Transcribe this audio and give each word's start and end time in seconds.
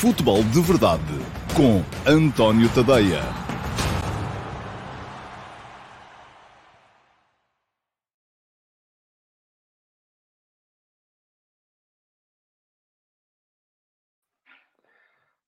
Futebol 0.00 0.44
de 0.44 0.60
Verdade 0.60 1.02
com 1.56 1.82
António 2.08 2.72
Tadeia. 2.72 3.20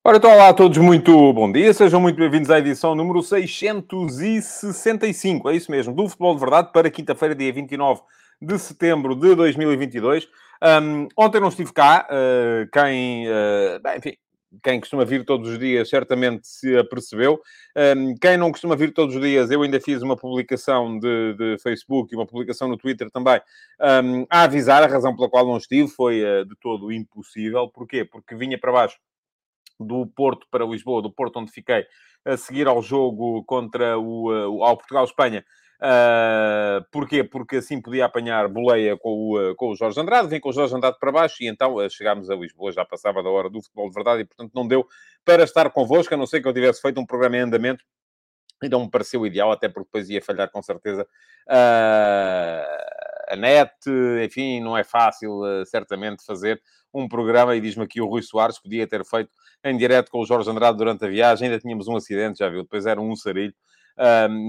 Ora, 0.02 0.16
então, 0.16 0.32
olá 0.32 0.48
a 0.48 0.52
todos, 0.52 0.78
muito 0.78 1.32
bom 1.32 1.52
dia, 1.52 1.72
sejam 1.72 2.00
muito 2.00 2.16
bem-vindos 2.16 2.50
à 2.50 2.58
edição 2.58 2.96
número 2.96 3.22
665, 3.22 5.48
é 5.48 5.54
isso 5.54 5.70
mesmo, 5.70 5.94
do 5.94 6.08
Futebol 6.08 6.34
de 6.34 6.40
Verdade, 6.40 6.72
para 6.72 6.90
quinta-feira, 6.90 7.36
dia 7.36 7.52
29 7.52 8.00
de 8.42 8.58
setembro 8.58 9.14
de 9.14 9.32
2022. 9.36 10.26
Um, 10.82 11.06
ontem 11.16 11.40
não 11.40 11.50
estive 11.50 11.72
cá, 11.72 12.08
uh, 12.10 12.68
quem, 12.72 13.28
uh, 13.28 13.80
bem, 13.80 13.98
enfim, 13.98 14.16
quem 14.62 14.80
costuma 14.80 15.04
vir 15.04 15.24
todos 15.24 15.48
os 15.48 15.58
dias 15.58 15.88
certamente 15.88 16.46
se 16.46 16.76
apercebeu. 16.76 17.40
Quem 18.20 18.36
não 18.36 18.50
costuma 18.50 18.74
vir 18.74 18.92
todos 18.92 19.14
os 19.14 19.22
dias, 19.22 19.50
eu 19.50 19.62
ainda 19.62 19.80
fiz 19.80 20.02
uma 20.02 20.16
publicação 20.16 20.98
de, 20.98 21.34
de 21.34 21.58
Facebook 21.62 22.12
e 22.12 22.16
uma 22.16 22.26
publicação 22.26 22.68
no 22.68 22.76
Twitter 22.76 23.10
também, 23.10 23.40
um, 24.04 24.26
a 24.28 24.42
avisar. 24.42 24.82
A 24.82 24.86
razão 24.86 25.14
pela 25.14 25.30
qual 25.30 25.46
não 25.46 25.56
estive 25.56 25.88
foi 25.88 26.22
uh, 26.24 26.44
de 26.44 26.56
todo 26.60 26.90
impossível. 26.90 27.68
Porquê? 27.68 28.04
Porque 28.04 28.34
vinha 28.34 28.58
para 28.58 28.72
baixo 28.72 28.98
do 29.78 30.06
Porto 30.06 30.46
para 30.50 30.64
Lisboa, 30.64 31.00
do 31.00 31.12
Porto 31.12 31.38
onde 31.38 31.52
fiquei, 31.52 31.86
a 32.24 32.36
seguir 32.36 32.66
ao 32.66 32.82
jogo 32.82 33.44
contra 33.44 33.98
o, 33.98 34.58
o 34.58 34.64
ao 34.64 34.76
Portugal-Espanha, 34.76 35.44
Uh, 35.80 36.84
porquê? 36.92 37.24
Porque 37.24 37.56
assim 37.56 37.80
podia 37.80 38.04
apanhar 38.04 38.46
boleia 38.48 38.98
com 38.98 39.32
o, 39.32 39.54
com 39.56 39.70
o 39.70 39.74
Jorge 39.74 39.98
Andrade, 39.98 40.28
vem 40.28 40.38
com 40.38 40.50
o 40.50 40.52
Jorge 40.52 40.74
Andrade 40.74 40.98
para 41.00 41.10
baixo 41.10 41.42
e 41.42 41.48
então 41.48 41.76
uh, 41.76 41.88
chegámos 41.88 42.28
a 42.28 42.34
Lisboa, 42.34 42.70
já 42.70 42.84
passava 42.84 43.22
da 43.22 43.30
hora 43.30 43.48
do 43.48 43.62
futebol 43.62 43.88
de 43.88 43.94
verdade 43.94 44.20
e 44.20 44.24
portanto 44.26 44.52
não 44.54 44.68
deu 44.68 44.86
para 45.24 45.42
estar 45.42 45.70
convosco, 45.70 46.12
a 46.12 46.18
não 46.18 46.26
ser 46.26 46.42
que 46.42 46.48
eu 46.48 46.52
tivesse 46.52 46.82
feito 46.82 47.00
um 47.00 47.06
programa 47.06 47.38
em 47.38 47.40
andamento 47.40 47.82
e 48.62 48.68
não 48.68 48.80
me 48.80 48.90
pareceu 48.90 49.24
ideal, 49.24 49.50
até 49.52 49.70
porque 49.70 49.86
depois 49.86 50.10
ia 50.10 50.20
falhar 50.20 50.50
com 50.50 50.60
certeza 50.60 51.08
uh, 51.48 53.32
a 53.32 53.36
net, 53.36 53.72
enfim, 54.22 54.60
não 54.60 54.76
é 54.76 54.84
fácil 54.84 55.40
certamente 55.64 56.22
fazer 56.26 56.60
um 56.92 57.08
programa 57.08 57.56
e 57.56 57.60
diz-me 57.60 57.84
aqui 57.84 58.02
o 58.02 58.06
Rui 58.06 58.20
Soares, 58.20 58.58
podia 58.58 58.86
ter 58.86 59.02
feito 59.02 59.30
em 59.64 59.78
direto 59.78 60.10
com 60.10 60.20
o 60.20 60.26
Jorge 60.26 60.50
Andrade 60.50 60.76
durante 60.76 61.06
a 61.06 61.08
viagem, 61.08 61.48
ainda 61.48 61.58
tínhamos 61.58 61.88
um 61.88 61.96
acidente, 61.96 62.40
já 62.40 62.50
viu, 62.50 62.64
depois 62.64 62.84
era 62.84 63.00
um 63.00 63.16
sarilho 63.16 63.54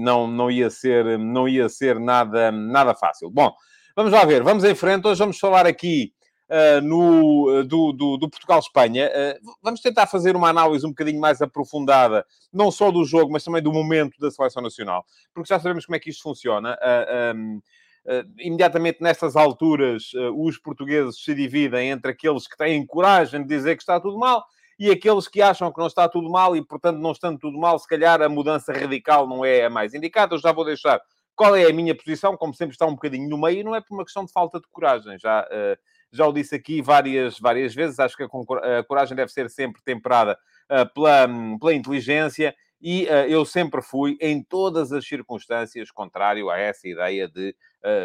não, 0.02 0.26
não, 0.26 0.50
ia 0.50 0.70
ser, 0.70 1.18
não 1.18 1.48
ia 1.48 1.68
ser 1.68 1.98
nada, 1.98 2.50
nada 2.50 2.94
fácil. 2.94 3.30
Bom, 3.30 3.52
vamos 3.94 4.12
lá 4.12 4.24
ver, 4.24 4.42
vamos 4.42 4.64
em 4.64 4.74
frente. 4.74 5.06
Hoje 5.06 5.18
vamos 5.18 5.38
falar 5.38 5.66
aqui 5.66 6.12
uh, 6.52 6.80
no, 6.82 7.62
do, 7.64 7.92
do, 7.92 8.16
do 8.18 8.30
Portugal-Espanha. 8.30 9.10
Uh, 9.10 9.50
vamos 9.62 9.80
tentar 9.80 10.06
fazer 10.06 10.36
uma 10.36 10.50
análise 10.50 10.84
um 10.84 10.90
bocadinho 10.90 11.20
mais 11.20 11.40
aprofundada, 11.40 12.24
não 12.52 12.70
só 12.70 12.90
do 12.90 13.04
jogo, 13.04 13.32
mas 13.32 13.42
também 13.42 13.62
do 13.62 13.72
momento 13.72 14.18
da 14.20 14.30
seleção 14.30 14.62
nacional, 14.62 15.04
porque 15.34 15.48
já 15.48 15.58
sabemos 15.58 15.86
como 15.86 15.96
é 15.96 15.98
que 15.98 16.10
isto 16.10 16.22
funciona. 16.22 16.74
Uh, 16.74 17.36
um, 17.36 17.60
Uh, 18.04 18.26
imediatamente 18.36 19.00
nestas 19.00 19.36
alturas, 19.36 20.10
os 20.34 20.58
portugueses 20.58 21.22
se 21.22 21.32
dividem 21.36 21.90
entre 21.90 22.10
aqueles 22.10 22.48
que 22.48 22.56
têm 22.56 22.84
coragem 22.84 23.42
de 23.42 23.46
dizer 23.46 23.76
que 23.76 23.82
está 23.84 24.00
tudo 24.00 24.18
mal 24.18 24.44
e 24.82 24.90
aqueles 24.90 25.28
que 25.28 25.40
acham 25.40 25.70
que 25.70 25.78
não 25.78 25.86
está 25.86 26.08
tudo 26.08 26.28
mal 26.28 26.56
e, 26.56 26.64
portanto, 26.64 26.98
não 26.98 27.12
estando 27.12 27.38
tudo 27.38 27.56
mal, 27.56 27.78
se 27.78 27.86
calhar 27.86 28.20
a 28.20 28.28
mudança 28.28 28.72
radical 28.72 29.28
não 29.28 29.44
é 29.44 29.66
a 29.66 29.70
mais 29.70 29.94
indicada. 29.94 30.34
Eu 30.34 30.40
já 30.40 30.50
vou 30.50 30.64
deixar 30.64 31.00
qual 31.36 31.54
é 31.54 31.66
a 31.66 31.72
minha 31.72 31.94
posição, 31.94 32.36
como 32.36 32.52
sempre 32.52 32.74
está 32.74 32.84
um 32.84 32.94
bocadinho 32.94 33.28
no 33.28 33.38
meio, 33.38 33.60
e 33.60 33.62
não 33.62 33.76
é 33.76 33.80
por 33.80 33.94
uma 33.94 34.02
questão 34.02 34.24
de 34.24 34.32
falta 34.32 34.58
de 34.58 34.66
coragem. 34.72 35.16
Já, 35.20 35.42
uh, 35.42 35.78
já 36.10 36.26
o 36.26 36.32
disse 36.32 36.56
aqui 36.56 36.82
várias, 36.82 37.38
várias 37.38 37.72
vezes, 37.72 38.00
acho 38.00 38.16
que 38.16 38.24
a, 38.24 38.82
coragem 38.82 39.16
deve 39.16 39.30
ser 39.30 39.48
sempre 39.50 39.80
temperada 39.84 40.36
uh, 40.68 40.92
pela, 40.92 41.28
pela 41.60 41.74
inteligência, 41.74 42.52
e 42.80 43.04
uh, 43.04 43.28
eu 43.28 43.44
sempre 43.44 43.82
fui, 43.82 44.18
em 44.20 44.42
todas 44.42 44.90
as 44.90 45.06
circunstâncias, 45.06 45.92
contrário 45.92 46.50
a 46.50 46.58
essa 46.58 46.88
ideia 46.88 47.28
de 47.28 47.54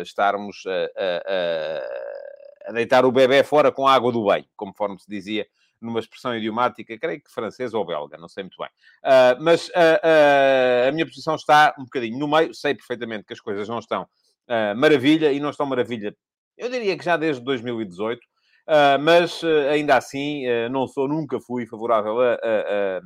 estarmos 0.04 0.64
a 2.68 2.72
deitar 2.72 3.04
o 3.04 3.12
bebê 3.12 3.44
fora 3.44 3.72
com 3.72 3.88
a 3.88 3.94
água 3.94 4.12
do 4.12 4.28
bem, 4.28 4.48
conforme 4.56 5.00
se 5.00 5.10
dizia 5.10 5.48
numa 5.82 6.00
expressão 6.00 6.36
idiomática, 6.36 6.98
creio 6.98 7.22
que 7.22 7.32
francesa 7.32 7.78
ou 7.78 7.86
belga, 7.86 8.18
não 8.18 8.28
sei 8.28 8.44
muito 8.44 8.58
bem. 8.58 8.70
Uh, 9.04 9.42
mas 9.42 9.68
uh, 9.70 9.72
uh, 9.72 10.90
a 10.90 10.92
minha 10.92 11.06
posição 11.06 11.36
está 11.36 11.76
um 11.78 11.84
bocadinho 11.84 12.18
no 12.18 12.28
meio, 12.28 12.54
sei 12.54 12.74
perfeitamente 12.74 13.26
que 13.26 13.34
as 13.34 13.40
coisas 13.40 13.68
não 13.68 13.80
estão 13.80 14.08
maravilha 14.78 15.30
e 15.34 15.42
não 15.42 15.50
estão 15.50 15.66
maravilha, 15.66 16.16
eu 16.58 16.70
diria 16.70 16.98
que 16.98 17.04
já 17.04 17.18
desde 17.18 17.44
2018, 17.44 18.22
mas 19.02 19.42
ainda 19.70 19.98
assim 19.98 20.46
não 20.72 20.88
sou, 20.88 21.06
nunca 21.06 21.38
fui 21.42 21.66
favorável 21.66 22.22
a, 22.22 22.36
a, 22.36 22.38
a 22.38 23.02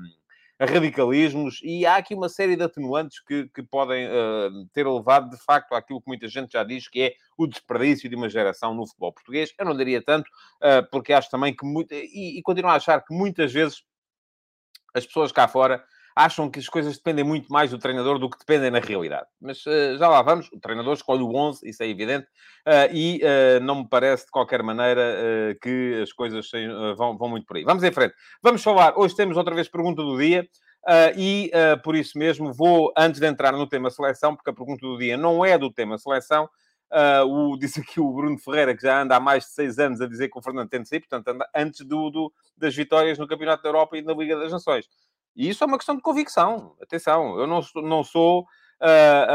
radicalismos, 0.65 1.59
e 1.63 1.85
há 1.85 1.95
aqui 1.95 2.13
uma 2.13 2.29
série 2.29 2.55
de 2.55 2.63
atenuantes 2.63 3.19
que, 3.23 3.49
que 3.49 3.63
podem 3.63 4.07
uh, 4.07 4.65
ter 4.73 4.87
levado, 4.87 5.29
de 5.29 5.37
facto, 5.43 5.73
àquilo 5.73 5.99
que 5.99 6.07
muita 6.07 6.27
gente 6.27 6.53
já 6.53 6.63
diz, 6.63 6.87
que 6.87 7.01
é 7.01 7.13
o 7.37 7.47
desperdício 7.47 8.09
de 8.09 8.15
uma 8.15 8.29
geração 8.29 8.73
no 8.73 8.85
futebol 8.85 9.11
português. 9.11 9.51
Eu 9.57 9.65
não 9.65 9.75
diria 9.75 10.01
tanto, 10.03 10.27
uh, 10.27 10.87
porque 10.91 11.13
acho 11.13 11.29
também 11.29 11.55
que... 11.55 11.65
Muito, 11.65 11.93
e, 11.93 12.37
e 12.37 12.41
continuo 12.43 12.69
a 12.69 12.75
achar 12.75 13.03
que 13.03 13.13
muitas 13.13 13.51
vezes 13.51 13.83
as 14.93 15.05
pessoas 15.05 15.31
cá 15.31 15.47
fora 15.47 15.83
acham 16.15 16.49
que 16.49 16.59
as 16.59 16.67
coisas 16.67 16.97
dependem 16.97 17.23
muito 17.23 17.51
mais 17.51 17.71
do 17.71 17.77
treinador 17.77 18.19
do 18.19 18.29
que 18.29 18.37
dependem 18.37 18.71
na 18.71 18.79
realidade. 18.79 19.27
Mas 19.39 19.65
uh, 19.65 19.97
já 19.97 20.07
lá 20.07 20.21
vamos, 20.21 20.49
o 20.51 20.59
treinador 20.59 20.93
escolhe 20.93 21.21
o 21.21 21.35
11, 21.35 21.67
isso 21.67 21.81
é 21.83 21.87
evidente, 21.87 22.27
uh, 22.67 22.93
e 22.93 23.21
uh, 23.23 23.63
não 23.63 23.75
me 23.75 23.89
parece 23.89 24.25
de 24.25 24.31
qualquer 24.31 24.63
maneira 24.63 25.01
que 25.61 25.99
as 26.01 26.11
coisas 26.11 26.49
vão, 26.97 27.17
vão 27.17 27.29
muito 27.29 27.45
por 27.45 27.57
aí. 27.57 27.63
Vamos 27.63 27.83
em 27.83 27.91
frente. 27.91 28.13
Vamos 28.41 28.63
falar, 28.63 28.97
hoje 28.97 29.15
temos 29.15 29.37
outra 29.37 29.53
vez 29.53 29.67
pergunta 29.67 30.01
do 30.01 30.17
dia. 30.17 30.47
e 31.15 31.51
por 31.83 31.95
isso 31.95 32.17
mesmo 32.17 32.53
vou, 32.53 32.91
antes 32.97 33.19
de 33.19 33.27
entrar 33.27 33.51
no 33.53 33.67
tema 33.67 33.89
seleção, 33.89 34.35
porque 34.35 34.49
a 34.49 34.53
pergunta 34.53 34.85
do 34.85 34.97
dia 34.97 35.17
não 35.17 35.45
é 35.45 35.57
do 35.57 35.71
tema 35.71 35.97
seleção, 35.97 36.49
Uh, 36.91 37.25
o, 37.25 37.55
disse 37.57 37.79
aqui 37.79 38.01
o 38.01 38.11
Bruno 38.11 38.37
Ferreira, 38.37 38.75
que 38.75 38.81
já 38.81 39.01
anda 39.01 39.15
há 39.15 39.19
mais 39.19 39.45
de 39.45 39.51
seis 39.51 39.79
anos 39.79 40.01
a 40.01 40.07
dizer 40.07 40.27
que 40.27 40.37
o 40.37 40.41
Fernando 40.41 40.69
tem 40.69 40.81
de 40.81 40.89
sair, 40.89 40.99
portanto, 40.99 41.29
anda 41.29 41.49
antes 41.55 41.85
do, 41.85 42.09
do, 42.09 42.33
das 42.57 42.75
vitórias 42.75 43.17
no 43.17 43.27
Campeonato 43.27 43.63
da 43.63 43.69
Europa 43.69 43.97
e 43.97 44.01
na 44.01 44.13
Liga 44.13 44.37
das 44.37 44.51
Nações. 44.51 44.87
E 45.35 45.49
isso 45.49 45.63
é 45.63 45.67
uma 45.67 45.77
questão 45.77 45.95
de 45.95 46.01
convicção. 46.01 46.75
Atenção, 46.81 47.39
eu 47.39 47.47
não, 47.47 47.61
não 47.75 48.03
sou. 48.03 48.45
Uh, 48.81 49.27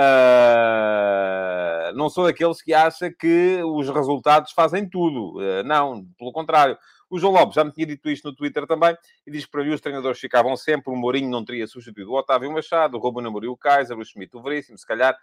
uh, 1.92 1.94
não 1.94 2.10
sou 2.10 2.24
daqueles 2.24 2.60
que 2.60 2.74
acha 2.74 3.10
que 3.10 3.62
os 3.64 3.88
resultados 3.88 4.52
fazem 4.52 4.88
tudo. 4.88 5.38
Uh, 5.38 5.62
não, 5.64 6.04
pelo 6.18 6.32
contrário. 6.32 6.76
O 7.08 7.18
João 7.18 7.32
Lopes 7.32 7.54
já 7.54 7.64
me 7.64 7.72
tinha 7.72 7.86
dito 7.86 8.08
isto 8.10 8.28
no 8.28 8.34
Twitter 8.34 8.66
também, 8.66 8.96
e 9.26 9.30
diz 9.30 9.44
que 9.44 9.50
para 9.50 9.64
mim 9.64 9.70
os 9.70 9.80
treinadores 9.80 10.18
ficavam 10.18 10.56
sempre, 10.56 10.92
o 10.92 10.96
Mourinho 10.96 11.30
não 11.30 11.44
teria 11.44 11.66
substituído 11.66 12.10
o 12.10 12.18
Otávio 12.18 12.52
Machado, 12.52 12.96
o 12.96 13.00
Ruben 13.00 13.26
Amorim 13.26 13.48
o 13.48 13.56
Kaiser, 13.56 13.98
o 13.98 14.04
Schmidt 14.04 14.36
o 14.36 14.42
Veríssimo, 14.42 14.76
se 14.76 14.86
calhar, 14.86 15.16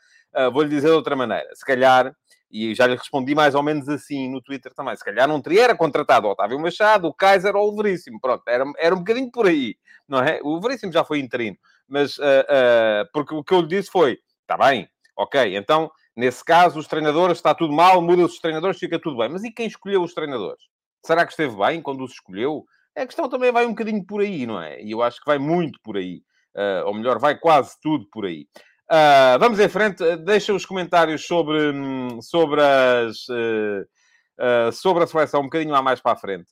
vou-lhe 0.51 0.69
dizer 0.69 0.87
de 0.87 0.93
outra 0.93 1.15
maneira, 1.15 1.49
se 1.53 1.65
calhar, 1.65 2.15
e 2.49 2.73
já 2.75 2.85
lhe 2.85 2.95
respondi 2.95 3.33
mais 3.33 3.55
ou 3.55 3.63
menos 3.63 3.89
assim 3.89 4.29
no 4.29 4.41
Twitter 4.41 4.73
também, 4.73 4.95
se 4.95 5.03
calhar 5.03 5.27
não 5.27 5.41
teria 5.41 5.63
era 5.63 5.75
contratado 5.75 6.27
o 6.27 6.31
Otávio 6.31 6.59
Machado, 6.59 7.07
o 7.07 7.13
Kaiser 7.13 7.55
ou 7.55 7.71
o 7.71 7.75
Veríssimo, 7.75 8.19
pronto, 8.21 8.43
era, 8.47 8.63
era 8.77 8.95
um 8.95 8.99
bocadinho 8.99 9.31
por 9.31 9.47
aí 9.47 9.75
não 10.07 10.19
é? 10.19 10.39
O 10.43 10.59
Veríssimo 10.59 10.91
já 10.91 11.03
foi 11.03 11.19
interino, 11.19 11.57
mas 11.87 12.17
uh, 12.17 12.21
uh, 12.21 13.09
porque 13.11 13.33
o 13.33 13.43
que 13.43 13.53
eu 13.53 13.61
lhe 13.61 13.67
disse 13.67 13.89
foi: 13.89 14.19
está 14.41 14.57
bem, 14.57 14.87
ok, 15.17 15.55
então 15.55 15.91
nesse 16.15 16.43
caso 16.43 16.79
os 16.79 16.87
treinadores 16.87 17.37
está 17.37 17.55
tudo 17.55 17.73
mal, 17.73 18.01
muda-se 18.01 18.35
os 18.35 18.39
treinadores, 18.39 18.79
fica 18.79 18.99
tudo 18.99 19.17
bem. 19.17 19.29
Mas 19.29 19.43
e 19.43 19.51
quem 19.51 19.67
escolheu 19.67 20.03
os 20.03 20.13
treinadores? 20.13 20.63
Será 21.05 21.25
que 21.25 21.31
esteve 21.31 21.55
bem 21.55 21.81
quando 21.81 22.03
os 22.03 22.13
escolheu? 22.13 22.65
A 22.95 23.05
questão 23.05 23.27
também 23.27 23.51
vai 23.51 23.65
um 23.65 23.69
bocadinho 23.69 24.05
por 24.05 24.21
aí, 24.21 24.45
não 24.45 24.61
é? 24.61 24.81
E 24.81 24.91
eu 24.91 25.01
acho 25.01 25.19
que 25.19 25.25
vai 25.25 25.37
muito 25.37 25.79
por 25.83 25.97
aí. 25.97 26.21
Uh, 26.55 26.85
ou 26.85 26.93
melhor, 26.93 27.19
vai 27.19 27.37
quase 27.37 27.75
tudo 27.81 28.07
por 28.11 28.25
aí. 28.25 28.47
Uh, 28.91 29.39
vamos 29.39 29.59
em 29.59 29.67
frente. 29.67 30.15
Deixa 30.17 30.53
os 30.53 30.65
comentários 30.65 31.25
sobre, 31.25 31.71
hum, 31.71 32.21
sobre, 32.21 32.61
as, 32.61 33.27
uh, 33.29 34.71
sobre 34.71 35.03
a 35.03 35.07
seleção 35.07 35.41
um 35.41 35.45
bocadinho 35.45 35.71
lá 35.71 35.81
mais 35.81 35.99
para 35.99 36.11
a 36.13 36.17
frente 36.17 36.49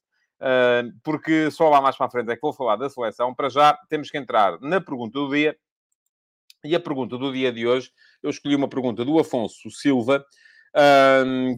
porque 1.04 1.52
só 1.52 1.70
lá 1.70 1.80
mais 1.80 1.96
para 1.96 2.08
a 2.08 2.10
frente 2.10 2.32
é 2.32 2.36
que 2.36 2.42
vou 2.42 2.54
falar 2.54 2.76
da 2.76 2.90
seleção. 2.90 3.34
Para 3.34 3.50
já, 3.50 3.78
temos 3.88 4.10
que 4.10 4.18
entrar 4.18 4.60
na 4.60 4.82
pergunta 4.82 5.20
do 5.20 5.30
dia. 5.30 5.56
E 6.64 6.76
a 6.76 6.80
pergunta 6.80 7.18
do 7.18 7.32
dia 7.32 7.52
de 7.52 7.66
hoje, 7.66 7.92
eu 8.22 8.30
escolhi 8.30 8.56
uma 8.56 8.68
pergunta 8.68 9.04
do 9.04 9.20
Afonso 9.20 9.70
Silva, 9.72 10.24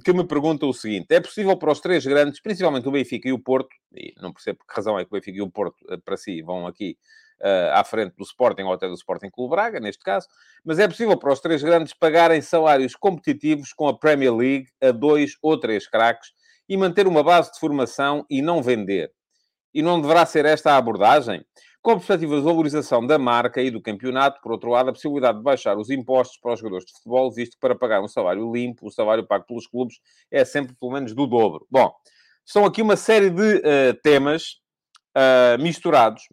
que 0.04 0.14
me 0.14 0.26
pergunta 0.26 0.66
o 0.66 0.74
seguinte: 0.74 1.08
é 1.12 1.20
possível 1.20 1.56
para 1.58 1.72
os 1.72 1.80
três 1.80 2.06
grandes, 2.06 2.42
principalmente 2.42 2.88
o 2.88 2.92
Benfica 2.92 3.30
e 3.30 3.34
o 3.34 3.40
Porto, 3.40 3.70
e 3.94 4.14
não 4.22 4.34
percebo 4.34 4.60
por 4.60 4.68
que 4.68 4.76
razão 4.76 4.98
é 4.98 5.06
que 5.06 5.12
o 5.12 5.14
Benfica 5.14 5.38
e 5.38 5.42
o 5.42 5.52
Porto, 5.52 5.78
eh, 5.90 5.98
para 5.98 6.18
si, 6.18 6.42
vão 6.42 6.66
aqui 6.66 6.98
uh, 7.42 7.74
à 7.74 7.84
frente 7.84 8.16
do 8.16 8.24
Sporting 8.24 8.64
ou 8.64 8.74
até 8.74 8.88
do 8.88 8.96
Sporting 8.96 9.30
Clube 9.30 9.52
Braga, 9.52 9.80
neste 9.80 10.04
caso, 10.04 10.28
mas 10.64 10.80
é 10.80 10.88
possível 10.88 11.18
para 11.18 11.32
os 11.32 11.40
três 11.40 11.62
grandes 11.62 11.94
pagarem 11.94 12.42
salários 12.42 12.96
competitivos 12.96 13.74
com 13.74 13.88
a 13.88 13.98
Premier 13.98 14.34
League 14.34 14.68
a 14.82 14.92
dois 14.92 15.38
ou 15.42 15.60
três 15.60 15.88
craques 15.88 16.32
e 16.68 16.78
manter 16.78 17.08
uma 17.08 17.24
base 17.24 17.52
de 17.52 17.60
formação 17.60 18.26
e 18.30 18.42
não 18.42 18.64
vender. 18.64 19.12
E 19.74 19.82
não 19.82 20.00
deverá 20.00 20.26
ser 20.26 20.46
esta 20.46 20.74
a 20.74 20.78
abordagem? 20.78 21.44
Com 21.84 21.92
a 21.92 21.96
perspectiva 21.96 22.38
de 22.38 22.42
valorização 22.42 23.06
da 23.06 23.20
marca 23.20 23.62
e 23.62 23.70
do 23.70 23.82
campeonato, 23.82 24.40
por 24.42 24.54
outro 24.54 24.70
lado, 24.70 24.90
a 24.90 24.94
possibilidade 24.94 25.40
de 25.40 25.44
baixar 25.44 25.78
os 25.78 25.90
impostos 25.90 26.38
para 26.38 26.54
os 26.54 26.60
jogadores 26.62 26.86
de 26.86 26.94
futebol, 26.94 27.30
visto 27.30 27.56
que 27.56 27.60
para 27.60 27.76
pagar 27.76 28.02
um 28.02 28.08
salário 28.08 28.50
limpo, 28.54 28.88
o 28.88 28.90
salário 28.90 29.28
pago 29.28 29.46
pelos 29.46 29.68
clubes 29.68 30.00
é 30.32 30.46
sempre 30.46 30.74
pelo 30.80 30.94
menos 30.94 31.14
do 31.14 31.28
dobro. 31.28 31.68
Bom, 31.70 31.94
são 32.46 32.64
aqui 32.64 32.82
uma 32.82 32.96
série 32.96 33.30
de 33.30 33.58
uh, 33.58 33.94
temas 34.02 34.62
uh, 35.14 35.62
misturados. 35.62 36.24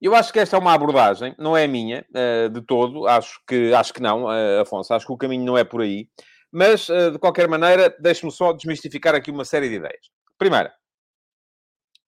Eu 0.00 0.16
acho 0.16 0.32
que 0.32 0.40
esta 0.40 0.56
é 0.56 0.58
uma 0.58 0.74
abordagem, 0.74 1.32
não 1.38 1.56
é 1.56 1.64
minha, 1.68 2.04
uh, 2.10 2.48
de 2.48 2.60
todo. 2.60 3.06
Acho 3.06 3.40
que, 3.46 3.72
acho 3.72 3.94
que 3.94 4.02
não, 4.02 4.26
Afonso. 4.60 4.92
Acho 4.92 5.06
que 5.06 5.12
o 5.12 5.16
caminho 5.16 5.44
não 5.44 5.56
é 5.56 5.62
por 5.62 5.80
aí. 5.80 6.08
Mas, 6.50 6.88
de 6.88 7.18
qualquer 7.20 7.48
maneira, 7.48 7.96
deixe-me 8.00 8.32
só 8.32 8.52
desmistificar 8.52 9.14
aqui 9.14 9.30
uma 9.30 9.44
série 9.44 9.68
de 9.68 9.76
ideias. 9.76 10.10
Primeira, 10.36 10.74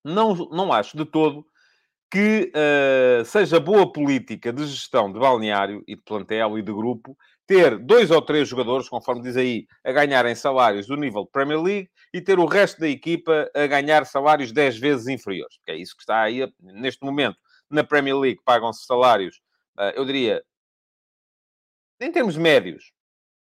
não, 0.05 0.35
não 0.35 0.73
acho 0.73 0.97
de 0.97 1.05
todo 1.05 1.47
que 2.15 2.53
uh, 2.55 3.25
seja 3.25 3.59
boa 3.59 3.93
política 3.93 4.53
de 4.53 4.65
gestão 4.67 5.13
de 5.13 5.19
balneário 5.19 5.83
e 5.85 5.97
de 5.97 6.03
plantel 6.03 6.57
e 6.57 6.63
de 6.63 6.73
grupo 6.73 7.19
ter 7.45 7.77
dois 7.77 8.09
ou 8.13 8.23
três 8.23 8.49
jogadores, 8.49 8.89
conforme 8.89 9.21
diz 9.21 9.37
aí, 9.37 9.67
a 9.85 9.91
ganharem 9.91 10.33
salários 10.37 10.87
do 10.87 10.97
nível 10.97 11.27
Premier 11.27 11.61
League 11.61 11.91
e 12.13 12.21
ter 12.21 12.39
o 12.39 12.47
resto 12.47 12.79
da 12.79 12.89
equipa 12.89 13.51
a 13.53 13.67
ganhar 13.67 14.07
salários 14.07 14.53
10 14.53 14.79
vezes 14.79 15.09
inferiores. 15.09 15.57
Porque 15.57 15.73
é 15.73 15.77
isso 15.77 15.97
que 15.97 16.05
está 16.05 16.21
aí, 16.21 16.49
neste 16.61 17.05
momento, 17.05 17.37
na 17.69 17.83
Premier 17.83 18.17
League, 18.17 18.41
pagam-se 18.45 18.87
salários, 18.87 19.41
uh, 19.77 19.91
eu 19.97 20.05
diria, 20.05 20.41
em 22.01 22.13
termos 22.13 22.37
médios. 22.37 22.93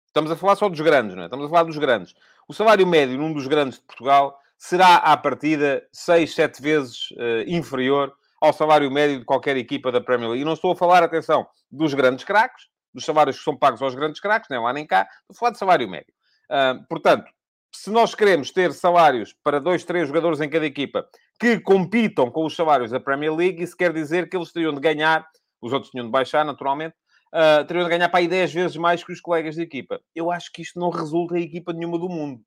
Estamos 0.08 0.30
a 0.30 0.36
falar 0.36 0.56
só 0.56 0.68
dos 0.68 0.82
grandes, 0.82 1.16
não 1.16 1.22
é? 1.22 1.24
Estamos 1.24 1.46
a 1.46 1.48
falar 1.48 1.62
dos 1.62 1.78
grandes. 1.78 2.14
O 2.46 2.52
salário 2.52 2.86
médio 2.86 3.16
num 3.16 3.32
dos 3.32 3.46
grandes 3.46 3.78
de 3.78 3.86
Portugal 3.86 4.38
será, 4.58 4.96
à 4.96 5.16
partida, 5.16 5.88
6, 5.90 6.34
7 6.34 6.60
vezes 6.60 7.10
uh, 7.12 7.44
inferior 7.46 8.12
ao 8.40 8.52
salário 8.52 8.90
médio 8.90 9.18
de 9.18 9.24
qualquer 9.24 9.56
equipa 9.56 9.90
da 9.90 10.00
Premier 10.00 10.30
League. 10.30 10.42
E 10.42 10.44
não 10.44 10.52
estou 10.52 10.72
a 10.72 10.76
falar, 10.76 11.02
atenção, 11.02 11.46
dos 11.70 11.94
grandes 11.94 12.24
craques, 12.24 12.66
dos 12.94 13.04
salários 13.04 13.38
que 13.38 13.44
são 13.44 13.56
pagos 13.56 13.82
aos 13.82 13.94
grandes 13.94 14.20
craques, 14.20 14.48
nem 14.50 14.60
lá 14.60 14.72
nem 14.72 14.86
cá, 14.86 15.02
estou 15.02 15.34
a 15.34 15.38
falar 15.38 15.50
de 15.52 15.58
salário 15.58 15.88
médio. 15.88 16.12
Uh, 16.50 16.86
portanto, 16.88 17.30
se 17.74 17.90
nós 17.90 18.14
queremos 18.14 18.50
ter 18.50 18.72
salários 18.72 19.34
para 19.44 19.60
dois, 19.60 19.84
três 19.84 20.08
jogadores 20.08 20.40
em 20.40 20.48
cada 20.48 20.66
equipa 20.66 21.06
que 21.38 21.60
compitam 21.60 22.30
com 22.30 22.44
os 22.44 22.56
salários 22.56 22.90
da 22.90 22.98
Premier 22.98 23.34
League, 23.34 23.62
isso 23.62 23.76
quer 23.76 23.92
dizer 23.92 24.28
que 24.28 24.36
eles 24.36 24.52
teriam 24.52 24.74
de 24.74 24.80
ganhar, 24.80 25.26
os 25.60 25.72
outros 25.72 25.90
tinham 25.90 26.06
de 26.06 26.10
baixar, 26.10 26.44
naturalmente, 26.44 26.94
uh, 27.34 27.64
teriam 27.66 27.84
de 27.84 27.90
ganhar 27.90 28.08
para 28.08 28.20
aí 28.20 28.28
10 28.28 28.52
vezes 28.52 28.76
mais 28.76 29.04
que 29.04 29.12
os 29.12 29.20
colegas 29.20 29.54
de 29.54 29.62
equipa. 29.62 30.00
Eu 30.14 30.30
acho 30.30 30.50
que 30.52 30.62
isto 30.62 30.78
não 30.78 30.90
resulta 30.90 31.38
em 31.38 31.42
equipa 31.42 31.72
nenhuma 31.72 31.98
do 31.98 32.08
mundo. 32.08 32.40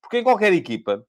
Porque 0.00 0.18
em 0.18 0.24
qualquer 0.24 0.52
equipa, 0.52 1.04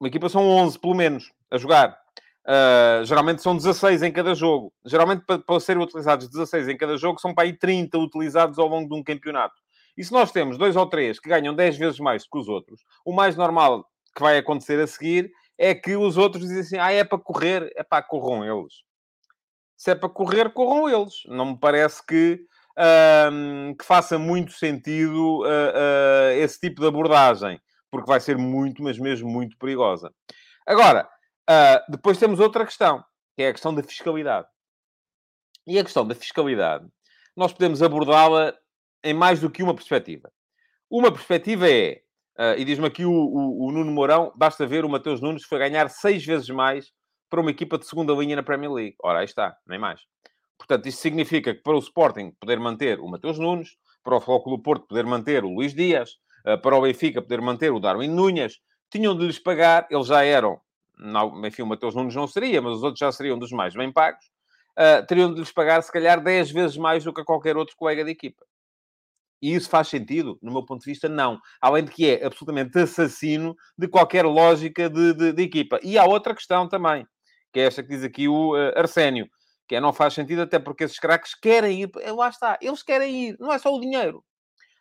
uma 0.00 0.08
equipa 0.08 0.28
são 0.28 0.42
11, 0.48 0.78
pelo 0.78 0.94
menos, 0.94 1.30
a 1.50 1.56
jogar. 1.58 1.96
Uh, 2.46 3.02
geralmente 3.04 3.40
são 3.40 3.56
16 3.56 4.02
em 4.02 4.12
cada 4.12 4.34
jogo. 4.34 4.72
Geralmente, 4.84 5.24
para, 5.26 5.38
para 5.38 5.60
serem 5.60 5.82
utilizados 5.82 6.28
16 6.28 6.68
em 6.68 6.76
cada 6.76 6.96
jogo, 6.96 7.20
são 7.20 7.34
para 7.34 7.44
aí 7.44 7.52
30 7.52 7.98
utilizados 7.98 8.58
ao 8.58 8.68
longo 8.68 8.88
de 8.88 8.94
um 8.94 9.02
campeonato. 9.02 9.54
E 9.96 10.04
se 10.04 10.12
nós 10.12 10.30
temos 10.30 10.58
dois 10.58 10.76
ou 10.76 10.86
três 10.86 11.18
que 11.18 11.28
ganham 11.28 11.54
10 11.54 11.78
vezes 11.78 12.00
mais 12.00 12.26
que 12.26 12.36
os 12.36 12.48
outros, 12.48 12.80
o 13.04 13.12
mais 13.12 13.36
normal 13.36 13.88
que 14.14 14.20
vai 14.20 14.38
acontecer 14.38 14.78
a 14.80 14.86
seguir 14.86 15.30
é 15.56 15.74
que 15.74 15.96
os 15.96 16.16
outros 16.16 16.42
dizem 16.42 16.60
assim: 16.60 16.78
ah, 16.78 16.92
é 16.92 17.04
para 17.04 17.18
correr, 17.18 17.72
é 17.76 17.82
para 17.82 18.02
corram 18.02 18.44
eles. 18.44 18.74
Se 19.76 19.90
é 19.90 19.94
para 19.94 20.08
correr, 20.08 20.50
corram 20.52 20.88
eles. 20.88 21.14
Não 21.26 21.52
me 21.52 21.58
parece 21.58 22.04
que, 22.04 22.40
uh, 22.78 23.76
que 23.76 23.84
faça 23.84 24.18
muito 24.18 24.52
sentido 24.52 25.42
uh, 25.42 26.30
esse 26.36 26.60
tipo 26.60 26.80
de 26.80 26.88
abordagem, 26.88 27.60
porque 27.90 28.08
vai 28.08 28.20
ser 28.20 28.36
muito, 28.36 28.82
mas 28.82 28.98
mesmo 28.98 29.28
muito 29.28 29.56
perigosa. 29.58 30.12
Agora, 30.66 31.08
depois 31.88 32.18
temos 32.18 32.40
outra 32.40 32.64
questão, 32.64 33.04
que 33.36 33.42
é 33.42 33.48
a 33.48 33.52
questão 33.52 33.74
da 33.74 33.82
fiscalidade. 33.82 34.46
E 35.66 35.78
a 35.78 35.84
questão 35.84 36.06
da 36.06 36.14
fiscalidade, 36.14 36.86
nós 37.36 37.52
podemos 37.52 37.82
abordá-la 37.82 38.54
em 39.02 39.14
mais 39.14 39.40
do 39.40 39.50
que 39.50 39.62
uma 39.62 39.74
perspectiva. 39.74 40.30
Uma 40.90 41.10
perspectiva 41.10 41.68
é, 41.68 42.02
uh, 42.38 42.58
e 42.58 42.64
diz-me 42.64 42.86
aqui 42.86 43.04
o, 43.04 43.12
o, 43.12 43.66
o, 43.66 43.72
Nuno 43.72 43.90
Mourão, 43.90 44.32
basta 44.36 44.66
ver 44.66 44.84
o 44.84 44.88
Mateus 44.88 45.20
Nunes 45.20 45.44
foi 45.44 45.58
ganhar 45.58 45.88
seis 45.90 46.24
vezes 46.24 46.48
mais 46.48 46.92
para 47.28 47.40
uma 47.40 47.50
equipa 47.50 47.78
de 47.78 47.86
segunda 47.86 48.12
linha 48.12 48.36
na 48.36 48.42
Premier 48.42 48.70
League. 48.70 48.96
Ora, 49.02 49.20
aí 49.20 49.24
está, 49.24 49.56
nem 49.66 49.78
mais. 49.78 50.00
Portanto, 50.56 50.86
isto 50.86 51.00
significa 51.00 51.54
que 51.54 51.60
para 51.60 51.74
o 51.74 51.78
Sporting 51.78 52.30
poder 52.38 52.60
manter 52.60 53.00
o 53.00 53.08
Mateus 53.08 53.38
Nunes, 53.38 53.76
para 54.02 54.16
o 54.16 54.20
Flóculo 54.20 54.62
Porto 54.62 54.86
poder 54.86 55.04
manter 55.04 55.44
o 55.44 55.48
Luís 55.48 55.74
Dias, 55.74 56.12
uh, 56.46 56.60
para 56.60 56.76
o 56.76 56.82
Benfica 56.82 57.20
poder 57.20 57.40
manter 57.40 57.72
o 57.72 57.80
Darwin 57.80 58.08
Núñez, 58.08 58.58
tinham 58.90 59.16
de 59.16 59.26
lhes 59.26 59.38
pagar, 59.38 59.86
eles 59.90 60.06
já 60.06 60.22
eram, 60.22 60.60
não, 60.96 61.44
enfim, 61.46 61.62
o 61.62 61.66
Mateus 61.66 61.94
Nunes 61.94 62.14
não 62.14 62.26
seria, 62.26 62.60
mas 62.62 62.74
os 62.76 62.82
outros 62.82 62.98
já 62.98 63.10
seriam 63.10 63.38
dos 63.38 63.50
mais 63.50 63.74
bem 63.74 63.92
pagos, 63.92 64.24
uh, 64.78 65.06
teriam 65.06 65.32
de 65.32 65.40
lhes 65.40 65.52
pagar, 65.52 65.82
se 65.82 65.92
calhar, 65.92 66.22
10 66.22 66.50
vezes 66.50 66.76
mais 66.76 67.04
do 67.04 67.12
que 67.12 67.20
a 67.20 67.24
qualquer 67.24 67.56
outro 67.56 67.76
colega 67.76 68.04
de 68.04 68.10
equipa. 68.10 68.44
E 69.42 69.54
isso 69.54 69.68
faz 69.68 69.88
sentido? 69.88 70.38
No 70.40 70.52
meu 70.52 70.64
ponto 70.64 70.80
de 70.80 70.90
vista, 70.90 71.08
não. 71.08 71.38
Além 71.60 71.84
de 71.84 71.90
que 71.90 72.08
é 72.08 72.24
absolutamente 72.24 72.78
assassino 72.78 73.54
de 73.76 73.86
qualquer 73.86 74.24
lógica 74.24 74.88
de, 74.88 75.12
de, 75.12 75.32
de 75.32 75.42
equipa. 75.42 75.78
E 75.82 75.98
há 75.98 76.04
outra 76.04 76.34
questão 76.34 76.66
também, 76.66 77.06
que 77.52 77.60
é 77.60 77.66
esta 77.66 77.82
que 77.82 77.90
diz 77.90 78.02
aqui 78.02 78.26
o 78.26 78.54
uh, 78.54 78.72
Arsénio, 78.78 79.28
que 79.68 79.76
é 79.76 79.80
não 79.80 79.92
faz 79.92 80.14
sentido 80.14 80.42
até 80.42 80.58
porque 80.58 80.84
esses 80.84 80.98
craques 80.98 81.34
querem 81.34 81.82
ir. 81.82 81.90
Eh, 82.00 82.12
lá 82.12 82.28
está, 82.28 82.58
eles 82.60 82.82
querem 82.82 83.28
ir. 83.28 83.36
Não 83.38 83.52
é 83.52 83.58
só 83.58 83.74
o 83.74 83.80
dinheiro. 83.80 84.24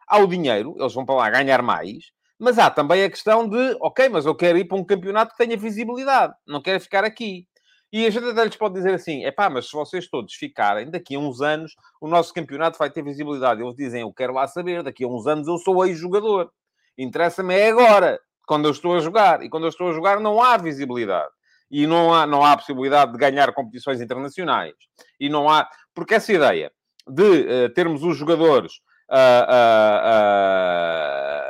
Há 0.08 0.20
o 0.20 0.28
dinheiro, 0.28 0.76
eles 0.78 0.94
vão 0.94 1.06
para 1.06 1.16
lá 1.16 1.30
ganhar 1.30 1.62
mais, 1.62 2.12
mas 2.44 2.60
há 2.60 2.70
também 2.70 3.02
a 3.06 3.10
questão 3.10 3.48
de, 3.48 3.78
ok, 3.80 4.10
mas 4.10 4.26
eu 4.26 4.36
quero 4.36 4.58
ir 4.58 4.66
para 4.66 4.78
um 4.78 4.84
campeonato 4.84 5.32
que 5.32 5.38
tenha 5.38 5.56
visibilidade. 5.56 6.34
Não 6.46 6.62
quero 6.62 6.78
ficar 6.82 7.06
aqui. 7.06 7.48
E 7.90 8.06
a 8.06 8.10
gente 8.10 8.28
até 8.28 8.44
lhes 8.44 8.58
pode 8.58 8.74
dizer 8.74 8.94
assim: 8.94 9.24
é 9.24 9.32
pá, 9.32 9.50
mas 9.50 9.68
se 9.68 9.72
vocês 9.72 10.10
todos 10.10 10.34
ficarem, 10.34 10.92
daqui 10.92 11.16
a 11.16 11.20
uns 11.20 11.42
anos 11.42 11.74
o 12.02 12.08
nosso 12.08 12.34
campeonato 12.34 12.78
vai 12.78 12.90
ter 12.90 13.02
visibilidade. 13.02 13.62
Eles 13.62 13.78
dizem: 13.78 14.02
eu 14.02 14.12
quero 14.12 14.34
lá 14.34 14.46
saber, 14.46 14.84
daqui 14.84 15.06
a 15.06 15.08
uns 15.08 15.26
anos 15.26 15.48
eu 15.48 15.58
sou 15.58 15.86
ex-jogador. 15.86 16.52
Interessa-me 16.98 17.56
é 17.56 17.70
agora, 17.70 18.20
quando 18.46 18.66
eu 18.66 18.72
estou 18.72 18.98
a 18.98 19.00
jogar. 19.00 19.42
E 19.42 19.50
quando 19.50 19.64
eu 19.64 19.70
estou 19.70 19.90
a 19.90 19.94
jogar 19.94 20.20
não 20.20 20.44
há 20.44 20.58
visibilidade. 20.58 21.32
E 21.72 21.88
não 21.88 22.14
há, 22.14 22.28
não 22.28 22.44
há 22.44 22.58
possibilidade 22.58 23.14
de 23.14 23.18
ganhar 23.18 23.54
competições 23.54 24.02
internacionais. 24.02 24.74
E 25.18 25.30
não 25.30 25.50
há. 25.50 25.66
Porque 25.96 26.16
essa 26.16 26.34
ideia 26.34 26.74
de 27.08 27.24
uh, 27.24 27.70
termos 27.74 28.04
os 28.04 28.18
jogadores. 28.18 28.74
Uh, 29.10 29.46
uh, 29.50 31.43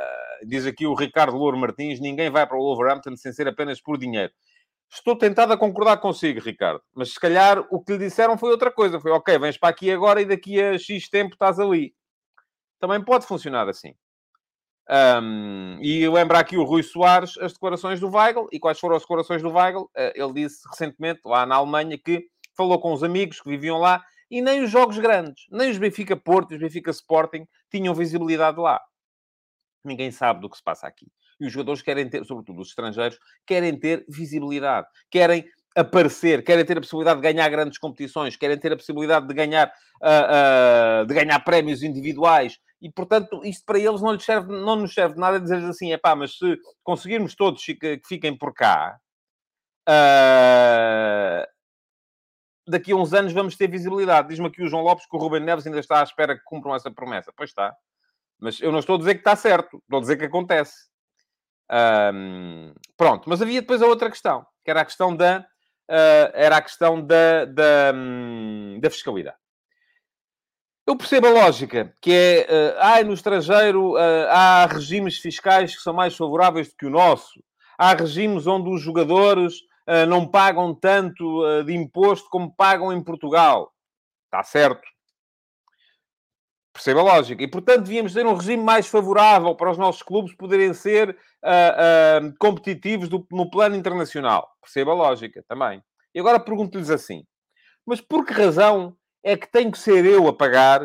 diz 0.46 0.66
aqui 0.66 0.86
o 0.86 0.94
Ricardo 0.94 1.36
Louro 1.36 1.56
Martins: 1.56 2.00
ninguém 2.00 2.30
vai 2.30 2.46
para 2.46 2.56
o 2.56 2.60
Wolverhampton 2.60 3.16
sem 3.16 3.32
ser 3.32 3.48
apenas 3.48 3.80
por 3.80 3.98
dinheiro. 3.98 4.32
Estou 4.90 5.16
tentado 5.16 5.52
a 5.52 5.56
concordar 5.56 5.96
consigo, 5.96 6.40
Ricardo. 6.40 6.80
Mas 6.94 7.12
se 7.12 7.20
calhar 7.20 7.66
o 7.70 7.82
que 7.82 7.92
lhe 7.92 7.98
disseram 7.98 8.38
foi 8.38 8.50
outra 8.50 8.70
coisa. 8.70 9.00
Foi, 9.00 9.10
ok, 9.10 9.38
vens 9.38 9.58
para 9.58 9.70
aqui 9.70 9.90
agora 9.90 10.20
e 10.20 10.24
daqui 10.24 10.62
a 10.62 10.78
X 10.78 11.08
tempo 11.08 11.34
estás 11.34 11.58
ali. 11.58 11.94
Também 12.78 13.02
pode 13.02 13.26
funcionar 13.26 13.68
assim. 13.68 13.94
Um, 14.88 15.78
e 15.80 16.06
lembra 16.08 16.38
aqui 16.38 16.58
o 16.58 16.64
Rui 16.64 16.82
Soares 16.82 17.38
as 17.38 17.54
declarações 17.54 17.98
do 17.98 18.08
Weigl. 18.08 18.48
E 18.52 18.60
quais 18.60 18.78
foram 18.78 18.94
as 18.94 19.02
declarações 19.02 19.42
do 19.42 19.50
Weigl? 19.50 19.84
Uh, 19.84 20.12
ele 20.14 20.32
disse 20.34 20.60
recentemente, 20.68 21.22
lá 21.24 21.44
na 21.44 21.56
Alemanha, 21.56 21.98
que 21.98 22.28
falou 22.56 22.78
com 22.78 22.92
os 22.92 23.02
amigos 23.02 23.40
que 23.40 23.48
viviam 23.48 23.78
lá 23.78 24.02
e 24.30 24.40
nem 24.40 24.62
os 24.62 24.70
jogos 24.70 24.98
grandes, 24.98 25.46
nem 25.50 25.70
os 25.70 25.78
Benfica 25.78 26.16
Porto 26.16 26.52
os 26.52 26.60
Benfica 26.60 26.90
Sporting 26.90 27.46
tinham 27.70 27.94
visibilidade 27.94 28.58
lá. 28.58 28.80
Ninguém 29.84 30.10
sabe 30.10 30.40
do 30.40 30.48
que 30.48 30.56
se 30.56 30.62
passa 30.62 30.86
aqui. 30.86 31.06
E 31.40 31.46
os 31.46 31.52
jogadores 31.52 31.82
querem 31.82 32.08
ter, 32.08 32.24
sobretudo 32.24 32.60
os 32.60 32.68
estrangeiros, 32.68 33.18
querem 33.46 33.78
ter 33.78 34.04
visibilidade, 34.08 34.86
querem 35.10 35.44
aparecer, 35.76 36.44
querem 36.44 36.64
ter 36.64 36.78
a 36.78 36.80
possibilidade 36.80 37.20
de 37.20 37.32
ganhar 37.32 37.48
grandes 37.48 37.78
competições, 37.78 38.36
querem 38.36 38.58
ter 38.58 38.72
a 38.72 38.76
possibilidade 38.76 39.26
de 39.26 39.34
ganhar, 39.34 39.68
uh, 40.02 41.02
uh, 41.02 41.06
de 41.06 41.14
ganhar 41.14 41.40
prémios 41.40 41.82
individuais. 41.82 42.58
E, 42.80 42.90
portanto, 42.90 43.40
isto 43.44 43.64
para 43.64 43.78
eles 43.78 44.00
não, 44.00 44.12
lhes 44.12 44.24
serve, 44.24 44.52
não 44.52 44.76
nos 44.76 44.94
serve 44.94 45.14
de 45.14 45.20
nada 45.20 45.40
dizer 45.40 45.56
assim, 45.64 45.92
é 45.92 45.98
pá, 45.98 46.14
mas 46.14 46.38
se 46.38 46.58
conseguirmos 46.82 47.34
todos 47.34 47.64
que 47.64 48.00
fiquem 48.06 48.36
por 48.36 48.54
cá, 48.54 48.98
uh, 49.88 51.44
daqui 52.68 52.92
a 52.92 52.96
uns 52.96 53.12
anos 53.12 53.32
vamos 53.32 53.56
ter 53.56 53.68
visibilidade. 53.68 54.28
Diz-me 54.28 54.46
aqui 54.46 54.62
o 54.62 54.68
João 54.68 54.82
Lopes 54.82 55.06
que 55.06 55.16
o 55.16 55.18
Ruben 55.18 55.40
Neves 55.40 55.66
ainda 55.66 55.80
está 55.80 56.00
à 56.00 56.04
espera 56.04 56.36
que 56.36 56.44
cumpram 56.44 56.74
essa 56.74 56.90
promessa. 56.90 57.32
Pois 57.36 57.50
está. 57.50 57.74
Mas 58.44 58.60
eu 58.60 58.70
não 58.70 58.78
estou 58.78 58.96
a 58.96 58.98
dizer 58.98 59.14
que 59.14 59.20
está 59.22 59.34
certo, 59.34 59.78
estou 59.78 59.96
a 59.96 60.00
dizer 60.02 60.18
que 60.18 60.26
acontece. 60.26 60.74
Um, 62.12 62.74
pronto, 62.94 63.26
mas 63.26 63.40
havia 63.40 63.62
depois 63.62 63.80
a 63.80 63.86
outra 63.86 64.10
questão, 64.10 64.44
que 64.62 64.70
era 64.70 64.82
a 64.82 64.84
questão 64.84 65.16
da, 65.16 65.40
uh, 65.40 66.30
era 66.34 66.58
a 66.58 66.60
questão 66.60 67.00
da, 67.00 67.46
da, 67.46 67.92
um, 67.94 68.78
da, 68.82 68.90
fiscalidade. 68.90 69.38
Eu 70.86 70.94
percebo 70.94 71.28
a 71.28 71.30
lógica, 71.30 71.94
que 72.02 72.12
é, 72.12 73.02
uh, 73.02 73.06
no 73.06 73.14
estrangeiro 73.14 73.94
uh, 73.94 74.28
há 74.28 74.66
regimes 74.66 75.16
fiscais 75.16 75.74
que 75.74 75.80
são 75.80 75.94
mais 75.94 76.14
favoráveis 76.14 76.68
do 76.68 76.76
que 76.76 76.84
o 76.84 76.90
nosso. 76.90 77.42
Há 77.78 77.94
regimes 77.94 78.46
onde 78.46 78.68
os 78.68 78.82
jogadores 78.82 79.54
uh, 79.88 80.04
não 80.06 80.30
pagam 80.30 80.74
tanto 80.74 81.64
de 81.64 81.72
imposto 81.72 82.28
como 82.28 82.54
pagam 82.54 82.92
em 82.92 83.02
Portugal. 83.02 83.72
Está 84.26 84.42
certo. 84.42 84.93
Perceba 86.74 87.00
a 87.00 87.04
lógica. 87.04 87.40
E, 87.40 87.46
portanto, 87.46 87.84
devíamos 87.84 88.12
ter 88.12 88.26
um 88.26 88.34
regime 88.34 88.62
mais 88.62 88.88
favorável 88.88 89.54
para 89.54 89.70
os 89.70 89.78
nossos 89.78 90.02
clubes 90.02 90.34
poderem 90.34 90.74
ser 90.74 91.10
uh, 91.10 92.26
uh, 92.26 92.34
competitivos 92.36 93.08
do, 93.08 93.24
no 93.30 93.48
plano 93.48 93.76
internacional. 93.76 94.50
Perceba 94.60 94.90
a 94.90 94.94
lógica 94.94 95.44
também. 95.48 95.80
E 96.12 96.18
agora 96.18 96.40
pergunto-lhes 96.40 96.90
assim: 96.90 97.24
mas 97.86 98.00
por 98.00 98.26
que 98.26 98.32
razão 98.32 98.96
é 99.22 99.36
que 99.36 99.50
tenho 99.50 99.70
que 99.70 99.78
ser 99.78 100.04
eu 100.04 100.26
a 100.26 100.36
pagar 100.36 100.80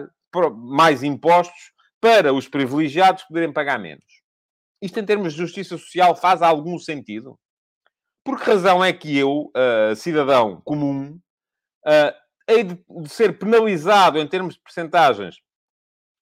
mais 0.56 1.02
impostos 1.02 1.72
para 2.00 2.32
os 2.32 2.48
privilegiados 2.48 3.24
poderem 3.24 3.52
pagar 3.52 3.80
menos? 3.80 4.06
Isto, 4.80 5.00
em 5.00 5.06
termos 5.06 5.34
de 5.34 5.40
justiça 5.40 5.76
social, 5.76 6.16
faz 6.16 6.44
algum 6.44 6.78
sentido? 6.78 7.38
Por 8.24 8.38
que 8.38 8.46
razão 8.46 8.86
é 8.86 8.94
que 8.94 9.18
eu, 9.18 9.52
uh, 9.58 9.96
cidadão 9.96 10.62
comum, 10.64 11.20
hei 12.48 12.64
de, 12.64 12.80
ser 13.08 13.40
penalizado 13.40 14.20
em 14.20 14.28
termos 14.28 14.54
de 14.54 14.62
percentagens 14.62 15.38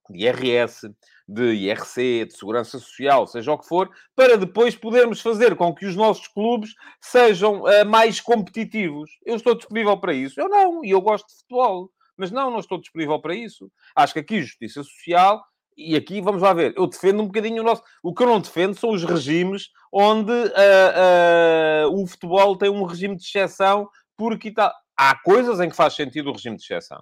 de 0.10 0.26
IRS, 0.26 0.90
de 1.28 1.54
IRC, 1.54 2.26
de 2.26 2.38
Segurança 2.38 2.80
Social, 2.80 3.28
seja 3.28 3.52
o 3.52 3.58
que 3.58 3.68
for, 3.68 3.90
para 4.16 4.38
depois 4.38 4.76
podermos 4.76 5.22
fazer 5.22 5.56
com 5.56 5.74
que 5.74 5.86
os 5.86 5.96
nossos 5.96 6.28
clubes 6.28 6.74
sejam 7.02 7.64
uh, 7.64 7.86
mais 7.86 8.22
competitivos. 8.22 9.12
Eu 9.26 9.36
estou 9.36 9.56
disponível 9.56 9.98
para 9.98 10.14
isso? 10.14 10.40
Eu 10.40 10.48
não, 10.48 10.84
e 10.84 10.92
eu 10.92 11.02
gosto 11.02 11.28
de 11.28 11.36
futebol. 11.36 11.92
Mas 12.18 12.32
não, 12.32 12.50
não 12.50 12.60
estou 12.60 12.80
disponível 12.80 13.20
para 13.22 13.36
isso. 13.36 13.72
Acho 13.96 14.14
que 14.14 14.20
aqui 14.20 14.42
justiça 14.42 14.82
social 14.82 15.44
e 15.78 15.96
aqui 15.96 16.20
vamos 16.20 16.42
lá 16.42 16.54
ver, 16.54 16.74
eu 16.76 16.88
defendo 16.88 17.22
um 17.22 17.28
bocadinho 17.28 17.62
o 17.62 17.66
nosso. 17.66 17.84
O 18.02 18.14
que 18.14 18.24
eu 18.24 18.28
não 18.28 18.42
defendo 18.42 18.74
são 18.74 18.90
os 18.90 19.04
regimes 19.04 19.70
onde 19.94 20.32
uh, 20.32 21.88
uh, 21.88 22.02
o 22.02 22.08
futebol 22.08 22.58
tem 22.58 22.70
um 22.70 22.84
regime 22.84 23.16
de 23.16 23.24
exceção, 23.24 23.88
porque 24.18 24.52
tá... 24.52 24.74
há 24.98 25.16
coisas 25.22 25.60
em 25.60 25.70
que 25.70 25.76
faz 25.76 25.94
sentido 25.94 26.30
o 26.30 26.34
regime 26.34 26.58
de 26.58 26.64
exceção. 26.64 27.02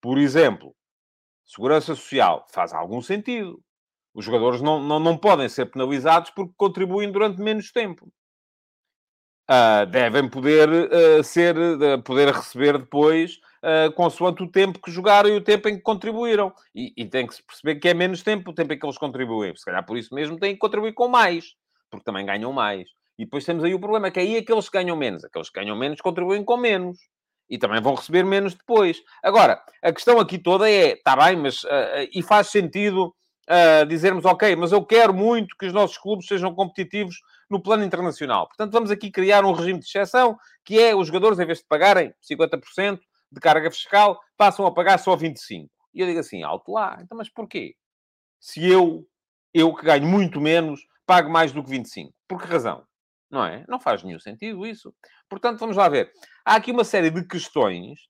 Por 0.00 0.16
exemplo, 0.16 0.74
segurança 1.50 1.94
social 1.94 2.46
faz 2.50 2.72
algum 2.72 3.00
sentido. 3.02 3.60
Os 4.14 4.24
jogadores 4.24 4.60
não, 4.60 4.80
não, 4.80 4.98
não 4.98 5.16
podem 5.16 5.48
ser 5.48 5.66
penalizados 5.66 6.30
porque 6.30 6.52
contribuem 6.56 7.10
durante 7.10 7.40
menos 7.40 7.70
tempo. 7.72 8.10
Uh, 9.50 9.84
devem 9.86 10.28
poder 10.28 10.68
ser, 11.24 11.56
poder 12.04 12.32
receber 12.32 12.78
depois 12.78 13.40
uh, 13.64 13.92
consoante 13.92 14.42
o 14.42 14.50
tempo 14.50 14.80
que 14.80 14.92
jogaram 14.92 15.28
e 15.28 15.36
o 15.36 15.40
tempo 15.40 15.68
em 15.68 15.76
que 15.76 15.82
contribuíram. 15.82 16.52
E, 16.74 16.92
e 16.96 17.04
tem 17.04 17.26
que 17.26 17.34
se 17.34 17.42
perceber 17.42 17.76
que 17.76 17.88
é 17.88 17.94
menos 17.94 18.22
tempo 18.22 18.50
o 18.50 18.54
tempo 18.54 18.72
em 18.72 18.78
que 18.78 18.86
eles 18.86 18.98
contribuem. 18.98 19.54
Se 19.56 19.64
calhar 19.64 19.84
por 19.84 19.96
isso 19.96 20.14
mesmo 20.14 20.38
têm 20.38 20.52
que 20.54 20.60
contribuir 20.60 20.92
com 20.92 21.08
mais, 21.08 21.54
porque 21.90 22.04
também 22.04 22.24
ganham 22.26 22.52
mais. 22.52 22.88
E 23.18 23.24
depois 23.24 23.44
temos 23.44 23.64
aí 23.64 23.74
o 23.74 23.80
problema, 23.80 24.10
que 24.10 24.20
aí 24.20 24.36
aqueles 24.36 24.68
que 24.68 24.78
ganham 24.78 24.96
menos, 24.96 25.24
aqueles 25.24 25.50
que 25.50 25.60
ganham 25.60 25.76
menos 25.76 26.00
contribuem 26.00 26.44
com 26.44 26.56
menos. 26.56 26.98
E 27.50 27.58
também 27.58 27.80
vão 27.82 27.94
receber 27.94 28.24
menos 28.24 28.54
depois. 28.54 29.02
Agora, 29.22 29.60
a 29.82 29.92
questão 29.92 30.20
aqui 30.20 30.38
toda 30.38 30.70
é, 30.70 30.92
está 30.92 31.16
bem, 31.16 31.36
mas... 31.36 31.64
Uh, 31.64 32.08
e 32.14 32.22
faz 32.22 32.46
sentido 32.46 33.12
uh, 33.50 33.86
dizermos, 33.86 34.24
ok, 34.24 34.54
mas 34.54 34.70
eu 34.72 34.84
quero 34.84 35.12
muito 35.12 35.56
que 35.58 35.66
os 35.66 35.72
nossos 35.72 35.98
clubes 35.98 36.26
sejam 36.26 36.54
competitivos 36.54 37.16
no 37.50 37.60
plano 37.60 37.84
internacional. 37.84 38.46
Portanto, 38.46 38.72
vamos 38.72 38.90
aqui 38.90 39.10
criar 39.10 39.44
um 39.44 39.52
regime 39.52 39.80
de 39.80 39.86
exceção, 39.86 40.38
que 40.64 40.80
é 40.80 40.94
os 40.94 41.08
jogadores, 41.08 41.38
em 41.40 41.46
vez 41.46 41.58
de 41.58 41.64
pagarem 41.66 42.14
50%, 42.22 43.00
de 43.32 43.40
carga 43.40 43.70
fiscal, 43.70 44.20
passam 44.36 44.66
a 44.66 44.72
pagar 44.72 44.98
só 44.98 45.14
25. 45.16 45.70
E 45.94 46.00
eu 46.00 46.06
digo 46.06 46.20
assim, 46.20 46.42
alto 46.42 46.72
lá. 46.72 46.98
Então, 47.00 47.16
mas 47.16 47.28
porquê? 47.28 47.74
Se 48.40 48.66
eu, 48.68 49.06
eu 49.52 49.74
que 49.74 49.84
ganho 49.84 50.06
muito 50.06 50.40
menos, 50.40 50.80
pago 51.06 51.30
mais 51.30 51.52
do 51.52 51.62
que 51.62 51.70
25. 51.70 52.12
Por 52.26 52.40
que 52.40 52.48
razão? 52.48 52.84
Não 53.30 53.44
é? 53.44 53.64
Não 53.68 53.78
faz 53.78 54.02
nenhum 54.02 54.18
sentido 54.18 54.66
isso. 54.66 54.92
Portanto, 55.30 55.58
vamos 55.58 55.76
lá 55.76 55.88
ver. 55.88 56.12
Há 56.44 56.56
aqui 56.56 56.70
uma 56.72 56.84
série 56.84 57.10
de 57.10 57.24
questões 57.26 58.00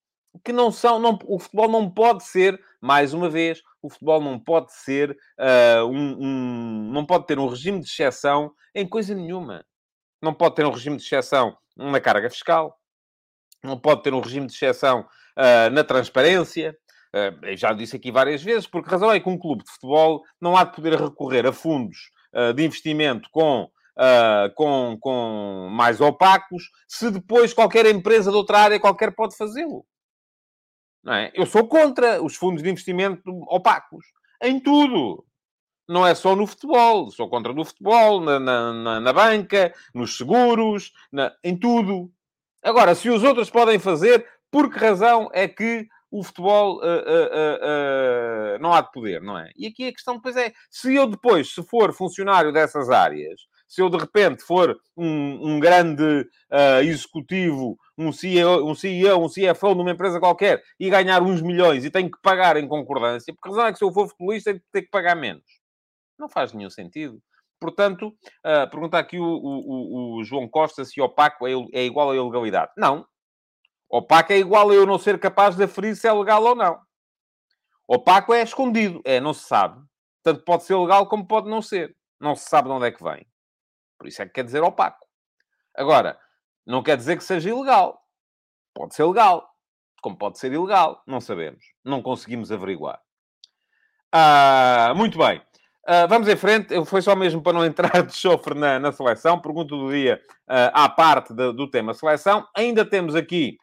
que 0.44 0.52
não 0.52 0.72
são... 0.72 0.98
Não, 0.98 1.16
o 1.26 1.38
futebol 1.38 1.68
não 1.68 1.88
pode 1.88 2.24
ser, 2.24 2.60
mais 2.80 3.14
uma 3.14 3.28
vez, 3.28 3.62
o 3.82 3.88
futebol 3.88 4.20
não 4.20 4.40
pode 4.40 4.72
ser 4.72 5.10
uh, 5.38 5.84
um, 5.84 6.16
um... 6.18 6.92
Não 6.92 7.06
pode 7.06 7.26
ter 7.26 7.38
um 7.38 7.46
regime 7.46 7.80
de 7.80 7.86
exceção 7.86 8.52
em 8.74 8.88
coisa 8.88 9.14
nenhuma. 9.14 9.64
Não 10.22 10.34
pode 10.34 10.56
ter 10.56 10.64
um 10.64 10.70
regime 10.72 10.96
de 10.96 11.04
exceção 11.04 11.56
na 11.76 12.00
carga 12.00 12.28
fiscal 12.28 12.80
não 13.62 13.78
pode 13.78 14.02
ter 14.02 14.14
um 14.14 14.20
regime 14.20 14.46
de 14.46 14.54
exceção 14.54 15.00
uh, 15.00 15.70
na 15.70 15.84
transparência. 15.84 16.76
Uh, 17.14 17.56
já 17.56 17.72
disse 17.72 17.96
aqui 17.96 18.10
várias 18.10 18.42
vezes, 18.42 18.66
porque 18.66 18.88
a 18.88 18.92
razão 18.92 19.12
é 19.12 19.20
que 19.20 19.28
um 19.28 19.38
clube 19.38 19.64
de 19.64 19.70
futebol 19.70 20.22
não 20.40 20.56
há 20.56 20.64
de 20.64 20.74
poder 20.74 20.98
recorrer 20.98 21.46
a 21.46 21.52
fundos 21.52 22.10
de 22.54 22.64
investimento 22.64 23.28
com, 23.32 23.68
uh, 23.97 24.54
com, 24.54 24.97
com 25.00 25.68
mais 25.70 26.00
opacos, 26.00 26.70
se 26.88 27.11
depois 27.11 27.52
qualquer 27.52 27.87
empresa 27.87 28.30
de 28.30 28.37
outra 28.37 28.59
área 28.59 28.80
qualquer 28.80 29.14
pode 29.14 29.37
fazê-lo. 29.37 29.85
É? 31.09 31.32
Eu 31.35 31.47
sou 31.47 31.66
contra 31.66 32.23
os 32.23 32.37
fundos 32.37 32.62
de 32.62 32.70
investimento 32.70 33.23
opacos. 33.49 34.04
Em 34.42 34.61
tudo. 34.61 35.25
Não 35.88 36.06
é 36.06 36.14
só 36.14 36.37
no 36.37 36.47
futebol. 36.47 37.11
Sou 37.11 37.28
contra 37.28 37.52
no 37.52 37.64
futebol, 37.64 38.20
na, 38.20 38.38
na, 38.38 39.00
na 39.00 39.12
banca, 39.12 39.75
nos 39.94 40.16
seguros, 40.16 40.92
na, 41.11 41.32
em 41.42 41.56
tudo. 41.56 42.12
Agora, 42.62 42.94
se 42.94 43.09
os 43.09 43.25
outros 43.25 43.49
podem 43.49 43.78
fazer, 43.78 44.26
por 44.50 44.70
que 44.70 44.78
razão 44.78 45.30
é 45.32 45.49
que 45.49 45.88
o 46.11 46.23
futebol 46.23 46.78
uh, 46.78 46.80
uh, 46.80 48.56
uh, 48.56 48.59
não 48.61 48.73
há 48.73 48.80
de 48.80 48.90
poder, 48.90 49.23
não 49.23 49.38
é? 49.38 49.50
E 49.56 49.66
aqui 49.66 49.87
a 49.87 49.92
questão 49.92 50.16
depois 50.16 50.37
é, 50.37 50.52
se 50.68 50.94
eu 50.94 51.06
depois, 51.06 51.54
se 51.54 51.62
for 51.62 51.92
funcionário 51.94 52.52
dessas 52.52 52.90
áreas, 52.90 53.40
se 53.70 53.80
eu 53.80 53.88
de 53.88 53.96
repente 53.96 54.42
for 54.42 54.76
um, 54.96 55.52
um 55.52 55.60
grande 55.60 56.28
executivo, 56.82 57.78
um 57.96 58.10
CEO, 58.10 58.68
um 58.68 58.74
CEO, 58.74 59.24
um 59.24 59.28
CFO 59.28 59.76
numa 59.76 59.92
empresa 59.92 60.18
qualquer 60.18 60.60
e 60.78 60.90
ganhar 60.90 61.22
uns 61.22 61.40
milhões 61.40 61.84
e 61.84 61.90
tenho 61.90 62.10
que 62.10 62.20
pagar 62.20 62.56
em 62.56 62.66
concordância, 62.66 63.32
por 63.32 63.42
que 63.42 63.48
razão 63.50 63.66
é 63.66 63.72
que 63.72 63.78
se 63.78 63.84
eu 63.84 63.92
for 63.92 64.08
futebolista 64.08 64.60
tenho 64.72 64.84
que 64.84 64.90
pagar 64.90 65.14
menos? 65.14 65.44
Não 66.18 66.28
faz 66.28 66.52
nenhum 66.52 66.68
sentido. 66.68 67.22
Portanto, 67.60 68.08
uh, 68.08 68.68
pergunta 68.70 68.98
aqui 68.98 69.18
o, 69.18 69.24
o, 69.24 70.18
o, 70.18 70.24
João 70.24 70.48
Costa 70.48 70.84
se 70.84 71.00
opaco 71.00 71.46
é, 71.46 71.52
é 71.72 71.84
igual 71.84 72.10
a 72.10 72.16
ilegalidade. 72.16 72.72
Não. 72.76 73.06
Opaco 73.88 74.32
é 74.32 74.38
igual 74.38 74.70
a 74.70 74.74
eu 74.74 74.86
não 74.86 74.98
ser 74.98 75.18
capaz 75.20 75.56
de 75.56 75.64
aferir 75.64 75.94
se 75.94 76.08
é 76.08 76.12
legal 76.12 76.42
ou 76.42 76.54
não. 76.54 76.80
Opaco 77.86 78.32
é 78.32 78.42
escondido, 78.42 79.02
é 79.04 79.20
não 79.20 79.34
se 79.34 79.46
sabe. 79.46 79.80
Tanto 80.22 80.42
pode 80.42 80.64
ser 80.64 80.74
legal 80.76 81.06
como 81.06 81.26
pode 81.26 81.50
não 81.50 81.60
ser. 81.60 81.94
Não 82.18 82.34
se 82.34 82.48
sabe 82.48 82.68
de 82.68 82.74
onde 82.74 82.86
é 82.86 82.90
que 82.90 83.02
vem. 83.02 83.29
Por 84.00 84.09
isso 84.09 84.23
é 84.23 84.26
que 84.26 84.33
quer 84.33 84.45
dizer 84.45 84.62
opaco. 84.62 85.07
Agora, 85.76 86.19
não 86.66 86.83
quer 86.83 86.97
dizer 86.97 87.19
que 87.19 87.23
seja 87.23 87.50
ilegal. 87.50 88.00
Pode 88.75 88.95
ser 88.95 89.04
legal, 89.04 89.47
como 90.00 90.16
pode 90.16 90.38
ser 90.38 90.50
ilegal. 90.50 91.02
Não 91.07 91.21
sabemos. 91.21 91.62
Não 91.85 92.00
conseguimos 92.00 92.50
averiguar. 92.50 92.99
Ah, 94.11 94.95
muito 94.97 95.19
bem. 95.19 95.37
Uh, 95.87 96.09
vamos 96.09 96.28
em 96.28 96.37
frente. 96.37 96.83
Foi 96.87 97.02
só 97.02 97.14
mesmo 97.14 97.42
para 97.42 97.52
não 97.52 97.62
entrar 97.62 98.02
de 98.02 98.16
chofre 98.16 98.59
na, 98.59 98.78
na 98.78 98.90
seleção. 98.90 99.38
Pergunta 99.38 99.76
do 99.76 99.90
dia 99.90 100.19
uh, 100.49 100.73
à 100.73 100.88
parte 100.88 101.35
de, 101.35 101.52
do 101.52 101.69
tema 101.69 101.92
seleção. 101.92 102.49
Ainda 102.57 102.87
temos 102.87 103.14
aqui 103.14 103.59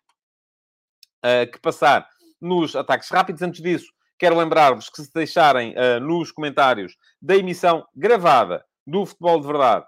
uh, 1.26 1.52
que 1.52 1.60
passar 1.60 2.08
nos 2.40 2.76
ataques 2.76 3.10
rápidos. 3.10 3.42
Antes 3.42 3.60
disso, 3.60 3.92
quero 4.20 4.38
lembrar-vos 4.38 4.88
que 4.88 5.02
se 5.02 5.12
deixarem 5.12 5.74
nos 6.00 6.32
comentários 6.32 6.96
da 7.20 7.36
emissão 7.36 7.84
gravada 7.96 8.64
do 8.86 9.06
Futebol 9.06 9.40
de 9.42 9.48
Verdade, 9.48 9.86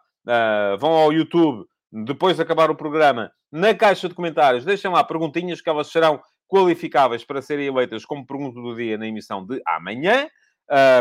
vão 0.79 0.91
ao 0.91 1.11
YouTube 1.13 1.65
depois 1.91 2.35
de 2.35 2.41
acabar 2.41 2.69
o 2.69 2.75
programa. 2.75 3.31
Na 3.51 3.73
caixa 3.73 4.07
de 4.07 4.13
comentários, 4.13 4.63
deixem 4.63 4.91
lá 4.91 5.03
perguntinhas 5.03 5.59
que 5.61 5.69
elas 5.69 5.88
serão 5.88 6.21
qualificáveis 6.47 7.23
para 7.23 7.41
serem 7.41 7.67
eleitas 7.67 8.05
como 8.05 8.25
pergunta 8.25 8.59
do 8.59 8.75
dia 8.75 8.97
na 8.97 9.07
emissão 9.07 9.45
de 9.45 9.61
amanhã. 9.65 10.27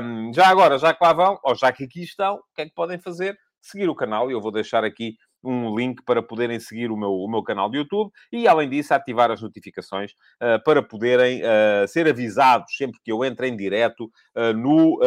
Um, 0.02 0.32
já 0.32 0.46
agora, 0.48 0.78
já 0.78 0.94
que 0.94 1.04
lá 1.04 1.12
vão, 1.12 1.38
ou 1.42 1.54
já 1.54 1.72
que 1.72 1.84
aqui 1.84 2.02
estão, 2.02 2.36
o 2.36 2.42
que 2.54 2.62
é 2.62 2.64
que 2.66 2.74
podem 2.74 2.98
fazer? 2.98 3.36
Seguir 3.60 3.88
o 3.88 3.94
canal, 3.94 4.30
e 4.30 4.32
eu 4.32 4.40
vou 4.40 4.52
deixar 4.52 4.84
aqui 4.84 5.16
um 5.42 5.76
link 5.76 6.02
para 6.04 6.22
poderem 6.22 6.58
seguir 6.58 6.90
o 6.90 6.96
meu, 6.96 7.12
o 7.12 7.30
meu 7.30 7.42
canal 7.42 7.70
de 7.70 7.78
YouTube 7.78 8.10
e, 8.32 8.48
além 8.48 8.68
disso, 8.68 8.92
ativar 8.92 9.30
as 9.30 9.40
notificações 9.40 10.12
uh, 10.42 10.62
para 10.64 10.82
poderem 10.82 11.42
uh, 11.42 11.86
ser 11.86 12.08
avisados 12.08 12.76
sempre 12.76 12.98
que 13.04 13.12
eu 13.12 13.24
entre 13.24 13.48
em 13.48 13.56
direto 13.56 14.10
uh, 14.36 14.52
no, 14.54 14.98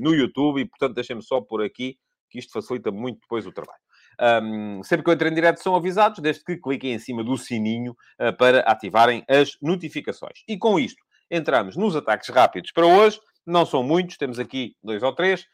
no 0.00 0.14
YouTube. 0.14 0.60
E, 0.60 0.64
portanto, 0.64 0.94
deixem-me 0.94 1.22
só 1.22 1.40
por 1.40 1.62
aqui, 1.62 1.96
que 2.36 2.40
isto 2.40 2.52
facilita 2.52 2.90
muito 2.92 3.20
depois 3.20 3.46
o 3.46 3.52
trabalho. 3.52 3.80
Um, 4.20 4.82
sempre 4.82 5.04
que 5.04 5.10
eu 5.10 5.14
entre 5.14 5.28
em 5.28 5.34
direto 5.34 5.62
são 5.62 5.74
avisados, 5.74 6.20
desde 6.20 6.44
que 6.44 6.56
cliquem 6.56 6.92
em 6.92 6.98
cima 6.98 7.24
do 7.24 7.36
sininho 7.36 7.96
para 8.38 8.60
ativarem 8.60 9.24
as 9.28 9.56
notificações. 9.60 10.42
E 10.46 10.58
com 10.58 10.78
isto, 10.78 11.02
entramos 11.30 11.76
nos 11.76 11.96
ataques 11.96 12.28
rápidos 12.28 12.72
para 12.72 12.86
hoje. 12.86 13.20
Não 13.46 13.64
são 13.64 13.82
muitos, 13.82 14.16
temos 14.16 14.38
aqui 14.38 14.76
dois 14.82 15.02
ou 15.02 15.14
três. 15.14 15.46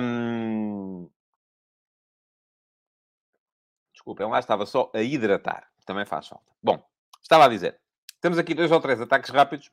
Um... 0.00 1.08
Desculpem, 3.92 4.28
lá 4.28 4.38
estava 4.38 4.64
só 4.64 4.90
a 4.94 5.02
hidratar. 5.02 5.68
Também 5.84 6.06
faz 6.06 6.28
falta. 6.28 6.50
Bom, 6.62 6.82
estava 7.22 7.44
a 7.44 7.48
dizer. 7.48 7.78
Temos 8.20 8.38
aqui 8.38 8.54
dois 8.54 8.70
ou 8.70 8.80
três 8.80 9.00
ataques 9.00 9.30
rápidos. 9.30 9.70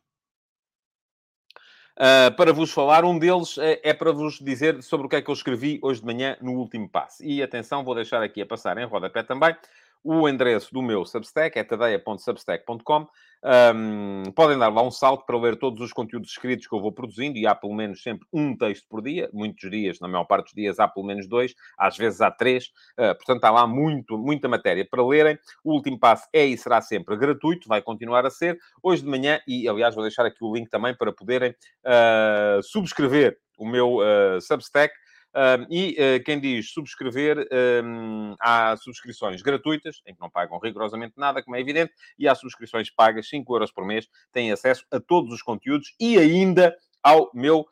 Uh, 1.97 2.35
para 2.35 2.51
vos 2.51 2.71
falar. 2.71 3.05
Um 3.05 3.17
deles 3.17 3.57
é, 3.57 3.79
é, 3.83 3.93
para 3.93 4.11
vos 4.11 4.39
dizer 4.39 4.83
sobre 4.83 5.07
o 5.07 5.09
que 5.09 5.15
é 5.15 5.21
que 5.21 5.29
eu 5.29 5.33
escrevi 5.33 5.79
hoje 5.81 6.01
de 6.01 6.05
manhã 6.05 6.37
no 6.41 6.53
último 6.53 6.89
passo. 6.89 7.23
E 7.23 7.41
atenção, 7.41 7.83
vou 7.83 7.95
deixar 7.95 8.21
aqui 8.21 8.41
a 8.41 8.45
passar 8.45 8.77
em 8.77 8.85
rodapé 8.85 9.23
também 9.23 9.55
o 10.05 10.29
endereço 10.29 10.71
do 10.71 10.83
meu 10.83 11.03
Substack, 11.03 11.57
é 11.57 11.63
tadeia.substack.com. 11.63 13.07
Um, 13.45 14.31
podem 14.31 14.57
dar 14.57 14.69
lá 14.69 14.81
um 14.81 14.89
salto 14.89 15.23
para 15.23 15.37
ler 15.37 15.55
todos 15.55 15.79
os 15.79 15.93
conteúdos 15.93 16.31
escritos 16.31 16.65
que 16.65 16.73
eu 16.73 16.81
vou 16.81 16.91
produzindo, 16.91 17.37
e 17.37 17.45
há 17.45 17.53
pelo 17.53 17.75
menos 17.75 18.01
sempre 18.01 18.27
um 18.33 18.57
texto 18.57 18.87
por 18.89 19.03
dia. 19.03 19.29
Muitos 19.31 19.69
dias, 19.69 19.99
na 19.99 20.07
maior 20.07 20.25
parte 20.25 20.45
dos 20.45 20.53
dias, 20.53 20.79
há 20.79 20.87
pelo 20.87 21.05
menos 21.05 21.27
dois, 21.27 21.53
às 21.77 21.95
vezes 21.95 22.21
há 22.21 22.31
três. 22.31 22.71
Uh, 22.97 23.13
portanto, 23.15 23.43
há 23.43 23.51
lá 23.51 23.67
muito, 23.67 24.17
muita 24.17 24.47
matéria 24.47 24.87
para 24.89 25.05
lerem. 25.05 25.37
O 25.63 25.73
último 25.73 25.99
passo 25.99 26.27
é 26.33 26.43
e 26.43 26.57
será 26.57 26.81
sempre 26.81 27.15
gratuito, 27.15 27.67
vai 27.67 27.83
continuar 27.83 28.25
a 28.25 28.31
ser. 28.31 28.57
Hoje 28.81 29.03
de 29.03 29.09
manhã, 29.09 29.39
e 29.47 29.67
aliás, 29.69 29.93
vou 29.93 30.03
deixar 30.03 30.25
aqui 30.25 30.43
o 30.43 30.51
link 30.51 30.67
também 30.69 30.95
para 30.95 31.13
poderem 31.13 31.51
uh, 31.51 32.63
subscrever 32.63 33.37
o 33.57 33.65
meu 33.67 33.97
uh, 33.97 34.41
Substack. 34.41 34.93
E 35.69 35.97
uh, 35.99 36.23
quem 36.23 36.39
diz 36.39 36.71
subscrever, 36.71 37.47
um, 37.83 38.35
há 38.39 38.75
subscrições 38.77 39.41
gratuitas, 39.41 40.01
em 40.05 40.13
que 40.13 40.21
não 40.21 40.29
pagam 40.29 40.59
rigorosamente 40.59 41.13
nada, 41.17 41.43
como 41.43 41.55
é 41.55 41.59
evidente, 41.59 41.93
e 42.17 42.27
há 42.27 42.35
subscrições 42.35 42.89
pagas, 42.89 43.27
5 43.27 43.53
euros 43.53 43.71
por 43.71 43.85
mês, 43.85 44.07
têm 44.31 44.51
acesso 44.51 44.85
a 44.91 44.99
todos 44.99 45.33
os 45.33 45.41
conteúdos 45.41 45.93
e 45.99 46.17
ainda 46.17 46.75
ao 47.03 47.29
meu 47.33 47.67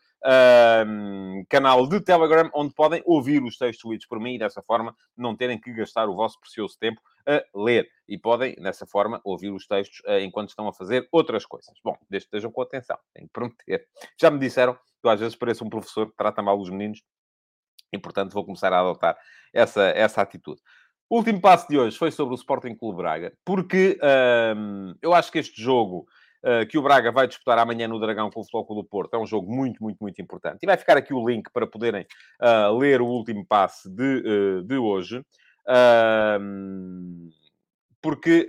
canal 1.50 1.86
de 1.88 2.00
Telegram, 2.00 2.50
onde 2.53 2.74
podem 2.74 3.01
ouvir 3.05 3.43
os 3.43 3.58
textos 3.58 3.89
lidos 3.89 4.05
por 4.05 4.20
mim 4.20 4.36
e 4.36 4.39
dessa 4.39 4.62
forma 4.62 4.96
não 5.17 5.36
terem 5.36 5.60
que 5.60 5.74
gastar 5.74 6.08
o 6.08 6.15
vosso 6.15 6.39
precioso 6.39 6.77
tempo 6.79 7.01
a 7.27 7.43
ler. 7.53 7.89
E 8.08 8.17
podem, 8.17 8.55
dessa 8.55 8.86
forma, 8.86 9.20
ouvir 9.24 9.51
os 9.51 9.67
textos 9.67 10.00
uh, 10.05 10.20
enquanto 10.20 10.50
estão 10.50 10.67
a 10.67 10.74
fazer 10.74 11.08
outras 11.12 11.46
coisas. 11.46 11.74
Bom, 11.84 11.98
desde 12.10 12.27
estejam 12.27 12.51
com 12.51 12.62
atenção, 12.62 12.98
tenho 13.13 13.27
que 13.27 13.34
prometer. 13.34 13.88
Já 14.20 14.29
me 14.32 14.39
disseram 14.39 14.77
que 15.01 15.10
às 15.10 15.20
vezes 15.20 15.36
pareço 15.36 15.65
um 15.65 15.70
professor 15.70 16.10
que 16.10 16.15
trata 16.15 16.41
mal 16.41 16.60
os 16.60 16.70
meninos 16.70 17.01
e, 17.94 17.98
portanto, 17.98 18.34
vou 18.34 18.44
começar 18.44 18.74
a 18.74 18.80
adotar 18.80 19.16
essa, 19.54 19.84
essa 19.90 20.22
atitude. 20.22 20.60
O 21.10 21.18
último 21.18 21.40
passo 21.40 21.68
de 21.70 21.78
hoje 21.78 21.96
foi 21.96 22.10
sobre 22.10 22.34
o 22.34 22.36
Sporting 22.36 22.76
Clube 22.76 22.98
Braga, 22.98 23.34
porque 23.46 24.00
hum, 24.58 24.96
eu 25.00 25.14
acho 25.14 25.32
que 25.32 25.38
este 25.38 25.62
jogo 25.62 26.08
uh, 26.44 26.66
que 26.68 26.78
o 26.78 26.82
Braga 26.82 27.12
vai 27.12 27.28
disputar 27.28 27.60
amanhã 27.60 27.88
no 27.88 28.00
Dragão 28.00 28.32
com 28.32 28.42
o 28.42 28.44
Floco 28.44 28.74
do 28.74 28.84
Porto 28.84 29.14
é 29.14 29.20
um 29.20 29.26
jogo 29.26 29.54
muito, 29.54 29.82
muito, 29.84 29.98
muito 30.02 30.20
importante. 30.22 30.60
E 30.64 30.66
vai 30.66 30.76
ficar 30.76 30.98
aqui 30.98 31.14
o 31.14 31.28
link 31.28 31.52
para 31.52 31.68
poderem 31.68 32.08
uh, 32.42 32.76
ler 32.78 33.00
o 33.00 33.06
último 33.06 33.46
passe 33.46 33.88
de, 33.90 34.24
uh, 34.26 34.64
de 34.64 34.76
hoje. 34.76 35.24
porque, 38.02 38.48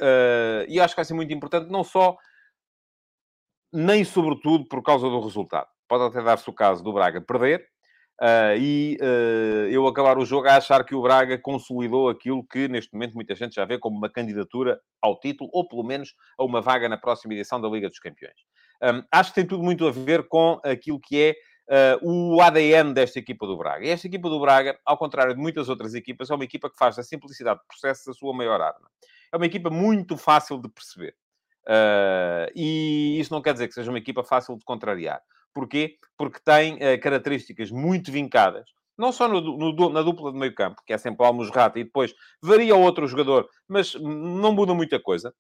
e 0.68 0.80
acho 0.80 0.94
que 0.94 0.98
vai 0.98 1.04
ser 1.04 1.14
muito 1.14 1.32
importante, 1.32 1.70
não 1.70 1.84
só, 1.84 2.16
nem 3.72 4.04
sobretudo 4.04 4.64
por 4.66 4.82
causa 4.82 5.08
do 5.08 5.20
resultado. 5.20 5.68
Pode 5.86 6.04
até 6.04 6.22
dar-se 6.22 6.48
o 6.48 6.52
caso 6.52 6.82
do 6.82 6.92
Braga 6.92 7.20
perder, 7.20 7.68
Uh, 8.22 8.54
e 8.56 8.96
uh, 9.00 9.68
eu 9.70 9.86
acabar 9.88 10.18
o 10.18 10.24
jogo 10.24 10.46
a 10.46 10.56
achar 10.56 10.84
que 10.84 10.94
o 10.94 11.02
Braga 11.02 11.36
consolidou 11.36 12.08
aquilo 12.08 12.46
que 12.46 12.68
neste 12.68 12.92
momento 12.92 13.14
muita 13.14 13.34
gente 13.34 13.56
já 13.56 13.64
vê 13.64 13.76
como 13.76 13.96
uma 13.96 14.08
candidatura 14.08 14.80
ao 15.02 15.18
título, 15.18 15.50
ou 15.52 15.66
pelo 15.66 15.82
menos 15.82 16.14
a 16.38 16.44
uma 16.44 16.60
vaga 16.60 16.88
na 16.88 16.96
próxima 16.96 17.34
edição 17.34 17.60
da 17.60 17.68
Liga 17.68 17.88
dos 17.88 17.98
Campeões. 17.98 18.36
Um, 18.82 19.02
acho 19.10 19.30
que 19.30 19.34
tem 19.34 19.46
tudo 19.46 19.64
muito 19.64 19.86
a 19.86 19.90
ver 19.90 20.28
com 20.28 20.60
aquilo 20.62 21.00
que 21.00 21.34
é 21.68 21.96
uh, 22.00 22.34
o 22.34 22.40
ADN 22.40 22.92
desta 22.92 23.18
equipa 23.18 23.46
do 23.46 23.56
Braga. 23.56 23.84
E 23.84 23.90
esta 23.90 24.06
equipa 24.06 24.28
do 24.28 24.38
Braga, 24.38 24.78
ao 24.84 24.96
contrário 24.96 25.34
de 25.34 25.40
muitas 25.40 25.68
outras 25.68 25.92
equipas, 25.92 26.30
é 26.30 26.34
uma 26.34 26.44
equipa 26.44 26.70
que 26.70 26.76
faz 26.76 26.94
da 26.94 27.02
simplicidade 27.02 27.58
de 27.60 27.66
processo 27.66 28.10
a 28.10 28.14
sua 28.14 28.32
maior 28.32 28.60
arma. 28.60 28.88
É 29.32 29.36
uma 29.36 29.46
equipa 29.46 29.70
muito 29.70 30.16
fácil 30.16 30.60
de 30.60 30.68
perceber. 30.68 31.16
e 32.54 33.18
isso 33.18 33.32
não 33.32 33.42
quer 33.42 33.54
dizer 33.54 33.66
que 33.66 33.74
seja 33.74 33.90
uma 33.90 33.98
equipa 33.98 34.22
fácil 34.22 34.56
de 34.56 34.64
contrariar. 34.64 35.20
Porquê? 35.54 35.96
Porque 36.18 36.40
tem 36.44 36.74
uh, 36.74 37.00
características 37.00 37.70
muito 37.70 38.10
vincadas. 38.10 38.64
Não 38.96 39.12
só 39.12 39.26
no, 39.28 39.40
no, 39.40 39.90
na 39.90 40.02
dupla 40.02 40.32
de 40.32 40.38
meio 40.38 40.54
campo, 40.54 40.82
que 40.86 40.92
é 40.92 40.98
sempre 40.98 41.22
o 41.22 41.26
Almusrata, 41.26 41.78
e 41.78 41.84
depois 41.84 42.14
varia 42.42 42.76
outro 42.76 43.06
jogador, 43.06 43.48
mas 43.68 43.94
não 43.94 44.52
muda 44.52 44.72
muita 44.74 45.00
coisa. 45.00 45.34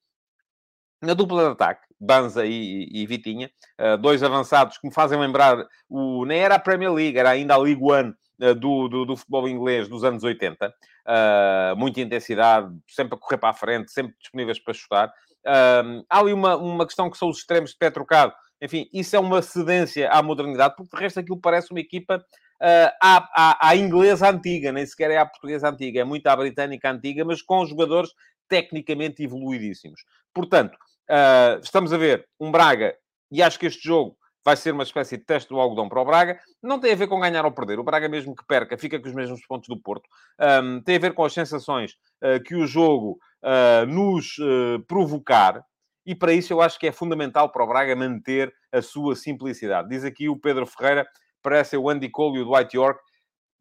Na 1.00 1.14
dupla 1.14 1.44
de 1.44 1.52
ataque, 1.52 1.86
Banza 2.00 2.46
e, 2.46 2.88
e 2.90 3.06
Vitinha, 3.06 3.50
uh, 3.80 3.98
dois 3.98 4.22
avançados 4.22 4.78
que 4.78 4.86
me 4.88 4.94
fazem 4.94 5.18
lembrar, 5.18 5.64
o, 5.88 6.24
nem 6.24 6.40
era 6.40 6.56
a 6.56 6.58
Premier 6.58 6.92
League, 6.92 7.18
era 7.18 7.30
ainda 7.30 7.54
a 7.54 7.58
League 7.58 7.82
One 7.82 8.14
uh, 8.40 8.54
do, 8.54 8.88
do, 8.88 9.04
do, 9.04 9.16
futebol 9.16 9.48
inglês 9.48 9.88
dos 9.88 10.02
anos 10.02 10.24
80. 10.24 10.68
Uh, 10.68 11.76
muita 11.76 12.00
intensidade, 12.00 12.74
sempre 12.88 13.14
a 13.14 13.18
correr 13.18 13.38
para 13.38 13.50
a 13.50 13.54
frente, 13.54 13.92
sempre 13.92 14.14
disponíveis 14.18 14.58
para 14.58 14.74
chutar. 14.74 15.12
há 15.44 16.18
ali 16.18 16.32
uma, 16.32 16.56
uma 16.56 16.86
questão 16.86 17.10
que 17.10 17.18
são 17.18 17.28
os 17.28 17.38
extremos 17.38 17.70
de 17.70 17.76
pé 17.76 17.90
trocado, 17.90 18.32
enfim, 18.64 18.88
isso 18.94 19.14
é 19.14 19.18
uma 19.18 19.42
cedência 19.42 20.10
à 20.10 20.22
modernidade, 20.22 20.74
porque 20.74 20.96
de 20.96 21.02
resto 21.02 21.20
aquilo 21.20 21.38
parece 21.38 21.70
uma 21.70 21.80
equipa 21.80 22.16
uh, 22.16 22.90
à, 23.02 23.28
à, 23.36 23.68
à, 23.68 23.76
inglesa 23.76 24.30
antiga, 24.30 24.72
nem 24.72 24.86
sequer 24.86 25.10
é 25.10 25.18
à 25.18 25.26
portuguesa 25.26 25.68
antiga, 25.68 26.00
é 26.00 26.04
muito 26.04 26.26
à 26.26 26.34
britânica 26.34 26.90
antiga, 26.90 27.26
mas 27.26 27.42
com 27.42 27.66
jogadores 27.66 28.10
tecnicamente 28.48 29.22
evoluidíssimos. 29.22 30.00
Portanto, 30.32 30.74
uh, 31.10 31.60
estamos 31.62 31.92
a 31.92 31.98
ver 31.98 32.26
um 32.40 32.50
Braga, 32.50 32.96
e 33.30 33.42
acho 33.42 33.58
que 33.58 33.66
este 33.66 33.86
jogo 33.86 34.16
vai 34.42 34.56
ser 34.56 34.72
uma 34.72 34.82
espécie 34.82 35.18
de 35.18 35.24
teste 35.24 35.50
do 35.50 35.60
algodão 35.60 35.88
para 35.88 36.00
o 36.00 36.04
Braga. 36.04 36.38
Não 36.62 36.80
tem 36.80 36.92
a 36.92 36.96
ver 36.96 37.06
com 37.06 37.20
ganhar 37.20 37.44
ou 37.44 37.52
perder. 37.52 37.78
O 37.78 37.84
Braga, 37.84 38.08
mesmo 38.08 38.34
que 38.34 38.46
perca, 38.46 38.78
fica 38.78 38.98
com 38.98 39.08
os 39.08 39.14
mesmos 39.14 39.44
pontos 39.46 39.68
do 39.68 39.80
Porto. 39.80 40.08
Um, 40.40 40.80
tem 40.82 40.96
a 40.96 41.00
ver 41.00 41.14
com 41.14 41.24
as 41.24 41.32
sensações 41.32 41.92
uh, 42.22 42.42
que 42.42 42.54
o 42.54 42.66
jogo 42.66 43.18
uh, 43.42 43.86
nos 43.86 44.38
uh, 44.38 44.80
provocar 44.86 45.64
e 46.06 46.14
para 46.14 46.32
isso 46.32 46.52
eu 46.52 46.60
acho 46.60 46.78
que 46.78 46.86
é 46.86 46.92
fundamental 46.92 47.50
para 47.50 47.64
o 47.64 47.66
Braga 47.66 47.96
manter 47.96 48.52
a 48.72 48.82
sua 48.82 49.16
simplicidade. 49.16 49.88
Diz 49.88 50.04
aqui 50.04 50.28
o 50.28 50.38
Pedro 50.38 50.66
Ferreira, 50.66 51.06
parece 51.42 51.76
o 51.76 51.88
Andy 51.88 52.08
Cole 52.08 52.38
e 52.38 52.42
o 52.42 52.44
Dwight 52.44 52.76
York. 52.76 53.00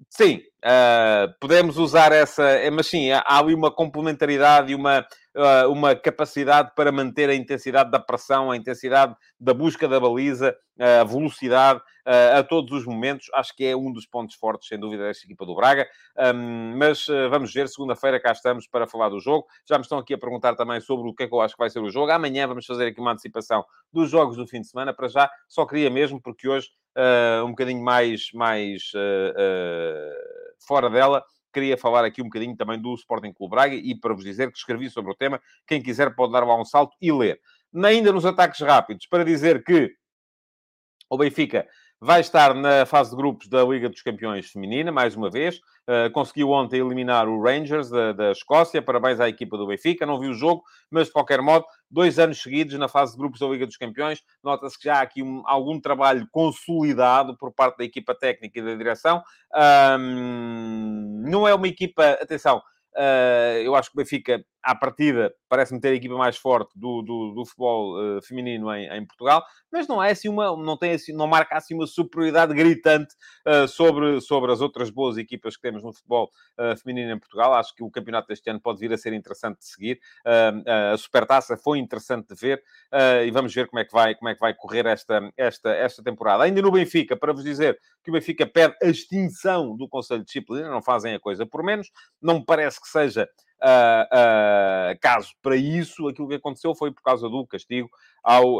Sim, 0.09 0.41
uh, 0.63 1.33
podemos 1.39 1.77
usar 1.77 2.11
essa, 2.11 2.43
eh, 2.43 2.71
mas 2.71 2.87
sim, 2.87 3.11
há 3.11 3.23
ali 3.27 3.53
uma 3.53 3.69
complementaridade 3.69 4.71
e 4.71 4.75
uma, 4.75 5.01
uh, 5.01 5.69
uma 5.69 5.95
capacidade 5.95 6.71
para 6.75 6.91
manter 6.91 7.29
a 7.29 7.35
intensidade 7.35 7.91
da 7.91 7.99
pressão, 7.99 8.49
a 8.49 8.57
intensidade 8.57 9.15
da 9.39 9.53
busca 9.53 9.87
da 9.87 9.99
baliza, 9.99 10.55
uh, 10.79 11.01
a 11.01 11.03
velocidade 11.03 11.81
a 12.05 12.43
todos 12.43 12.73
os 12.73 12.85
momentos. 12.85 13.27
Acho 13.33 13.55
que 13.55 13.63
é 13.63 13.73
um 13.77 13.89
dos 13.89 14.05
pontos 14.05 14.35
fortes, 14.35 14.67
sem 14.67 14.77
dúvida, 14.77 15.03
desta 15.03 15.25
equipa 15.25 15.45
do 15.45 15.55
Braga. 15.55 15.87
Um, 16.35 16.75
mas 16.77 17.05
vamos 17.29 17.53
ver, 17.53 17.69
segunda-feira 17.69 18.19
cá 18.19 18.33
estamos 18.33 18.67
para 18.67 18.85
falar 18.85 19.07
do 19.07 19.21
jogo. 19.21 19.47
Já 19.65 19.77
me 19.77 19.83
estão 19.83 19.99
aqui 19.99 20.13
a 20.13 20.17
perguntar 20.17 20.53
também 20.55 20.81
sobre 20.81 21.09
o 21.09 21.13
que 21.13 21.23
é 21.23 21.27
que 21.29 21.33
eu 21.33 21.39
acho 21.39 21.55
que 21.55 21.59
vai 21.59 21.69
ser 21.69 21.79
o 21.79 21.89
jogo. 21.89 22.11
Amanhã 22.11 22.45
vamos 22.45 22.65
fazer 22.65 22.87
aqui 22.87 22.99
uma 22.99 23.13
antecipação 23.13 23.63
dos 23.89 24.09
jogos 24.09 24.35
do 24.35 24.45
fim 24.45 24.59
de 24.59 24.67
semana. 24.67 24.93
Para 24.93 25.07
já, 25.07 25.31
só 25.47 25.65
queria 25.65 25.89
mesmo, 25.89 26.21
porque 26.21 26.45
hoje 26.45 26.67
um 27.45 27.51
bocadinho 27.51 27.81
mais, 27.81 28.29
mais 28.33 28.91
fora 30.65 30.89
dela, 30.89 31.23
queria 31.53 31.77
falar 31.77 32.03
aqui 32.03 32.21
um 32.21 32.25
bocadinho 32.25 32.55
também 32.55 32.79
do 32.81 32.93
Sporting 32.95 33.31
Clube 33.31 33.51
Braga 33.51 33.75
e 33.75 33.95
para 33.95 34.13
vos 34.13 34.23
dizer 34.23 34.51
que 34.51 34.57
escrevi 34.57 34.89
sobre 34.89 35.11
o 35.11 35.15
tema. 35.15 35.39
Quem 35.67 35.81
quiser 35.81 36.15
pode 36.15 36.33
dar 36.33 36.43
lá 36.45 36.59
um 36.59 36.65
salto 36.65 36.95
e 36.99 37.11
ler. 37.11 37.39
Ainda 37.83 38.11
nos 38.11 38.25
ataques 38.25 38.59
rápidos, 38.61 39.07
para 39.07 39.23
dizer 39.23 39.63
que 39.63 39.95
o 41.09 41.17
Benfica 41.17 41.67
vai 42.03 42.19
estar 42.19 42.53
na 42.53 42.85
fase 42.85 43.11
de 43.11 43.15
grupos 43.15 43.47
da 43.47 43.63
Liga 43.63 43.87
dos 43.87 44.01
Campeões 44.01 44.51
Feminina, 44.51 44.91
mais 44.91 45.15
uma 45.15 45.29
vez. 45.29 45.61
Uh, 45.87 46.11
conseguiu 46.11 46.49
ontem 46.49 46.81
eliminar 46.81 47.29
o 47.29 47.41
Rangers 47.41 47.89
da, 47.89 48.11
da, 48.11 48.31
Escócia. 48.31 48.81
Parabéns 48.81 49.21
à 49.21 49.29
equipa 49.29 49.57
do 49.57 49.65
Benfica. 49.65 50.05
Não 50.05 50.19
vi 50.19 50.27
o 50.27 50.33
jogo, 50.33 50.63
mas 50.91 51.07
de 51.07 51.13
qualquer 51.13 51.41
modo, 51.41 51.65
dois 51.89 52.19
anos 52.19 52.41
seguidos 52.41 52.77
na 52.77 52.89
fase 52.89 53.13
de 53.13 53.19
grupos 53.19 53.39
da 53.39 53.47
Liga 53.47 53.65
dos 53.65 53.77
Campeões. 53.77 54.21
Nota-se 54.43 54.77
que 54.77 54.83
já 54.83 54.97
há 54.97 55.01
aqui 55.01 55.23
um, 55.23 55.43
algum 55.45 55.79
trabalho 55.79 56.27
consolidado 56.29 57.37
por 57.37 57.53
parte 57.53 57.77
da 57.77 57.85
equipa 57.85 58.13
técnica 58.13 58.59
e 58.59 58.61
da 58.61 58.75
direção. 58.75 59.23
Um, 59.97 61.23
não 61.25 61.47
é 61.47 61.55
uma 61.55 61.69
equipa, 61.69 62.17
atenção, 62.21 62.61
Uh, 62.95 63.57
eu 63.63 63.75
acho 63.75 63.89
que 63.89 63.95
o 63.95 63.97
Benfica, 63.97 64.45
à 64.63 64.73
partida, 64.73 65.33
parece-me 65.49 65.79
ter 65.79 65.89
a 65.89 65.95
equipa 65.95 66.15
mais 66.15 66.37
forte 66.37 66.71
do, 66.79 67.01
do, 67.01 67.33
do 67.33 67.45
futebol 67.45 67.99
uh, 67.99 68.21
feminino 68.21 68.73
em, 68.73 68.87
em, 68.87 69.05
Portugal, 69.05 69.43
mas 69.71 69.87
não 69.87 70.01
é 70.01 70.11
assim 70.11 70.29
uma, 70.29 70.55
não 70.55 70.77
tem 70.77 70.91
assim, 70.91 71.11
não 71.13 71.27
marca 71.27 71.57
assim 71.57 71.73
uma 71.75 71.85
superioridade 71.85 72.53
gritante 72.53 73.13
uh, 73.45 73.67
sobre, 73.67 74.21
sobre 74.21 74.51
as 74.51 74.61
outras 74.61 74.89
boas 74.89 75.17
equipas 75.17 75.55
que 75.55 75.61
temos 75.61 75.83
no 75.83 75.91
futebol 75.91 76.31
feminino 76.81 77.11
em 77.11 77.19
Portugal. 77.19 77.53
Acho 77.53 77.75
que 77.75 77.83
o 77.83 77.89
campeonato 77.89 78.27
deste 78.27 78.49
ano 78.49 78.59
pode 78.61 78.79
vir 78.79 78.93
a 78.93 78.97
ser 78.97 79.11
interessante 79.13 79.59
de 79.59 79.65
seguir. 79.65 79.99
a 80.93 80.95
Supertaça 80.97 81.57
foi 81.57 81.79
interessante 81.79 82.27
de 82.27 82.35
ver 82.35 82.63
e 83.25 83.31
vamos 83.31 83.53
ver 83.53 83.67
como 83.67 83.79
é 83.79 83.85
que 83.85 83.91
vai, 83.91 84.15
como 84.15 84.29
é 84.29 84.35
que 84.35 84.39
vai 84.39 84.53
correr 84.53 84.85
esta, 84.85 85.31
esta, 85.35 85.71
esta 85.71 86.03
temporada. 86.03 86.43
Ainda 86.43 86.61
no 86.61 86.71
Benfica, 86.71 87.17
para 87.17 87.33
vos 87.33 87.43
dizer 87.43 87.79
que 88.03 88.11
o 88.11 88.13
Benfica 88.13 88.45
pede 88.45 88.75
a 88.81 88.87
extinção 88.87 89.75
do 89.75 89.87
Conselho 89.87 90.19
de 90.19 90.27
Disciplina, 90.27 90.69
não 90.69 90.81
fazem 90.81 91.15
a 91.15 91.19
coisa 91.19 91.45
por 91.45 91.63
menos, 91.63 91.89
não 92.21 92.35
me 92.35 92.45
parece 92.45 92.79
que 92.81 92.87
seja 92.87 93.27
uh, 93.63 94.99
caso 94.99 95.29
para 95.41 95.55
isso. 95.55 96.07
Aquilo 96.07 96.27
que 96.27 96.35
aconteceu 96.35 96.75
foi 96.75 96.91
por 96.91 97.01
causa 97.01 97.29
do 97.29 97.47
castigo 97.47 97.89
ao 98.23 98.59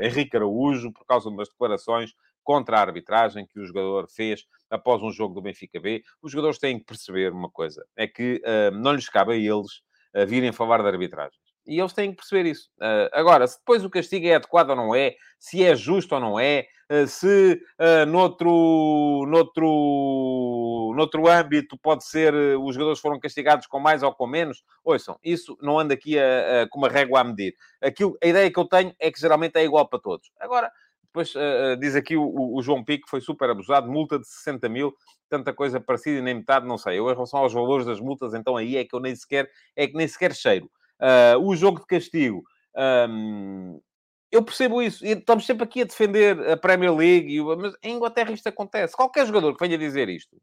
Henrique 0.00 0.36
Araújo, 0.36 0.92
por 0.92 1.04
causa 1.04 1.28
de 1.28 1.34
umas 1.34 1.48
declarações 1.48 2.12
contra 2.42 2.78
a 2.78 2.80
arbitragem 2.80 3.46
que 3.46 3.60
o 3.60 3.64
jogador 3.66 4.08
fez 4.08 4.44
após 4.70 5.02
um 5.02 5.10
jogo 5.10 5.34
do 5.34 5.42
Benfica 5.42 5.78
B. 5.78 6.02
Os 6.22 6.32
jogadores 6.32 6.58
têm 6.58 6.78
que 6.78 6.84
perceber 6.84 7.32
uma 7.32 7.50
coisa, 7.50 7.84
é 7.96 8.06
que 8.06 8.40
não 8.72 8.92
lhes 8.92 9.08
cabe 9.08 9.32
a 9.32 9.36
eles 9.36 9.82
virem 10.26 10.50
falar 10.50 10.80
de 10.80 10.88
arbitragem. 10.88 11.38
E 11.66 11.78
eles 11.78 11.92
têm 11.92 12.10
que 12.10 12.16
perceber 12.16 12.48
isso. 12.48 12.70
Agora, 13.12 13.46
se 13.46 13.58
depois 13.58 13.84
o 13.84 13.90
castigo 13.90 14.26
é 14.26 14.36
adequado 14.36 14.70
ou 14.70 14.76
não 14.76 14.94
é, 14.94 15.14
se 15.38 15.62
é 15.62 15.76
justo 15.76 16.14
ou 16.14 16.20
não 16.20 16.40
é, 16.40 16.66
se 17.06 17.60
uh, 17.78 18.06
noutro, 18.06 19.26
noutro, 19.26 20.92
noutro 20.96 21.28
âmbito 21.28 21.76
pode 21.78 22.04
ser, 22.04 22.34
uh, 22.34 22.64
os 22.64 22.74
jogadores 22.74 22.98
foram 22.98 23.20
castigados 23.20 23.66
com 23.66 23.78
mais 23.78 24.02
ou 24.02 24.14
com 24.14 24.26
menos, 24.26 24.64
ouçam, 24.82 25.18
isso 25.22 25.56
não 25.60 25.78
anda 25.78 25.94
aqui 25.94 26.18
a, 26.18 26.62
a, 26.62 26.68
com 26.68 26.78
uma 26.78 26.88
régua 26.88 27.20
a 27.20 27.24
medir. 27.24 27.54
Aquilo, 27.82 28.16
a 28.22 28.26
ideia 28.26 28.50
que 28.50 28.58
eu 28.58 28.64
tenho 28.64 28.94
é 28.98 29.10
que 29.10 29.20
geralmente 29.20 29.56
é 29.56 29.64
igual 29.64 29.86
para 29.86 29.98
todos. 29.98 30.30
Agora, 30.40 30.70
depois 31.04 31.34
diz 31.80 31.96
aqui 31.96 32.16
o, 32.16 32.54
o, 32.54 32.62
João 32.62 32.84
Pico, 32.84 33.08
foi 33.08 33.20
super 33.20 33.50
abusado, 33.50 33.90
multa 33.90 34.18
de 34.18 34.26
60 34.26 34.68
mil, 34.68 34.94
tanta 35.28 35.52
coisa 35.52 35.80
parecida 35.80 36.18
e 36.18 36.22
nem 36.22 36.34
metade, 36.34 36.66
não 36.66 36.78
sei. 36.78 36.98
Eu, 36.98 37.10
em 37.10 37.14
relação 37.14 37.40
aos 37.40 37.52
valores 37.52 37.86
das 37.86 38.00
multas, 38.00 38.34
então 38.34 38.56
aí 38.56 38.76
é 38.76 38.84
que 38.84 38.94
eu 38.94 39.00
nem 39.00 39.14
sequer, 39.14 39.50
é 39.74 39.86
que 39.86 39.94
nem 39.94 40.06
sequer 40.06 40.34
cheiro. 40.34 40.70
Uh, 41.00 41.38
o 41.40 41.54
jogo 41.54 41.80
de 41.80 41.86
castigo. 41.86 42.42
Um, 42.76 43.80
eu 44.30 44.42
percebo 44.42 44.82
isso. 44.82 45.04
E 45.04 45.10
estamos 45.10 45.46
sempre 45.46 45.64
aqui 45.64 45.82
a 45.82 45.84
defender 45.84 46.50
a 46.50 46.56
Premier 46.56 46.94
League, 46.94 47.40
mas 47.42 47.74
em 47.82 47.94
Inglaterra 47.94 48.32
isto 48.32 48.48
acontece. 48.48 48.96
Qualquer 48.96 49.26
jogador 49.26 49.54
que 49.54 49.64
venha 49.64 49.78
dizer 49.78 50.08
isto 50.08 50.40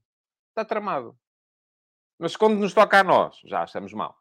está 0.49 0.65
tramado. 0.65 1.15
Mas 2.17 2.35
quando 2.35 2.57
nos 2.57 2.73
toca 2.73 2.99
a 2.99 3.03
nós, 3.03 3.39
já 3.45 3.63
achamos 3.63 3.93
mal. 3.93 4.15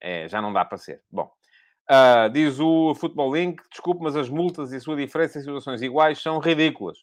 É, 0.00 0.28
já 0.28 0.40
não 0.40 0.52
dá 0.52 0.64
para 0.64 0.78
ser. 0.78 1.02
Bom, 1.10 1.30
uh, 1.90 2.30
diz 2.30 2.58
o 2.60 2.94
Football 2.94 3.34
Link, 3.34 3.62
desculpe, 3.70 4.02
mas 4.02 4.16
as 4.16 4.28
multas 4.28 4.72
e 4.72 4.76
a 4.76 4.80
sua 4.80 4.96
diferença 4.96 5.38
em 5.38 5.42
situações 5.42 5.82
iguais 5.82 6.20
são 6.22 6.38
ridículas, 6.38 6.98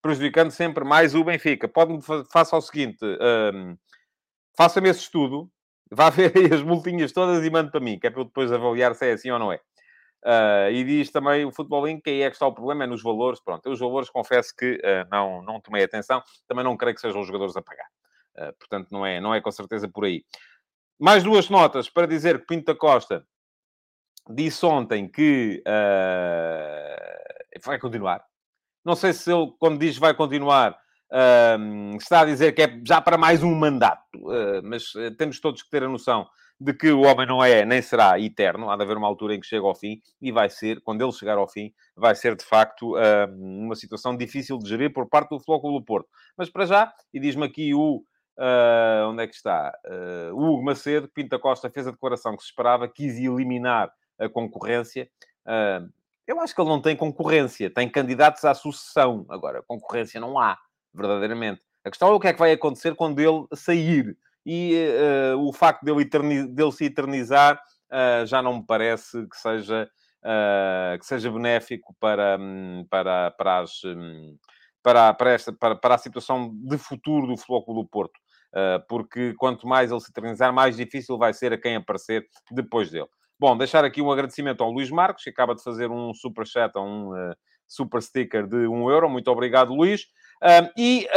prejudicando 0.00 0.50
sempre 0.50 0.84
mais 0.84 1.14
o 1.14 1.24
Benfica. 1.24 1.68
Pode-me 1.68 2.00
faça 2.30 2.56
o 2.56 2.60
seguinte, 2.60 3.04
um, 3.04 3.76
faça-me 4.56 4.88
esse 4.88 5.00
estudo, 5.00 5.50
vá 5.90 6.08
ver 6.10 6.32
aí 6.36 6.52
as 6.52 6.62
multinhas 6.62 7.12
todas 7.12 7.44
e 7.44 7.50
mande 7.50 7.70
para 7.70 7.80
mim, 7.80 7.98
que 7.98 8.06
é 8.06 8.10
para 8.10 8.20
eu 8.20 8.24
depois 8.24 8.50
avaliar 8.50 8.94
se 8.94 9.06
é 9.06 9.12
assim 9.12 9.30
ou 9.30 9.38
não 9.38 9.52
é. 9.52 9.60
Uh, 10.26 10.72
e 10.72 10.82
diz 10.82 11.12
também 11.12 11.44
o 11.44 11.52
Futebol 11.52 11.86
Link 11.86 12.02
que 12.02 12.10
aí 12.10 12.22
é 12.22 12.28
que 12.28 12.34
está 12.34 12.48
o 12.48 12.52
problema, 12.52 12.82
é 12.82 12.86
nos 12.88 13.00
valores. 13.00 13.38
Pronto, 13.38 13.64
eu 13.64 13.72
os 13.72 13.78
valores 13.78 14.10
confesso 14.10 14.52
que 14.56 14.74
uh, 14.74 15.08
não, 15.08 15.40
não 15.42 15.60
tomei 15.60 15.84
atenção. 15.84 16.20
Também 16.48 16.64
não 16.64 16.76
creio 16.76 16.96
que 16.96 17.00
sejam 17.00 17.20
os 17.20 17.28
jogadores 17.28 17.56
a 17.56 17.62
pagar. 17.62 17.86
Uh, 18.36 18.52
portanto, 18.58 18.88
não 18.90 19.06
é, 19.06 19.20
não 19.20 19.32
é 19.32 19.40
com 19.40 19.52
certeza 19.52 19.88
por 19.88 20.04
aí. 20.04 20.24
Mais 20.98 21.22
duas 21.22 21.48
notas 21.48 21.88
para 21.88 22.08
dizer 22.08 22.40
que 22.40 22.46
Pinto 22.46 22.72
da 22.72 22.74
Costa 22.74 23.24
disse 24.28 24.66
ontem 24.66 25.08
que 25.08 25.62
vai 27.64 27.78
continuar. 27.78 28.24
Não 28.84 28.96
sei 28.96 29.12
se 29.12 29.32
ele, 29.32 29.52
quando 29.60 29.78
diz 29.78 29.96
vai 29.96 30.14
continuar, 30.14 30.76
está 32.00 32.20
a 32.20 32.24
dizer 32.24 32.52
que 32.52 32.62
é 32.62 32.80
já 32.84 33.00
para 33.00 33.16
mais 33.16 33.42
um 33.42 33.54
mandato. 33.54 34.02
mas 34.64 34.92
temos 35.16 35.40
todos 35.40 35.62
que 35.62 35.70
ter 35.70 35.82
a 35.82 35.88
noção 35.88 36.26
de 36.58 36.72
que 36.72 36.90
o 36.90 37.02
homem 37.02 37.26
não 37.26 37.44
é 37.44 37.64
nem 37.64 37.82
será 37.82 38.18
eterno, 38.18 38.70
há 38.70 38.76
de 38.76 38.82
haver 38.82 38.96
uma 38.96 39.06
altura 39.06 39.34
em 39.34 39.40
que 39.40 39.46
chega 39.46 39.66
ao 39.66 39.74
fim 39.74 40.00
e 40.20 40.32
vai 40.32 40.48
ser, 40.48 40.80
quando 40.80 41.02
ele 41.02 41.12
chegar 41.12 41.36
ao 41.36 41.48
fim, 41.48 41.72
vai 41.94 42.14
ser 42.14 42.34
de 42.34 42.44
facto 42.44 42.96
uh, 42.96 43.30
uma 43.38 43.74
situação 43.74 44.16
difícil 44.16 44.58
de 44.58 44.68
gerir 44.68 44.92
por 44.92 45.08
parte 45.08 45.30
do 45.30 45.40
Flóculo 45.40 45.78
do 45.78 45.84
Porto. 45.84 46.08
Mas 46.36 46.48
para 46.48 46.64
já, 46.64 46.92
e 47.12 47.20
diz-me 47.20 47.44
aqui 47.44 47.74
o. 47.74 48.02
Uh, 48.38 49.08
onde 49.08 49.22
é 49.22 49.26
que 49.26 49.34
está? 49.34 49.72
Uh, 49.86 50.34
Hugo 50.34 50.62
Macedo, 50.62 51.08
Pinta 51.08 51.38
Costa 51.38 51.70
fez 51.70 51.86
a 51.86 51.90
declaração 51.90 52.36
que 52.36 52.42
se 52.42 52.50
esperava, 52.50 52.86
quis 52.86 53.16
eliminar 53.16 53.90
a 54.18 54.28
concorrência. 54.28 55.08
Uh, 55.46 55.90
eu 56.26 56.38
acho 56.40 56.54
que 56.54 56.60
ele 56.60 56.68
não 56.68 56.82
tem 56.82 56.94
concorrência, 56.94 57.70
tem 57.70 57.88
candidatos 57.88 58.44
à 58.44 58.52
sucessão. 58.52 59.24
Agora, 59.30 59.62
concorrência 59.66 60.20
não 60.20 60.38
há, 60.38 60.58
verdadeiramente. 60.96 61.60
A 61.84 61.90
questão 61.90 62.08
é 62.08 62.12
o 62.12 62.20
que 62.20 62.28
é 62.28 62.32
que 62.32 62.38
vai 62.38 62.52
acontecer 62.52 62.94
quando 62.94 63.20
ele 63.20 63.46
sair 63.54 64.16
e 64.46 64.74
uh, 65.34 65.38
o 65.40 65.52
facto 65.52 65.84
dele, 65.84 66.04
dele 66.04 66.72
se 66.72 66.84
eternizar 66.84 67.60
uh, 67.90 68.24
já 68.24 68.40
não 68.40 68.58
me 68.58 68.64
parece 68.64 69.26
que 69.28 69.36
seja, 69.36 69.90
uh, 70.22 70.98
que 70.98 71.04
seja 71.04 71.30
benéfico 71.30 71.94
para, 71.98 72.38
um, 72.38 72.86
para, 72.88 73.32
para, 73.32 73.58
as, 73.58 73.82
um, 73.84 74.36
para, 74.82 75.12
para, 75.14 75.30
esta, 75.32 75.52
para, 75.52 75.74
para 75.74 75.96
a 75.96 75.98
situação 75.98 76.52
de 76.54 76.78
futuro 76.78 77.26
do 77.26 77.36
Futebol 77.36 77.82
do 77.82 77.88
Porto. 77.88 78.18
porque 78.88 79.34
quanto 79.34 79.66
mais 79.66 79.90
ele 79.90 80.00
se 80.00 80.10
eternizar, 80.10 80.52
mais 80.52 80.76
difícil 80.76 81.18
vai 81.18 81.34
ser 81.34 81.52
a 81.52 81.58
quem 81.58 81.74
aparecer 81.74 82.24
depois 82.52 82.90
dele. 82.90 83.08
Bom, 83.38 83.56
deixar 83.56 83.84
aqui 83.84 84.00
um 84.00 84.10
agradecimento 84.10 84.62
ao 84.62 84.70
Luís 84.70 84.90
Marcos, 84.90 85.24
que 85.24 85.30
acaba 85.30 85.54
de 85.54 85.62
fazer 85.62 85.90
um 85.90 86.14
super 86.14 86.46
chat, 86.46 86.72
um 86.78 87.10
super 87.66 88.00
sticker 88.00 88.46
de 88.46 88.66
1 88.66 88.90
euro. 88.90 89.10
Muito 89.10 89.30
obrigado, 89.30 89.74
Luís. 89.74 90.06
Um, 90.42 90.70
e 90.76 91.08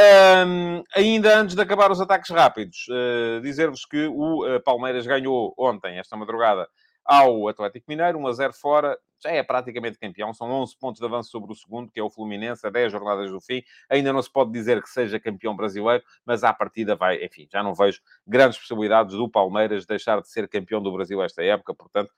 um, 0.48 0.84
ainda 0.96 1.38
antes 1.38 1.56
de 1.56 1.62
acabar 1.62 1.92
os 1.92 2.00
ataques 2.00 2.30
rápidos, 2.30 2.88
uh, 2.90 3.42
dizer-vos 3.42 3.86
que 3.86 4.08
o 4.08 4.46
uh, 4.46 4.62
Palmeiras 4.62 5.06
ganhou 5.06 5.54
ontem, 5.58 5.98
esta 6.00 6.16
madrugada, 6.16 6.68
ao 7.04 7.48
Atlético 7.48 7.86
Mineiro, 7.90 8.20
1 8.20 8.28
a 8.28 8.34
0 8.34 8.54
fora, 8.54 8.98
já 9.22 9.32
é 9.32 9.44
praticamente 9.44 9.98
campeão, 9.98 10.34
são 10.34 10.50
11 10.50 10.78
pontos 10.78 11.00
de 11.00 11.06
avanço 11.06 11.30
sobre 11.30 11.52
o 11.52 11.56
segundo, 11.56 11.92
que 11.92 12.00
é 12.00 12.04
o 12.04 12.10
Fluminense, 12.10 12.66
a 12.66 12.70
10 12.70 12.92
jornadas 12.92 13.30
do 13.30 13.42
fim. 13.42 13.62
Ainda 13.90 14.14
não 14.14 14.22
se 14.22 14.32
pode 14.32 14.52
dizer 14.52 14.82
que 14.82 14.90
seja 14.90 15.20
campeão 15.20 15.56
brasileiro, 15.56 16.04
mas 16.26 16.44
à 16.44 16.54
partida 16.54 16.96
vai, 16.96 17.24
enfim, 17.24 17.48
já 17.52 17.62
não 17.62 17.74
vejo 17.74 18.00
grandes 18.26 18.58
possibilidades 18.58 19.16
do 19.16 19.30
Palmeiras 19.30 19.86
deixar 19.86 20.22
de 20.22 20.30
ser 20.30 20.48
campeão 20.48 20.82
do 20.82 20.92
Brasil 20.92 21.22
esta 21.22 21.44
época, 21.44 21.74
portanto, 21.74 22.14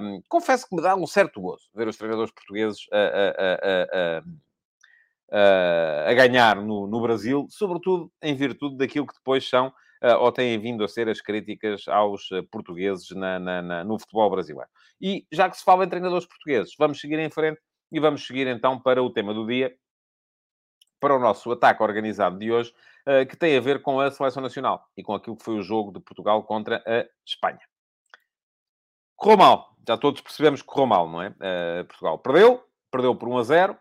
um, 0.00 0.22
confesso 0.28 0.68
que 0.68 0.74
me 0.74 0.82
dá 0.82 0.96
um 0.96 1.06
certo 1.06 1.40
gozo 1.40 1.68
ver 1.74 1.88
os 1.88 1.96
treinadores 1.96 2.32
portugueses 2.32 2.86
a, 2.92 2.96
a, 2.96 4.16
a, 4.16 4.18
a 4.18 4.22
ganhar 6.16 6.56
no, 6.56 6.86
no, 6.86 7.00
Brasil, 7.00 7.46
sobretudo 7.50 8.10
em 8.22 8.34
virtude 8.34 8.76
daquilo 8.76 9.06
que 9.06 9.14
depois 9.14 9.48
são 9.48 9.72
ou 10.20 10.30
têm 10.30 10.58
vindo 10.58 10.84
a 10.84 10.88
ser 10.88 11.08
as 11.08 11.20
críticas 11.20 11.86
aos 11.88 12.28
portugueses 12.50 13.10
na, 13.10 13.38
na, 13.38 13.62
na, 13.62 13.84
no 13.84 13.98
futebol 13.98 14.30
brasileiro. 14.30 14.70
E 15.00 15.26
já 15.30 15.50
que 15.50 15.56
se 15.56 15.64
fala 15.64 15.84
em 15.84 15.88
treinadores 15.88 16.26
portugueses, 16.26 16.74
vamos 16.78 17.00
seguir 17.00 17.18
em 17.18 17.30
frente 17.30 17.60
e 17.90 18.00
vamos 18.00 18.26
seguir 18.26 18.46
então 18.46 18.80
para 18.80 19.02
o 19.02 19.10
tema 19.10 19.34
do 19.34 19.46
dia, 19.46 19.74
para 21.00 21.16
o 21.16 21.18
nosso 21.18 21.50
ataque 21.52 21.82
organizado 21.82 22.38
de 22.38 22.50
hoje, 22.50 22.72
que 23.28 23.36
tem 23.36 23.56
a 23.56 23.60
ver 23.60 23.80
com 23.80 24.00
a 24.00 24.10
seleção 24.10 24.42
nacional 24.42 24.86
e 24.96 25.02
com 25.02 25.14
aquilo 25.14 25.36
que 25.36 25.44
foi 25.44 25.58
o 25.58 25.62
jogo 25.62 25.92
de 25.92 26.00
Portugal 26.00 26.42
contra 26.42 26.82
a 26.86 27.06
Espanha. 27.26 27.60
Correu 29.16 29.38
mal, 29.38 29.76
já 29.86 29.96
todos 29.96 30.20
percebemos 30.20 30.60
que 30.60 30.68
correu 30.68 30.86
mal, 30.86 31.08
não 31.08 31.22
é? 31.22 31.32
Portugal 31.84 32.18
perdeu, 32.18 32.62
perdeu 32.90 33.14
por 33.16 33.28
1 33.28 33.38
a 33.38 33.42
0 33.42 33.78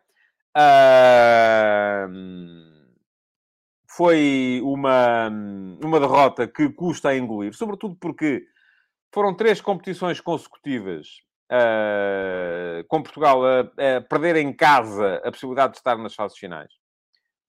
foi 3.98 4.62
uma, 4.64 5.28
uma 5.84 6.00
derrota 6.00 6.48
que 6.48 6.70
custa 6.70 7.10
a 7.10 7.18
engolir, 7.18 7.54
sobretudo 7.56 7.96
porque 8.00 8.46
foram 9.14 9.36
três 9.36 9.60
competições 9.60 10.22
consecutivas 10.22 11.08
uh, 11.52 12.84
com 12.88 13.02
Portugal 13.02 13.44
a, 13.44 13.62
a, 13.62 14.02
perder 14.02 14.36
em 14.36 14.54
casa 14.54 15.16
a 15.24 15.32
possibilidade 15.32 15.74
de 15.74 15.80
estar 15.80 15.98
nas 15.98 16.14
fases 16.14 16.38
finais. 16.38 16.72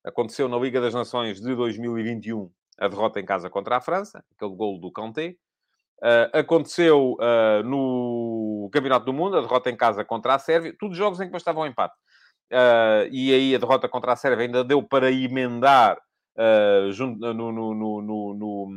Aconteceu 0.04 0.48
na 0.48 0.56
Liga 0.56 0.80
das 0.80 0.94
Nações 0.94 1.40
de 1.40 1.54
2021 1.54 2.50
a 2.78 2.88
derrota 2.88 3.20
em 3.20 3.24
casa 3.24 3.50
contra 3.50 3.76
a 3.76 3.80
França, 3.80 4.24
aquele 4.34 4.54
gol 4.54 4.80
do 4.80 4.90
Kanté. 4.92 5.36
Uh, 6.00 6.38
aconteceu 6.38 7.14
uh, 7.14 7.62
no 7.64 8.70
Campeonato 8.72 9.04
do 9.04 9.12
Mundo, 9.12 9.36
a 9.36 9.40
derrota 9.40 9.68
em 9.68 9.76
casa 9.76 10.04
contra 10.04 10.34
a 10.36 10.38
Sérvia. 10.38 10.74
Tudo 10.78 10.94
jogos 10.94 11.20
em 11.20 11.26
que 11.26 11.32
bastavam 11.32 11.64
um 11.64 11.66
empate. 11.66 11.94
Uh, 12.50 13.08
e 13.10 13.34
aí 13.34 13.54
a 13.54 13.58
derrota 13.58 13.88
contra 13.88 14.12
a 14.12 14.16
Sérvia 14.16 14.46
ainda 14.46 14.64
deu 14.64 14.82
para 14.82 15.10
emendar 15.12 15.98
uh, 16.36 16.90
junto, 16.92 17.20
no, 17.34 17.52
no, 17.52 17.74
no, 17.74 18.34
no, 18.34 18.68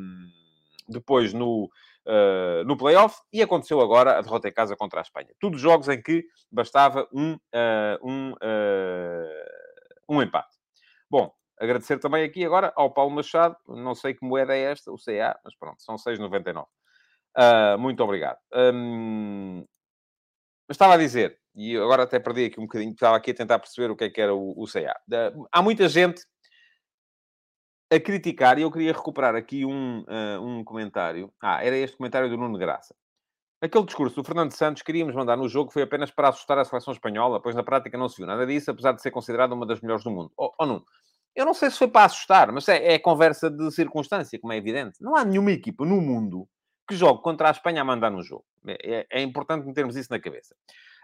depois 0.89 1.33
no, 1.33 1.69
uh, 2.05 2.63
no 2.65 2.75
playoff 2.75 3.17
e 3.31 3.41
aconteceu 3.41 3.79
agora 3.79 4.17
a 4.17 4.21
derrota 4.21 4.49
em 4.49 4.53
casa 4.53 4.75
contra 4.75 4.99
a 4.99 5.03
Espanha. 5.03 5.29
Tudo 5.39 5.57
jogos 5.57 5.87
em 5.87 6.01
que 6.01 6.25
bastava 6.51 7.07
um, 7.13 7.37
um, 8.03 8.33
um 10.09 10.21
empate. 10.21 10.57
Bom, 11.09 11.33
agradecer 11.57 11.97
também 11.99 12.23
aqui 12.23 12.43
agora 12.43 12.73
ao 12.75 12.91
Paulo 12.91 13.11
Machado, 13.11 13.55
não 13.67 13.95
sei 13.95 14.13
que 14.13 14.25
moeda 14.25 14.55
é 14.55 14.71
esta, 14.71 14.91
o 14.91 14.97
CA, 14.97 15.39
mas 15.43 15.55
pronto, 15.55 15.81
são 15.81 15.95
6,99. 15.95 16.65
Uh, 17.37 17.77
muito 17.79 18.03
obrigado. 18.03 18.37
Um, 18.53 19.65
estava 20.69 20.95
a 20.95 20.97
dizer, 20.97 21.39
e 21.55 21.75
agora 21.77 22.03
até 22.03 22.19
perdi 22.19 22.45
aqui 22.45 22.59
um 22.59 22.63
bocadinho, 22.63 22.91
estava 22.91 23.17
aqui 23.17 23.31
a 23.31 23.35
tentar 23.35 23.59
perceber 23.59 23.91
o 23.91 23.95
que 23.95 24.05
é 24.05 24.09
que 24.09 24.21
era 24.21 24.33
o, 24.33 24.53
o 24.55 24.65
CA. 24.65 24.95
há 25.51 25.61
muita 25.61 25.87
gente 25.89 26.23
a 27.91 27.99
criticar, 27.99 28.57
e 28.57 28.61
eu 28.61 28.71
queria 28.71 28.93
recuperar 28.93 29.35
aqui 29.35 29.65
um, 29.65 30.01
uh, 30.01 30.41
um 30.41 30.63
comentário. 30.63 31.31
Ah, 31.41 31.63
era 31.63 31.75
este 31.75 31.97
comentário 31.97 32.29
do 32.29 32.37
Nuno 32.37 32.57
Graça. 32.57 32.95
Aquele 33.61 33.85
discurso 33.85 34.15
do 34.15 34.23
Fernando 34.23 34.51
Santos 34.53 34.81
queríamos 34.81 35.13
mandar 35.13 35.37
no 35.37 35.47
jogo 35.47 35.71
foi 35.71 35.83
apenas 35.83 36.09
para 36.09 36.29
assustar 36.29 36.57
a 36.57 36.65
seleção 36.65 36.93
espanhola, 36.93 37.39
pois 37.39 37.53
na 37.53 37.61
prática 37.61 37.97
não 37.97 38.09
se 38.09 38.17
viu 38.17 38.25
nada 38.25 38.47
disso, 38.47 38.71
apesar 38.71 38.93
de 38.93 39.01
ser 39.01 39.11
considerada 39.11 39.53
uma 39.53 39.65
das 39.65 39.81
melhores 39.81 40.03
do 40.03 40.09
mundo. 40.09 40.31
Ou 40.37 40.47
oh, 40.47 40.63
oh, 40.63 40.65
não? 40.65 40.83
Eu 41.35 41.45
não 41.45 41.53
sei 41.53 41.69
se 41.69 41.77
foi 41.77 41.87
para 41.87 42.05
assustar, 42.05 42.51
mas 42.51 42.67
é, 42.67 42.93
é 42.93 42.99
conversa 42.99 43.51
de 43.51 43.69
circunstância, 43.71 44.39
como 44.39 44.51
é 44.51 44.57
evidente. 44.57 44.97
Não 45.01 45.15
há 45.15 45.23
nenhuma 45.23 45.51
equipa 45.51 45.85
no 45.85 46.01
mundo 46.01 46.47
que 46.87 46.95
jogue 46.95 47.21
contra 47.21 47.49
a 47.49 47.51
Espanha 47.51 47.81
a 47.81 47.85
mandar 47.85 48.09
no 48.09 48.23
jogo. 48.23 48.45
É, 48.65 48.95
é, 48.95 49.07
é 49.11 49.21
importante 49.21 49.65
metermos 49.65 49.95
isso 49.95 50.11
na 50.11 50.19
cabeça. 50.19 50.55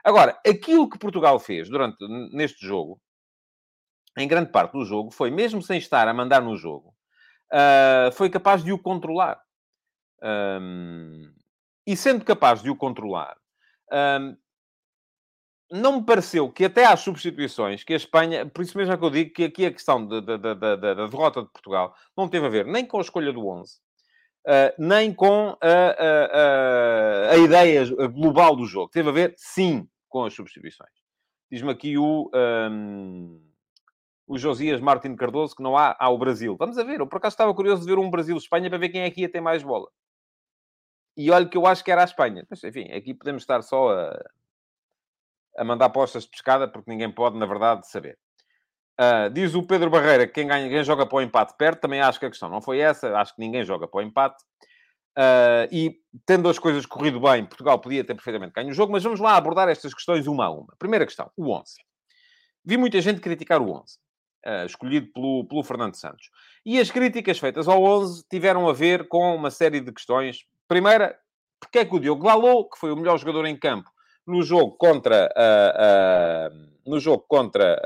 Agora, 0.08 0.40
aquilo 0.48 0.90
que 0.90 0.98
Portugal 0.98 1.38
fez 1.38 1.68
durante 1.68 1.98
neste 2.32 2.66
jogo, 2.66 2.98
em 4.18 4.26
grande 4.26 4.54
parte 4.54 4.72
do 4.72 4.86
jogo, 4.86 5.12
foi, 5.12 5.30
mesmo 5.30 5.62
sem 5.62 5.78
estar 5.78 6.08
a 6.08 6.14
mandar 6.14 6.42
no 6.42 6.56
jogo, 6.56 6.96
uh, 7.52 8.10
foi 8.14 8.30
capaz 8.30 8.64
de 8.64 8.72
o 8.72 8.80
controlar. 8.80 9.38
Um, 10.24 11.30
e 11.86 11.98
sendo 11.98 12.24
capaz 12.24 12.64
de 12.64 12.70
o 12.70 12.76
controlar, 12.78 13.36
um, 14.22 14.38
não 15.70 15.98
me 15.98 16.06
pareceu 16.06 16.50
que 16.50 16.64
até 16.64 16.86
às 16.86 17.02
substituições 17.02 17.84
que 17.84 17.92
a 17.92 17.98
Espanha, 17.98 18.46
por 18.46 18.62
isso 18.62 18.78
mesmo 18.78 18.94
é 18.94 18.98
que 18.98 19.04
eu 19.04 19.10
digo 19.10 19.34
que 19.34 19.44
aqui 19.44 19.66
a 19.66 19.74
questão 19.74 20.08
da, 20.08 20.22
derrota 20.22 21.42
de 21.42 21.50
Portugal 21.50 21.94
não 22.16 22.30
teve 22.30 22.46
a 22.46 22.50
ver 22.50 22.66
nem 22.66 22.86
com 22.86 22.98
a 22.98 23.02
escolha 23.02 23.34
do 23.34 23.46
11, 23.46 23.74
uh, 23.74 23.78
ah, 24.48 24.74
nem 24.80 25.14
com 25.14 25.58
a, 25.62 25.68
a, 25.68 27.30
a, 27.30 27.32
a, 27.34 27.38
ideia 27.40 27.86
global 28.08 28.56
do 28.56 28.66
jogo. 28.66 28.90
Teve 28.90 29.10
a 29.10 29.12
ver, 29.12 29.34
sim, 29.36 29.86
com 30.08 30.26
as 30.26 30.34
substituições. 30.34 30.92
Diz-me 31.52 31.72
aqui 31.72 31.98
o, 31.98 32.30
um, 32.34 33.42
o 34.28 34.38
Josias 34.38 34.82
Martin 34.82 35.16
Cardoso 35.16 35.56
que 35.56 35.64
não 35.64 35.78
há 35.78 35.96
ao 36.00 36.18
Brasil. 36.18 36.56
Vamos 36.58 36.78
a 36.78 36.84
ver. 36.84 37.00
Eu 37.00 37.08
por 37.08 37.18
acaso 37.18 37.34
estava 37.34 37.54
curioso 37.54 37.82
de 37.82 37.88
ver 37.88 37.98
um 37.98 38.10
Brasil-Espanha 38.10 38.70
para 38.70 38.78
ver 38.78 38.90
quem 38.90 39.02
é 39.02 39.12
que 39.12 39.22
ia 39.22 39.32
ter 39.32 39.42
mais 39.42 39.64
bola. 39.64 39.90
E 41.16 41.32
olha 41.32 41.48
que 41.48 41.58
eu 41.58 41.66
acho 41.66 41.84
que 41.84 41.92
era 41.92 42.02
a 42.02 42.06
Espanha. 42.06 42.46
Mas 42.50 42.64
enfim, 42.64 42.92
aqui 42.92 43.14
podemos 43.14 43.44
estar 43.44 43.62
só 43.62 43.92
a, 43.92 44.30
a 45.58 45.64
mandar 45.64 45.86
apostas 45.86 46.24
de 46.24 46.30
pescada, 46.30 46.68
porque 46.68 46.92
ninguém 46.92 47.12
pode, 47.12 47.38
na 47.38 47.46
verdade, 47.46 47.88
saber. 47.88 48.20
Uh, 49.00 49.30
diz 49.32 49.56
o 49.56 49.66
Pedro 49.66 49.90
Barreira 49.90 50.26
que 50.26 50.34
quem, 50.34 50.48
ganha, 50.48 50.68
quem 50.68 50.84
joga 50.84 51.06
para 51.06 51.18
o 51.18 51.22
empate 51.22 51.56
perde. 51.58 51.80
Também 51.80 52.02
acho 52.02 52.20
que 52.20 52.26
a 52.26 52.30
questão 52.30 52.50
não 52.50 52.62
foi 52.62 52.80
essa. 52.80 53.18
Acho 53.18 53.34
que 53.34 53.42
ninguém 53.42 53.64
joga 53.64 53.88
para 53.88 54.00
o 54.00 54.02
empate. 54.02 54.44
Uh, 55.18 55.66
e 55.72 56.00
tendo 56.26 56.48
as 56.48 56.60
coisas 56.60 56.86
corrido 56.86 57.20
bem, 57.20 57.44
Portugal 57.46 57.80
podia 57.80 58.04
ter 58.04 58.14
perfeitamente 58.14 58.54
ganho 58.54 58.70
o 58.70 58.74
jogo. 58.74 58.92
Mas 58.92 59.04
vamos 59.04 59.20
lá 59.20 59.36
abordar 59.36 59.68
estas 59.68 59.94
questões 59.94 60.28
uma 60.28 60.46
a 60.46 60.50
uma. 60.52 60.76
Primeira 60.78 61.06
questão, 61.06 61.32
o 61.36 61.52
11. 61.52 61.74
Vi 62.64 62.78
muita 62.78 63.02
gente 63.02 63.20
criticar 63.20 63.62
o 63.62 63.72
11, 63.72 63.80
uh, 63.80 63.86
ah, 64.46 64.66
escolhido 64.66 65.08
pelo, 65.14 65.46
pelo 65.48 65.64
Fernando 65.64 65.96
Santos. 65.96 66.30
E 66.66 66.80
as 66.80 66.92
críticas 66.92 67.40
feitas 67.40 67.68
ao 67.68 67.84
11 67.84 68.26
tiveram 68.30 68.70
a 68.70 68.74
ver 68.74 69.08
com 69.08 69.36
uma 69.36 69.50
série 69.50 69.80
de 69.80 69.92
questões. 69.92 70.46
Primeira, 70.68 71.18
porque 71.60 71.80
é 71.80 71.86
que 71.86 71.96
o 71.96 72.00
Diogo 72.00 72.24
Dalot, 72.24 72.70
que 72.70 72.80
foi 72.80 72.92
o 72.92 72.96
melhor 72.96 73.18
jogador 73.18 73.46
em 73.46 73.58
campo 73.58 73.90
no 74.26 74.44
jogo 74.44 74.76
contra... 74.78 75.34
no 76.86 77.00
jogo 77.00 77.24
contra 77.30 77.80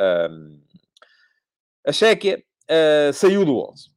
a 1.86 1.92
Chequia 1.92 2.44
uh, 2.70 3.14
saiu 3.14 3.46
do 3.46 3.58
11. 3.58 3.90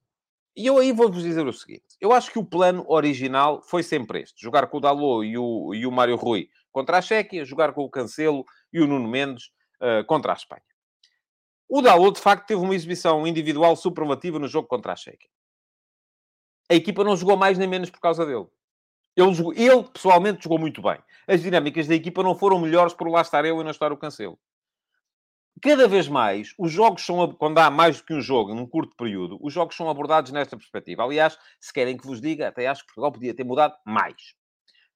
E 0.56 0.66
eu 0.66 0.78
aí 0.78 0.92
vou-vos 0.92 1.22
dizer 1.22 1.46
o 1.46 1.52
seguinte. 1.52 1.96
Eu 2.00 2.12
acho 2.12 2.30
que 2.30 2.38
o 2.38 2.44
plano 2.44 2.84
original 2.88 3.60
foi 3.62 3.82
sempre 3.82 4.20
este. 4.20 4.40
Jogar 4.40 4.68
com 4.68 4.76
o 4.76 4.80
Dalot 4.80 5.26
e 5.26 5.36
o, 5.36 5.74
e 5.74 5.86
o 5.86 5.90
Mário 5.90 6.16
Rui 6.16 6.48
contra 6.70 6.98
a 6.98 7.02
Chequia, 7.02 7.44
jogar 7.44 7.72
com 7.72 7.82
o 7.82 7.90
Cancelo 7.90 8.44
e 8.72 8.80
o 8.80 8.86
Nuno 8.86 9.08
Mendes 9.08 9.50
uh, 9.80 10.04
contra 10.06 10.32
a 10.32 10.36
Espanha. 10.36 10.62
O 11.68 11.80
Dalot, 11.80 12.14
de 12.14 12.20
facto, 12.20 12.46
teve 12.46 12.60
uma 12.60 12.74
exibição 12.74 13.26
individual 13.26 13.74
superlativa 13.74 14.38
no 14.38 14.46
jogo 14.46 14.68
contra 14.68 14.92
a 14.92 14.96
Chequia. 14.96 15.30
A 16.70 16.74
equipa 16.74 17.02
não 17.02 17.16
jogou 17.16 17.36
mais 17.36 17.58
nem 17.58 17.68
menos 17.68 17.90
por 17.90 18.00
causa 18.00 18.24
dele. 18.24 18.46
Ele, 19.16 19.30
ele, 19.56 19.84
pessoalmente, 19.84 20.44
jogou 20.44 20.58
muito 20.58 20.80
bem. 20.80 20.98
As 21.26 21.42
dinâmicas 21.42 21.88
da 21.88 21.94
equipa 21.94 22.22
não 22.22 22.34
foram 22.34 22.60
melhores 22.60 22.94
por 22.94 23.08
lá 23.08 23.20
estar 23.20 23.44
eu 23.44 23.60
e 23.60 23.64
não 23.64 23.70
estar 23.70 23.92
o 23.92 23.96
Cancelo 23.96 24.38
cada 25.60 25.88
vez 25.88 26.08
mais, 26.08 26.52
os 26.58 26.70
jogos 26.70 27.04
são, 27.04 27.32
quando 27.34 27.58
há 27.58 27.70
mais 27.70 27.98
do 27.98 28.04
que 28.04 28.14
um 28.14 28.20
jogo 28.20 28.54
num 28.54 28.66
curto 28.66 28.94
período, 28.96 29.38
os 29.40 29.52
jogos 29.52 29.76
são 29.76 29.88
abordados 29.88 30.32
nesta 30.32 30.56
perspectiva. 30.56 31.02
Aliás, 31.02 31.38
se 31.60 31.72
querem 31.72 31.96
que 31.96 32.06
vos 32.06 32.20
diga, 32.20 32.48
até 32.48 32.66
acho 32.66 32.82
que 32.82 32.88
Portugal 32.88 33.12
podia 33.12 33.34
ter 33.34 33.44
mudado 33.44 33.74
mais. 33.86 34.34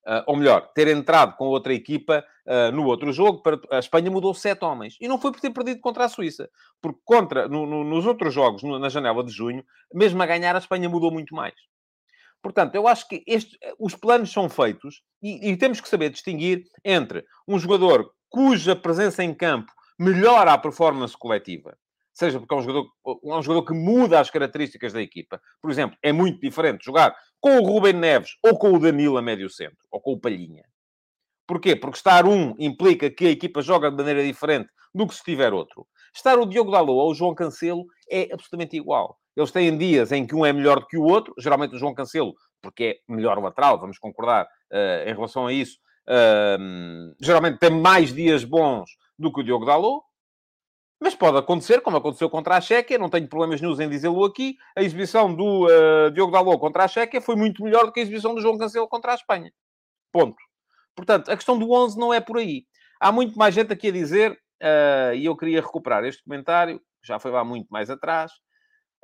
Uh, 0.06 0.24
ou 0.26 0.36
melhor, 0.36 0.72
ter 0.74 0.88
entrado 0.88 1.36
com 1.36 1.46
outra 1.46 1.74
equipa 1.74 2.24
uh, 2.46 2.72
no 2.72 2.86
outro 2.86 3.12
jogo. 3.12 3.42
Para... 3.42 3.60
A 3.70 3.78
Espanha 3.78 4.10
mudou 4.10 4.32
sete 4.32 4.64
homens. 4.64 4.96
E 5.00 5.06
não 5.06 5.18
foi 5.18 5.30
por 5.30 5.40
ter 5.40 5.50
perdido 5.50 5.80
contra 5.80 6.04
a 6.06 6.08
Suíça. 6.08 6.48
Porque 6.80 6.98
contra, 7.04 7.46
no, 7.46 7.66
no, 7.66 7.84
nos 7.84 8.06
outros 8.06 8.32
jogos, 8.32 8.62
no, 8.62 8.78
na 8.78 8.88
janela 8.88 9.22
de 9.22 9.30
junho, 9.30 9.62
mesmo 9.92 10.22
a 10.22 10.26
ganhar, 10.26 10.54
a 10.54 10.58
Espanha 10.58 10.88
mudou 10.88 11.10
muito 11.10 11.34
mais. 11.34 11.54
Portanto, 12.42 12.74
eu 12.74 12.88
acho 12.88 13.06
que 13.06 13.22
este, 13.26 13.58
os 13.78 13.94
planos 13.94 14.32
são 14.32 14.48
feitos 14.48 15.02
e, 15.22 15.50
e 15.50 15.56
temos 15.56 15.80
que 15.80 15.88
saber 15.88 16.08
distinguir 16.08 16.64
entre 16.84 17.24
um 17.46 17.58
jogador 17.58 18.10
cuja 18.30 18.76
presença 18.76 19.22
em 19.22 19.34
campo 19.34 19.72
melhora 19.98 20.52
a 20.52 20.58
performance 20.58 21.16
coletiva, 21.16 21.76
seja 22.12 22.38
porque 22.38 22.54
é 22.54 22.56
um 22.58 22.62
jogador, 22.62 22.88
é 23.06 23.34
um 23.34 23.42
jogador 23.42 23.64
que 23.64 23.74
muda 23.74 24.20
as 24.20 24.30
características 24.30 24.92
da 24.92 25.02
equipa. 25.02 25.40
Por 25.60 25.70
exemplo, 25.70 25.96
é 26.02 26.12
muito 26.12 26.40
diferente 26.40 26.84
jogar 26.84 27.16
com 27.40 27.58
o 27.58 27.64
Rubem 27.64 27.92
Neves 27.92 28.36
ou 28.42 28.58
com 28.58 28.72
o 28.72 28.78
Danilo 28.78 29.16
a 29.16 29.22
médio 29.22 29.48
centro, 29.48 29.78
ou 29.90 30.00
com 30.00 30.12
o 30.12 30.20
Palhinha. 30.20 30.64
Porquê? 31.46 31.74
Porque 31.74 31.96
estar 31.96 32.26
um 32.26 32.54
implica 32.58 33.10
que 33.10 33.26
a 33.26 33.30
equipa 33.30 33.62
joga 33.62 33.90
de 33.90 33.96
maneira 33.96 34.22
diferente 34.22 34.68
do 34.94 35.06
que 35.06 35.14
se 35.14 35.22
tiver 35.22 35.52
outro. 35.52 35.86
Estar 36.14 36.38
o 36.38 36.46
Diogo 36.46 36.70
Dalot 36.70 36.92
ou 36.92 37.10
o 37.10 37.14
João 37.14 37.34
Cancelo 37.34 37.86
é 38.10 38.28
absolutamente 38.32 38.76
igual. 38.76 39.18
Eles 39.36 39.50
têm 39.50 39.76
dias 39.78 40.10
em 40.10 40.26
que 40.26 40.34
um 40.34 40.44
é 40.44 40.52
melhor 40.52 40.80
do 40.80 40.86
que 40.86 40.98
o 40.98 41.04
outro, 41.04 41.32
geralmente 41.38 41.74
o 41.74 41.78
João 41.78 41.94
Cancelo, 41.94 42.34
porque 42.60 42.84
é 43.08 43.12
melhor 43.12 43.38
lateral, 43.38 43.78
vamos 43.78 43.98
concordar 43.98 44.44
uh, 44.44 45.08
em 45.08 45.14
relação 45.14 45.46
a 45.46 45.52
isso. 45.52 45.78
Uh, 46.08 47.14
geralmente 47.20 47.58
tem 47.58 47.70
mais 47.70 48.12
dias 48.12 48.42
bons 48.42 48.90
do 49.18 49.32
que 49.32 49.40
o 49.40 49.44
Diogo 49.44 49.64
Dalot. 49.64 50.04
Mas 51.00 51.14
pode 51.14 51.38
acontecer, 51.38 51.80
como 51.80 51.96
aconteceu 51.96 52.28
contra 52.28 52.56
a 52.56 52.60
Chequia, 52.60 52.98
não 52.98 53.08
tenho 53.08 53.28
problemas 53.28 53.60
nenhum 53.60 53.80
em 53.80 53.88
dizê-lo 53.88 54.24
aqui, 54.24 54.56
a 54.76 54.82
exibição 54.82 55.32
do 55.32 55.66
uh, 55.66 56.10
Diogo 56.10 56.32
Dalot 56.32 56.58
contra 56.58 56.84
a 56.84 56.88
Chequia 56.88 57.20
foi 57.20 57.36
muito 57.36 57.62
melhor 57.62 57.86
do 57.86 57.92
que 57.92 58.00
a 58.00 58.02
exibição 58.02 58.34
do 58.34 58.40
João 58.40 58.58
Cancelo 58.58 58.88
contra 58.88 59.12
a 59.12 59.14
Espanha. 59.14 59.52
Ponto. 60.12 60.36
Portanto, 60.96 61.30
a 61.30 61.36
questão 61.36 61.56
do 61.56 61.70
11 61.70 61.96
não 61.98 62.12
é 62.12 62.20
por 62.20 62.38
aí. 62.38 62.64
Há 63.00 63.12
muito 63.12 63.38
mais 63.38 63.54
gente 63.54 63.72
aqui 63.72 63.88
a 63.88 63.92
dizer, 63.92 64.32
uh, 64.32 65.14
e 65.14 65.24
eu 65.24 65.36
queria 65.36 65.60
recuperar 65.60 66.04
este 66.04 66.24
comentário, 66.24 66.80
já 67.04 67.20
foi 67.20 67.30
lá 67.30 67.44
muito 67.44 67.68
mais 67.68 67.90
atrás. 67.90 68.32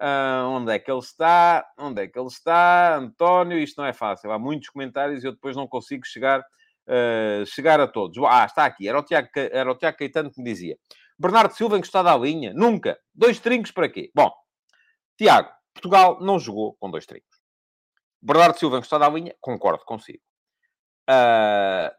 Uh, 0.00 0.48
onde 0.48 0.72
é 0.72 0.78
que 0.80 0.90
ele 0.90 0.98
está? 0.98 1.64
Onde 1.78 2.02
é 2.02 2.08
que 2.08 2.18
ele 2.18 2.26
está? 2.26 2.96
António, 2.96 3.58
isto 3.58 3.80
não 3.80 3.86
é 3.86 3.92
fácil. 3.92 4.32
Há 4.32 4.38
muitos 4.38 4.68
comentários 4.68 5.22
e 5.22 5.28
eu 5.28 5.32
depois 5.32 5.54
não 5.54 5.68
consigo 5.68 6.04
chegar 6.04 6.44
uh, 6.88 7.46
chegar 7.46 7.80
a 7.80 7.86
todos. 7.86 8.16
Ah, 8.26 8.44
está 8.44 8.64
aqui. 8.64 8.88
Era 8.88 8.98
o, 8.98 9.02
Tiago, 9.02 9.28
era 9.34 9.70
o 9.70 9.74
Tiago 9.74 9.96
Caetano 9.96 10.30
que 10.30 10.40
me 10.40 10.50
dizia. 10.50 10.76
Bernardo 11.18 11.54
Silva 11.54 11.76
encostado 11.76 12.08
à 12.08 12.16
linha? 12.16 12.52
Nunca. 12.54 12.98
Dois 13.14 13.38
trincos 13.38 13.70
para 13.70 13.88
quê? 13.88 14.10
Bom, 14.14 14.32
Tiago, 15.16 15.50
Portugal 15.72 16.18
não 16.20 16.38
jogou 16.38 16.74
com 16.74 16.90
dois 16.90 17.06
trincos. 17.06 17.38
Bernardo 18.20 18.58
Silva 18.58 18.78
encostado 18.78 19.04
à 19.04 19.08
linha? 19.08 19.34
Concordo 19.40 19.84
consigo. 19.84 20.22
Uh, 21.08 21.94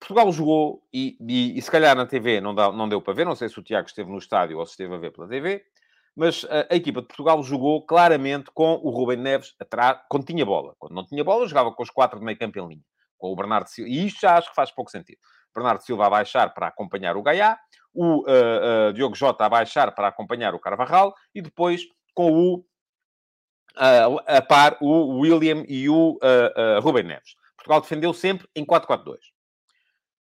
Portugal 0.00 0.30
jogou 0.32 0.82
e, 0.92 1.16
e, 1.20 1.58
e, 1.58 1.62
se 1.62 1.70
calhar 1.70 1.96
na 1.96 2.06
TV 2.06 2.40
não, 2.40 2.54
dá, 2.54 2.70
não 2.70 2.88
deu 2.88 3.00
para 3.00 3.14
ver. 3.14 3.24
Não 3.24 3.34
sei 3.34 3.48
se 3.48 3.58
o 3.58 3.62
Tiago 3.62 3.88
esteve 3.88 4.10
no 4.10 4.18
estádio 4.18 4.58
ou 4.58 4.66
se 4.66 4.72
esteve 4.72 4.94
a 4.94 4.98
ver 4.98 5.12
pela 5.12 5.28
TV. 5.28 5.64
Mas 6.14 6.44
a, 6.44 6.72
a 6.72 6.76
equipa 6.76 7.00
de 7.00 7.06
Portugal 7.06 7.42
jogou 7.42 7.86
claramente 7.86 8.50
com 8.52 8.74
o 8.74 8.90
Rubem 8.90 9.16
Neves 9.16 9.54
atrás, 9.60 10.00
quando 10.10 10.26
tinha 10.26 10.44
bola. 10.44 10.74
Quando 10.78 10.94
não 10.94 11.06
tinha 11.06 11.24
bola, 11.24 11.46
jogava 11.46 11.72
com 11.72 11.82
os 11.82 11.90
quatro 11.90 12.18
de 12.18 12.24
meio 12.24 12.38
campo 12.38 12.58
em 12.58 12.68
linha 12.68 12.82
com 13.18 13.32
o 13.32 13.36
Bernardo 13.36 13.68
Silva, 13.68 13.90
e 13.90 14.06
isto 14.06 14.20
já 14.20 14.36
acho 14.36 14.48
que 14.48 14.54
faz 14.54 14.70
pouco 14.70 14.90
sentido. 14.90 15.18
Bernardo 15.54 15.82
Silva 15.82 16.06
a 16.06 16.10
baixar 16.10 16.54
para 16.54 16.68
acompanhar 16.68 17.16
o 17.16 17.22
Gaiá, 17.22 17.58
o 17.92 18.20
uh, 18.20 18.90
uh, 18.90 18.92
Diogo 18.92 19.16
Jota 19.16 19.44
a 19.44 19.48
baixar 19.48 19.92
para 19.94 20.08
acompanhar 20.08 20.54
o 20.54 20.60
Carvajal, 20.60 21.14
e 21.34 21.42
depois 21.42 21.82
com 22.14 22.32
o 22.32 22.58
uh, 23.76 24.20
a 24.26 24.40
par 24.40 24.76
o 24.80 25.18
William 25.18 25.64
e 25.68 25.88
o 25.88 26.18
Rubem 26.82 27.04
Neves. 27.04 27.34
Portugal 27.56 27.80
defendeu 27.80 28.14
sempre 28.14 28.48
em 28.54 28.64
4-4-2. 28.64 29.16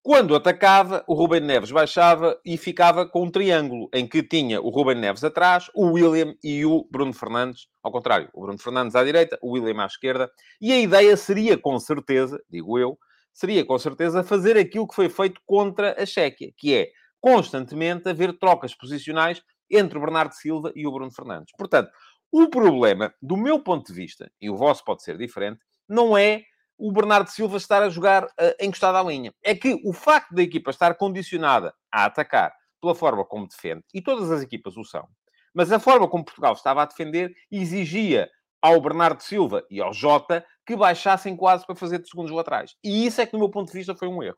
Quando 0.09 0.35
atacava, 0.35 1.05
o 1.07 1.13
Ruben 1.13 1.43
Neves 1.43 1.71
baixava 1.71 2.41
e 2.43 2.57
ficava 2.57 3.07
com 3.07 3.25
um 3.25 3.31
triângulo, 3.31 3.91
em 3.93 4.09
que 4.09 4.23
tinha 4.23 4.59
o 4.59 4.71
Ruben 4.71 4.95
Neves 4.95 5.23
atrás, 5.23 5.71
o 5.75 5.93
William 5.93 6.35
e 6.43 6.65
o 6.65 6.89
Bruno 6.91 7.13
Fernandes, 7.13 7.67
ao 7.83 7.93
contrário, 7.93 8.31
o 8.33 8.41
Bruno 8.41 8.59
Fernandes 8.59 8.97
à 8.97 9.05
direita, 9.05 9.39
o 9.43 9.51
William 9.51 9.83
à 9.83 9.85
esquerda, 9.85 10.31
e 10.63 10.73
a 10.73 10.81
ideia 10.81 11.15
seria, 11.15 11.59
com 11.59 11.79
certeza, 11.79 12.43
digo 12.49 12.79
eu, 12.79 12.99
seria 13.35 13.63
com 13.67 13.79
certeza 13.79 14.25
fazer 14.25 14.57
aquilo 14.57 14.89
que 14.89 14.95
foi 14.95 15.11
feito 15.11 15.43
contra 15.45 15.95
a 16.03 16.07
Chequia, 16.07 16.55
que 16.57 16.75
é 16.75 16.89
constantemente 17.21 18.09
haver 18.09 18.33
trocas 18.39 18.75
posicionais 18.75 19.43
entre 19.71 19.99
o 19.99 20.01
Bernardo 20.01 20.33
Silva 20.33 20.73
e 20.75 20.87
o 20.87 20.91
Bruno 20.91 21.13
Fernandes. 21.13 21.53
Portanto, 21.55 21.91
o 22.33 22.49
problema, 22.49 23.13
do 23.21 23.37
meu 23.37 23.63
ponto 23.63 23.89
de 23.89 23.93
vista, 23.93 24.33
e 24.41 24.49
o 24.49 24.57
vosso 24.57 24.83
pode 24.87 25.03
ser 25.03 25.19
diferente, 25.19 25.61
não 25.87 26.17
é 26.17 26.45
o 26.79 26.93
Bernardo 26.93 27.29
Silva 27.29 27.57
estar 27.57 27.83
a 27.83 27.89
jogar 27.89 28.25
uh, 28.25 28.55
encostado 28.61 28.97
à 28.97 29.03
linha. 29.03 29.35
É 29.43 29.55
que 29.55 29.81
o 29.85 29.93
facto 29.93 30.35
da 30.35 30.43
equipa 30.43 30.71
estar 30.71 30.95
condicionada 30.95 31.75
a 31.91 32.05
atacar 32.05 32.53
pela 32.81 32.95
forma 32.95 33.25
como 33.25 33.49
defende, 33.49 33.83
e 33.93 34.01
todas 34.01 34.31
as 34.31 34.41
equipas 34.41 34.77
o 34.77 34.85
são, 34.85 35.07
mas 35.53 35.73
a 35.73 35.81
forma 35.81 36.09
como 36.09 36.25
Portugal 36.25 36.53
estava 36.53 36.83
a 36.83 36.85
defender 36.85 37.35
exigia 37.51 38.31
ao 38.63 38.81
Bernardo 38.81 39.21
Silva 39.23 39.65
e 39.71 39.81
ao 39.81 39.93
Jota 39.93 40.45
que 40.65 40.77
baixassem 40.77 41.37
quase 41.37 41.67
para 41.67 41.75
fazer 41.75 41.99
de 41.99 42.09
segundos 42.09 42.31
laterais. 42.31 42.77
E 42.85 43.07
isso 43.07 43.21
é 43.21 43.27
que, 43.27 43.33
do 43.33 43.39
meu 43.39 43.49
ponto 43.49 43.73
de 43.73 43.79
vista, 43.79 43.95
foi 43.95 44.09
um 44.09 44.23
erro. 44.23 44.37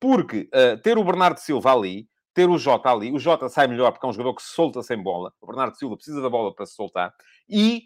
Porque 0.00 0.48
uh, 0.52 0.80
ter 0.82 0.98
o 0.98 1.04
Bernardo 1.04 1.38
Silva 1.38 1.72
ali, 1.72 2.08
ter 2.32 2.48
o 2.48 2.58
Jota 2.58 2.90
ali, 2.90 3.12
o 3.12 3.18
Jota 3.18 3.48
sai 3.48 3.66
melhor 3.68 3.92
porque 3.92 4.04
é 4.06 4.08
um 4.08 4.12
jogador 4.12 4.34
que 4.34 4.42
se 4.42 4.52
solta 4.52 4.82
sem 4.82 5.00
bola. 5.00 5.32
O 5.40 5.46
Bernardo 5.46 5.76
Silva 5.76 5.96
precisa 5.96 6.20
da 6.20 6.28
bola 6.28 6.54
para 6.54 6.66
se 6.66 6.74
soltar. 6.74 7.12
E 7.48 7.84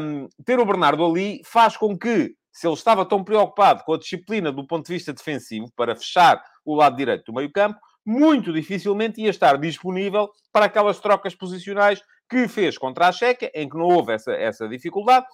um, 0.00 0.28
ter 0.44 0.58
o 0.58 0.64
Bernardo 0.64 1.04
ali 1.04 1.42
faz 1.44 1.76
com 1.76 1.96
que 1.98 2.34
se 2.52 2.66
ele 2.66 2.74
estava 2.74 3.04
tão 3.06 3.24
preocupado 3.24 3.82
com 3.84 3.94
a 3.94 3.98
disciplina 3.98 4.52
do 4.52 4.66
ponto 4.66 4.86
de 4.86 4.92
vista 4.92 5.12
defensivo 5.12 5.72
para 5.74 5.96
fechar 5.96 6.42
o 6.64 6.74
lado 6.74 6.96
direito 6.96 7.24
do 7.24 7.32
meio-campo, 7.32 7.80
muito 8.04 8.52
dificilmente 8.52 9.20
ia 9.20 9.30
estar 9.30 9.56
disponível 9.56 10.30
para 10.52 10.66
aquelas 10.66 11.00
trocas 11.00 11.34
posicionais 11.34 12.02
que 12.28 12.46
fez 12.48 12.76
contra 12.76 13.08
a 13.08 13.12
Checa, 13.12 13.50
em 13.54 13.68
que 13.68 13.76
não 13.76 13.86
houve 13.86 14.12
essa, 14.12 14.32
essa 14.32 14.68
dificuldade. 14.68 15.26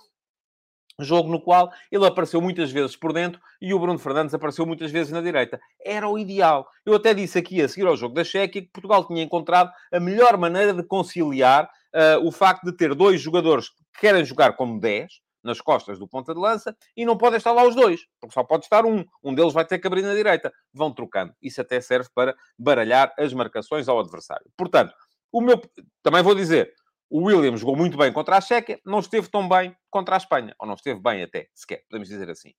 Jogo 1.01 1.31
no 1.31 1.41
qual 1.41 1.71
ele 1.93 2.05
apareceu 2.05 2.41
muitas 2.41 2.73
vezes 2.73 2.97
por 2.97 3.13
dentro 3.13 3.41
e 3.61 3.73
o 3.73 3.79
Bruno 3.79 4.01
Fernandes 4.01 4.35
apareceu 4.35 4.67
muitas 4.67 4.91
vezes 4.91 5.13
na 5.13 5.21
direita. 5.21 5.61
Era 5.85 6.09
o 6.09 6.19
ideal. 6.19 6.69
Eu 6.85 6.95
até 6.95 7.15
disse 7.15 7.39
aqui, 7.39 7.63
a 7.63 7.69
seguir 7.69 7.87
ao 7.87 7.97
jogo 7.97 8.15
da 8.15 8.25
Chequia, 8.25 8.63
que 8.63 8.69
Portugal 8.73 9.07
tinha 9.07 9.23
encontrado 9.23 9.71
a 9.93 10.01
melhor 10.01 10.37
maneira 10.37 10.75
de 10.75 10.83
conciliar 10.83 11.71
uh, 11.95 12.27
o 12.27 12.33
facto 12.33 12.65
de 12.65 12.73
ter 12.73 12.97
dois 12.97 13.21
jogadores 13.21 13.69
que 13.69 14.01
querem 14.01 14.25
jogar 14.25 14.55
como 14.55 14.81
10, 14.81 15.21
nas 15.43 15.61
costas 15.61 15.99
do 15.99 16.09
ponta 16.09 16.35
de 16.35 16.41
lança 16.41 16.77
e 16.97 17.05
não 17.05 17.17
podem 17.17 17.39
estar 17.39 17.53
lá 17.53 17.67
os 17.67 17.75
dois, 17.75 18.01
porque 18.21 18.35
só 18.35 18.43
pode 18.45 18.65
estar 18.65 18.85
um. 18.85 19.05
Um 19.23 19.35
deles 19.35 19.53
vai 19.53 19.65
ter 19.65 19.79
que 19.79 19.87
abrir 19.87 20.03
na 20.03 20.15
direita. 20.15 20.53
Vão 20.73 20.93
trocando. 20.93 21.35
Isso 21.43 21.61
até 21.61 21.81
serve 21.81 22.09
para 22.15 22.37
baralhar 22.59 23.13
as 23.19 23.33
marcações 23.33 23.89
ao 23.89 23.99
adversário. 23.99 24.47
Portanto, 24.57 24.95
o 25.33 25.41
meu... 25.41 25.61
Também 26.03 26.23
vou 26.23 26.35
dizer, 26.35 26.75
o 27.11 27.25
William 27.25 27.57
jogou 27.57 27.77
muito 27.77 27.97
bem 27.97 28.13
contra 28.13 28.37
a 28.37 28.41
Chequia, 28.41 28.81
não 28.85 29.01
esteve 29.01 29.29
tão 29.29 29.49
bem 29.49 29.77
contra 29.91 30.15
a 30.15 30.19
Espanha. 30.19 30.55
Ou 30.59 30.67
não 30.67 30.75
esteve 30.75 31.01
bem 31.01 31.23
até, 31.23 31.49
sequer, 31.55 31.83
podemos 31.89 32.09
dizer 32.09 32.31
assim. 32.31 32.53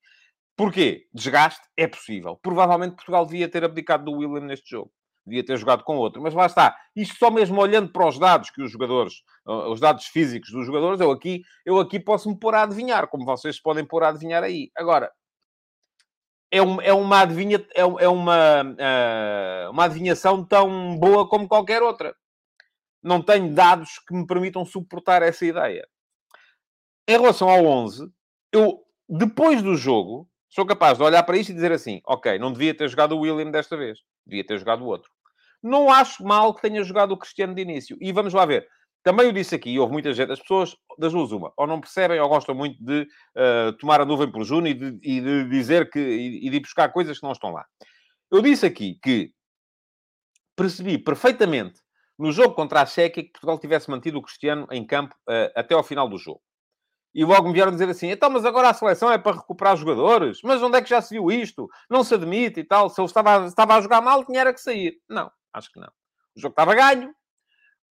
Porquê? 0.55 1.07
Desgaste? 1.13 1.65
É 1.77 1.87
possível. 1.87 2.37
Provavelmente 2.41 2.95
Portugal 2.95 3.25
devia 3.25 3.47
ter 3.47 3.63
abdicado 3.63 4.05
do 4.05 4.17
William 4.17 4.45
neste 4.45 4.69
jogo 4.69 4.91
devia 5.29 5.45
ter 5.45 5.57
jogado 5.57 5.83
com 5.83 5.95
outro. 5.95 6.21
Mas 6.21 6.33
lá 6.33 6.45
está. 6.45 6.75
Isto 6.95 7.15
só 7.17 7.31
mesmo 7.31 7.61
olhando 7.61 7.91
para 7.91 8.07
os 8.07 8.17
dados 8.19 8.49
que 8.49 8.61
os 8.61 8.71
jogadores, 8.71 9.13
os 9.45 9.79
dados 9.79 10.05
físicos 10.05 10.51
dos 10.51 10.65
jogadores, 10.65 10.99
eu 10.99 11.11
aqui, 11.11 11.43
eu 11.65 11.79
aqui 11.79 11.99
posso 11.99 12.29
me 12.29 12.37
pôr 12.37 12.55
a 12.55 12.63
adivinhar, 12.63 13.07
como 13.07 13.25
vocês 13.25 13.61
podem 13.61 13.85
pôr 13.85 14.03
a 14.03 14.09
adivinhar 14.09 14.43
aí. 14.43 14.71
Agora, 14.75 15.11
é, 16.51 16.61
um, 16.61 16.81
é 16.81 16.91
uma 16.91 17.21
adivinha, 17.21 17.65
é, 17.75 17.81
é 17.81 18.07
uma, 18.07 18.63
uh, 18.63 19.71
uma 19.71 19.85
adivinhação 19.85 20.43
tão 20.43 20.97
boa 20.97 21.27
como 21.29 21.47
qualquer 21.47 21.83
outra. 21.83 22.15
Não 23.01 23.21
tenho 23.21 23.53
dados 23.53 23.99
que 23.99 24.13
me 24.13 24.25
permitam 24.25 24.65
suportar 24.65 25.21
essa 25.21 25.45
ideia. 25.45 25.87
Em 27.07 27.13
relação 27.13 27.49
ao 27.49 27.65
11, 27.65 28.11
eu, 28.51 28.83
depois 29.07 29.61
do 29.61 29.75
jogo, 29.75 30.29
sou 30.49 30.65
capaz 30.65 30.97
de 30.97 31.03
olhar 31.03 31.23
para 31.23 31.37
isto 31.37 31.51
e 31.51 31.55
dizer 31.55 31.71
assim: 31.71 32.01
ok, 32.05 32.37
não 32.39 32.51
devia 32.51 32.75
ter 32.75 32.89
jogado 32.89 33.15
o 33.15 33.19
William 33.19 33.51
desta 33.51 33.77
vez, 33.77 33.99
devia 34.25 34.45
ter 34.45 34.57
jogado 34.57 34.83
o 34.83 34.87
outro. 34.87 35.11
Não 35.61 35.91
acho 35.91 36.23
mal 36.23 36.53
que 36.53 36.61
tenha 36.61 36.83
jogado 36.83 37.11
o 37.11 37.17
Cristiano 37.17 37.53
de 37.53 37.61
início. 37.61 37.97
E 37.99 38.11
vamos 38.11 38.33
lá 38.33 38.45
ver. 38.45 38.67
Também 39.03 39.25
eu 39.25 39.31
disse 39.31 39.55
aqui, 39.55 39.79
houve 39.79 39.93
muita 39.93 40.13
gente, 40.13 40.31
as 40.31 40.39
pessoas 40.39 40.75
das 40.97 41.13
duas 41.13 41.31
uma, 41.31 41.53
ou 41.55 41.65
não 41.65 41.79
percebem 41.79 42.19
ou 42.19 42.27
gostam 42.27 42.53
muito 42.53 42.83
de 42.83 43.03
uh, 43.03 43.71
tomar 43.79 44.01
a 44.01 44.05
nuvem 44.05 44.29
pelo 44.29 44.43
Juno 44.43 44.67
e 44.67 44.73
de, 44.73 44.99
e 45.01 45.21
de 45.21 45.49
dizer 45.49 45.89
que, 45.89 45.99
e, 45.99 46.47
e 46.47 46.49
de 46.49 46.59
buscar 46.59 46.89
coisas 46.89 47.17
que 47.17 47.23
não 47.23 47.31
estão 47.31 47.51
lá. 47.51 47.65
Eu 48.29 48.41
disse 48.41 48.65
aqui 48.65 48.99
que 49.01 49.31
percebi 50.55 50.97
perfeitamente 50.97 51.79
no 52.17 52.33
jogo 52.33 52.53
contra 52.53 52.81
a 52.81 52.85
Chequia 52.85 53.23
que 53.23 53.31
Portugal 53.31 53.57
tivesse 53.57 53.89
mantido 53.89 54.19
o 54.19 54.21
Cristiano 54.21 54.67
em 54.69 54.85
campo 54.85 55.15
uh, 55.29 55.49
até 55.55 55.73
ao 55.73 55.83
final 55.83 56.09
do 56.09 56.17
jogo. 56.17 56.41
E 57.15 57.23
logo 57.23 57.47
me 57.47 57.53
vieram 57.53 57.71
dizer 57.71 57.89
assim: 57.89 58.11
então, 58.11 58.29
mas 58.29 58.45
agora 58.45 58.69
a 58.69 58.73
seleção 58.73 59.11
é 59.11 59.17
para 59.17 59.37
recuperar 59.37 59.77
jogadores? 59.77 60.39
Mas 60.43 60.61
onde 60.61 60.77
é 60.77 60.81
que 60.81 60.89
já 60.89 61.01
se 61.01 61.15
viu 61.15 61.31
isto? 61.31 61.67
Não 61.89 62.03
se 62.03 62.13
admite 62.13 62.59
e 62.59 62.63
tal. 62.63 62.89
Se 62.89 62.99
ele 62.99 63.07
estava, 63.07 63.47
estava 63.47 63.75
a 63.75 63.81
jogar 63.81 64.01
mal, 64.01 64.23
tinha 64.25 64.41
era 64.41 64.53
que 64.53 64.61
sair. 64.61 64.97
Não, 65.09 65.31
acho 65.53 65.71
que 65.71 65.79
não. 65.79 65.91
O 66.35 66.39
jogo 66.39 66.53
estava 66.53 66.75
ganho. 66.75 67.13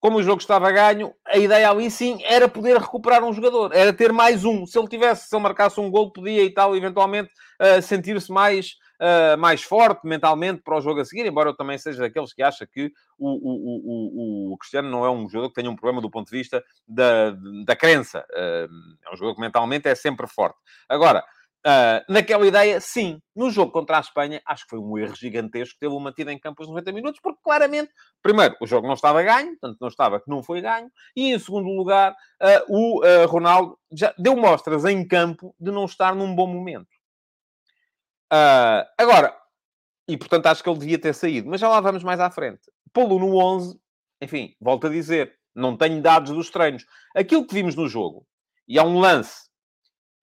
Como 0.01 0.19
o 0.19 0.23
jogo 0.23 0.41
estava 0.41 0.71
ganho, 0.71 1.13
a 1.27 1.37
ideia 1.39 1.69
ali 1.69 1.91
sim 1.91 2.23
era 2.23 2.49
poder 2.49 2.77
recuperar 2.77 3.25
um 3.25 3.33
jogador, 3.33 3.75
era 3.75 3.93
ter 3.93 4.13
mais 4.13 4.45
um. 4.45 4.65
Se 4.65 4.79
ele 4.79 4.87
tivesse, 4.87 5.29
se 5.29 5.35
ele 5.35 5.43
marcasse 5.43 5.81
um 5.81 5.91
gol, 5.91 6.13
podia 6.13 6.45
e 6.45 6.55
tal, 6.55 6.77
eventualmente 6.77 7.33
uh, 7.61 7.83
sentir-se 7.83 8.31
mais 8.31 8.77
uh, 8.99 9.39
mais 9.39 9.63
forte 9.63 10.07
mentalmente 10.07 10.63
para 10.63 10.77
o 10.77 10.81
jogo 10.81 11.01
a 11.01 11.05
seguir, 11.05 11.27
embora 11.27 11.51
eu 11.51 11.57
também 11.57 11.79
seja 11.79 12.01
daqueles 12.01 12.33
que 12.33 12.43
acha 12.43 12.67
que 12.67 12.93
o, 13.19 13.29
o, 13.29 14.51
o, 14.51 14.53
o 14.53 14.59
Cristiano 14.59 14.89
não 14.89 15.05
é 15.05 15.11
um 15.11 15.29
jogador 15.29 15.49
que 15.49 15.55
tenha 15.57 15.71
um 15.71 15.77
problema 15.77 16.01
do 16.01 16.11
ponto 16.11 16.31
de 16.31 16.37
vista 16.37 16.63
da, 16.87 17.33
da 17.65 17.77
crença. 17.77 18.25
Uh, 18.31 18.69
é 19.05 19.13
um 19.13 19.17
jogador 19.17 19.35
que 19.35 19.41
mentalmente 19.41 19.89
é 19.89 19.95
sempre 19.95 20.27
forte. 20.27 20.59
Agora, 20.89 21.25
Uh, 21.69 22.01
naquela 22.09 22.47
ideia, 22.47 22.81
sim. 22.81 23.21
No 23.37 23.51
jogo 23.51 23.71
contra 23.71 23.99
a 23.99 24.01
Espanha, 24.01 24.41
acho 24.47 24.65
que 24.65 24.71
foi 24.71 24.79
um 24.79 24.97
erro 24.97 25.15
gigantesco 25.15 25.79
ter 25.79 25.87
o 25.87 26.01
mantido 26.01 26.31
em 26.31 26.39
campo 26.39 26.63
os 26.63 26.69
90 26.69 26.93
minutos, 26.93 27.21
porque 27.21 27.41
claramente, 27.45 27.93
primeiro, 28.23 28.57
o 28.59 28.67
jogo 28.67 28.87
não 28.87 28.95
estava 28.95 29.23
ganho, 29.23 29.51
portanto, 29.51 29.77
não 29.79 29.89
estava 29.89 30.19
que 30.19 30.31
não 30.31 30.43
foi 30.43 30.63
ganho, 30.63 30.91
e 31.15 31.35
em 31.35 31.39
segundo 31.39 31.69
lugar, 31.69 32.13
uh, 32.13 32.75
o 32.75 33.05
uh, 33.05 33.27
Ronaldo 33.27 33.79
já 33.93 34.15
deu 34.17 34.35
mostras 34.35 34.87
em 34.87 35.07
campo 35.07 35.55
de 35.61 35.71
não 35.71 35.85
estar 35.85 36.15
num 36.15 36.35
bom 36.35 36.47
momento. 36.47 36.89
Agora, 38.97 39.35
e 40.07 40.17
portanto 40.17 40.47
acho 40.47 40.63
que 40.63 40.69
ele 40.69 40.79
devia 40.79 40.99
ter 40.99 41.15
saído, 41.15 41.51
mas 41.51 41.61
já 41.61 41.69
lá 41.69 41.81
vamos 41.81 42.03
mais 42.03 42.21
à 42.21 42.31
frente. 42.31 42.61
Pô-lo 42.95 43.19
no 43.19 43.37
11, 43.37 43.79
enfim, 44.23 44.55
volto 44.59 44.87
a 44.87 44.91
dizer, 44.91 45.35
não 45.55 45.77
tenho 45.77 46.01
dados 46.01 46.31
dos 46.31 46.51
treinos. 46.51 46.87
Aquilo 47.15 47.47
que 47.47 47.55
vimos 47.55 47.75
no 47.75 47.89
jogo, 47.89 48.27
e 48.67 48.79
há 48.79 48.85
um 48.85 48.99
lance 48.99 49.48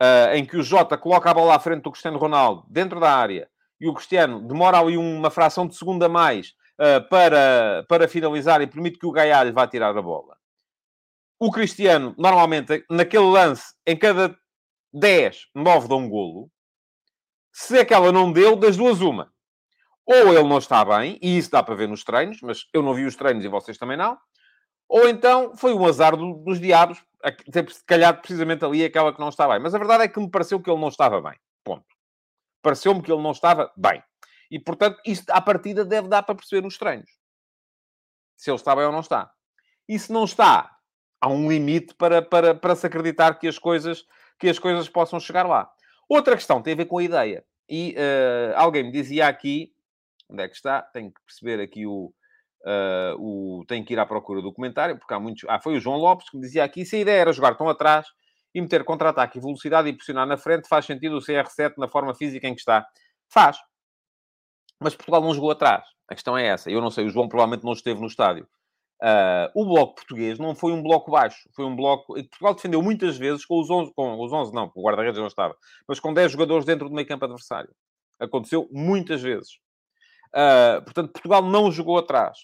uh, 0.01 0.35
em 0.35 0.45
que 0.45 0.57
o 0.57 0.63
Jota 0.63 0.97
coloca 0.97 1.29
a 1.29 1.33
bola 1.33 1.55
à 1.55 1.59
frente 1.59 1.83
do 1.83 1.91
Cristiano 1.91 2.17
Ronaldo 2.17 2.65
dentro 2.69 2.99
da 2.99 3.11
área 3.13 3.49
e 3.79 3.87
o 3.87 3.93
Cristiano 3.93 4.41
demora 4.41 4.79
ali 4.79 4.97
uma 4.97 5.29
fração 5.29 5.67
de 5.67 5.75
segundo 5.75 6.03
a 6.03 6.09
mais 6.09 6.53
uh, 6.79 7.07
para, 7.09 7.85
para 7.87 8.07
finalizar 8.07 8.61
e 8.61 8.67
permite 8.67 8.97
que 8.97 9.05
o 9.05 9.11
Gaia 9.11 9.51
vá 9.51 9.67
tirar 9.67 9.97
a 9.97 10.01
bola. 10.01 10.37
O 11.39 11.51
Cristiano, 11.51 12.15
normalmente, 12.17 12.85
naquele 12.89 13.25
lance, 13.25 13.73
em 13.85 13.97
cada 13.97 14.37
10, 14.93 15.47
9 15.53 15.87
dá 15.87 15.95
um 15.95 16.09
golo. 16.09 16.49
Se 17.51 17.77
aquela 17.77 18.11
não 18.11 18.31
deu, 18.31 18.55
das 18.55 18.77
duas, 18.77 19.01
uma. 19.01 19.31
Ou 20.05 20.33
ele 20.33 20.47
não 20.47 20.59
está 20.59 20.85
bem, 20.85 21.19
e 21.21 21.37
isso 21.37 21.51
dá 21.51 21.61
para 21.61 21.75
ver 21.75 21.87
nos 21.87 22.03
treinos, 22.03 22.39
mas 22.41 22.65
eu 22.73 22.81
não 22.81 22.93
vi 22.93 23.05
os 23.05 23.15
treinos 23.15 23.43
e 23.43 23.49
vocês 23.49 23.77
também 23.77 23.97
não. 23.97 24.17
Ou 24.87 25.09
então 25.09 25.55
foi 25.57 25.73
um 25.73 25.85
azar 25.85 26.15
do, 26.15 26.35
dos 26.35 26.59
diabos, 26.59 27.03
ter 27.31 27.65
calhado 27.85 28.19
precisamente 28.19 28.63
ali 28.63 28.83
aquela 28.83 29.13
que 29.13 29.19
não 29.19 29.29
está 29.29 29.47
bem. 29.47 29.59
Mas 29.59 29.73
a 29.73 29.77
verdade 29.77 30.03
é 30.03 30.07
que 30.07 30.19
me 30.19 30.29
pareceu 30.29 30.61
que 30.61 30.69
ele 30.69 30.79
não 30.79 30.89
estava 30.89 31.21
bem. 31.21 31.37
Ponto. 31.63 31.85
Pareceu-me 32.61 33.01
que 33.01 33.11
ele 33.11 33.21
não 33.21 33.31
estava 33.31 33.71
bem. 33.75 34.03
E, 34.49 34.59
portanto, 34.59 34.99
isto 35.05 35.29
à 35.31 35.41
partida 35.41 35.83
deve 35.83 36.07
dar 36.07 36.23
para 36.23 36.35
perceber 36.35 36.61
nos 36.61 36.77
treinos. 36.77 37.09
Se 38.35 38.49
ele 38.49 38.57
está 38.57 38.75
bem 38.75 38.85
ou 38.85 38.91
não 38.91 38.99
está. 38.99 39.31
E 39.87 39.97
se 39.97 40.11
não 40.11 40.25
está, 40.25 40.77
há 41.19 41.29
um 41.29 41.49
limite 41.49 41.93
para, 41.95 42.21
para, 42.21 42.53
para 42.53 42.75
se 42.75 42.85
acreditar 42.85 43.35
que 43.35 43.47
as, 43.47 43.57
coisas, 43.57 44.05
que 44.39 44.49
as 44.49 44.59
coisas 44.59 44.87
possam 44.89 45.19
chegar 45.19 45.45
lá. 45.45 45.71
Outra 46.07 46.35
questão 46.35 46.61
tem 46.61 46.73
a 46.73 46.77
ver 46.77 46.85
com 46.85 46.97
a 46.97 47.03
ideia. 47.03 47.45
E 47.67 47.95
uh, 47.97 48.57
alguém 48.57 48.83
me 48.83 48.91
dizia 48.91 49.27
aqui, 49.27 49.73
onde 50.29 50.43
é 50.43 50.47
que 50.47 50.55
está? 50.55 50.81
Tenho 50.81 51.11
que 51.11 51.21
perceber 51.25 51.61
aqui 51.61 51.87
o, 51.87 52.13
uh, 52.65 53.15
o... 53.19 53.65
Tenho 53.67 53.85
que 53.85 53.93
ir 53.93 53.99
à 53.99 54.05
procura 54.05 54.41
do 54.41 54.53
comentário, 54.53 54.97
porque 54.97 55.13
há 55.13 55.19
muitos... 55.19 55.43
Ah, 55.47 55.59
foi 55.59 55.77
o 55.77 55.79
João 55.79 55.97
Lopes 55.97 56.29
que 56.29 56.37
me 56.37 56.43
dizia 56.43 56.63
aqui, 56.63 56.85
se 56.85 56.95
a 56.95 56.99
ideia 56.99 57.21
era 57.21 57.33
jogar 57.33 57.55
tão 57.55 57.69
atrás 57.69 58.07
e 58.53 58.61
meter 58.61 58.83
contra-ataque 58.83 59.37
e 59.37 59.41
velocidade 59.41 59.89
e 59.89 59.93
pressionar 59.93 60.25
na 60.25 60.37
frente, 60.37 60.67
faz 60.67 60.85
sentido 60.85 61.17
o 61.17 61.21
CR7 61.21 61.73
na 61.77 61.87
forma 61.87 62.15
física 62.15 62.47
em 62.47 62.53
que 62.53 62.61
está. 62.61 62.85
Faz. 63.31 63.57
Mas 64.79 64.95
Portugal 64.95 65.21
não 65.21 65.33
jogou 65.33 65.51
atrás. 65.51 65.85
A 66.07 66.13
questão 66.13 66.37
é 66.37 66.45
essa. 66.47 66.69
Eu 66.69 66.81
não 66.81 66.91
sei, 66.91 67.05
o 67.05 67.09
João 67.09 67.27
provavelmente 67.27 67.65
não 67.65 67.73
esteve 67.73 67.99
no 67.99 68.07
estádio. 68.07 68.47
Uh, 69.01 69.51
o 69.53 69.65
bloco 69.65 69.95
português 69.95 70.39
não 70.39 70.55
foi 70.55 70.71
um 70.71 70.81
bloco 70.81 71.11
baixo, 71.11 71.49
foi 71.53 71.65
um 71.65 71.75
bloco. 71.75 72.13
Portugal 72.13 72.55
defendeu 72.55 72.81
muitas 72.81 73.17
vezes 73.17 73.45
com 73.45 73.59
os 73.59 73.69
11, 73.69 73.93
com 73.93 74.23
os 74.23 74.31
11 74.31 74.53
não, 74.53 74.71
o 74.73 74.81
guarda-redes 74.81 75.19
não 75.19 75.27
estava, 75.27 75.55
mas 75.85 75.99
com 75.99 76.13
10 76.13 76.31
jogadores 76.31 76.65
dentro 76.65 76.87
do 76.87 76.95
meio 76.95 77.07
campo 77.07 77.25
adversário. 77.25 77.69
Aconteceu 78.19 78.69
muitas 78.71 79.21
vezes. 79.21 79.59
Uh, 80.33 80.81
portanto, 80.83 81.11
Portugal 81.11 81.41
não 81.41 81.69
jogou 81.71 81.97
atrás. 81.97 82.39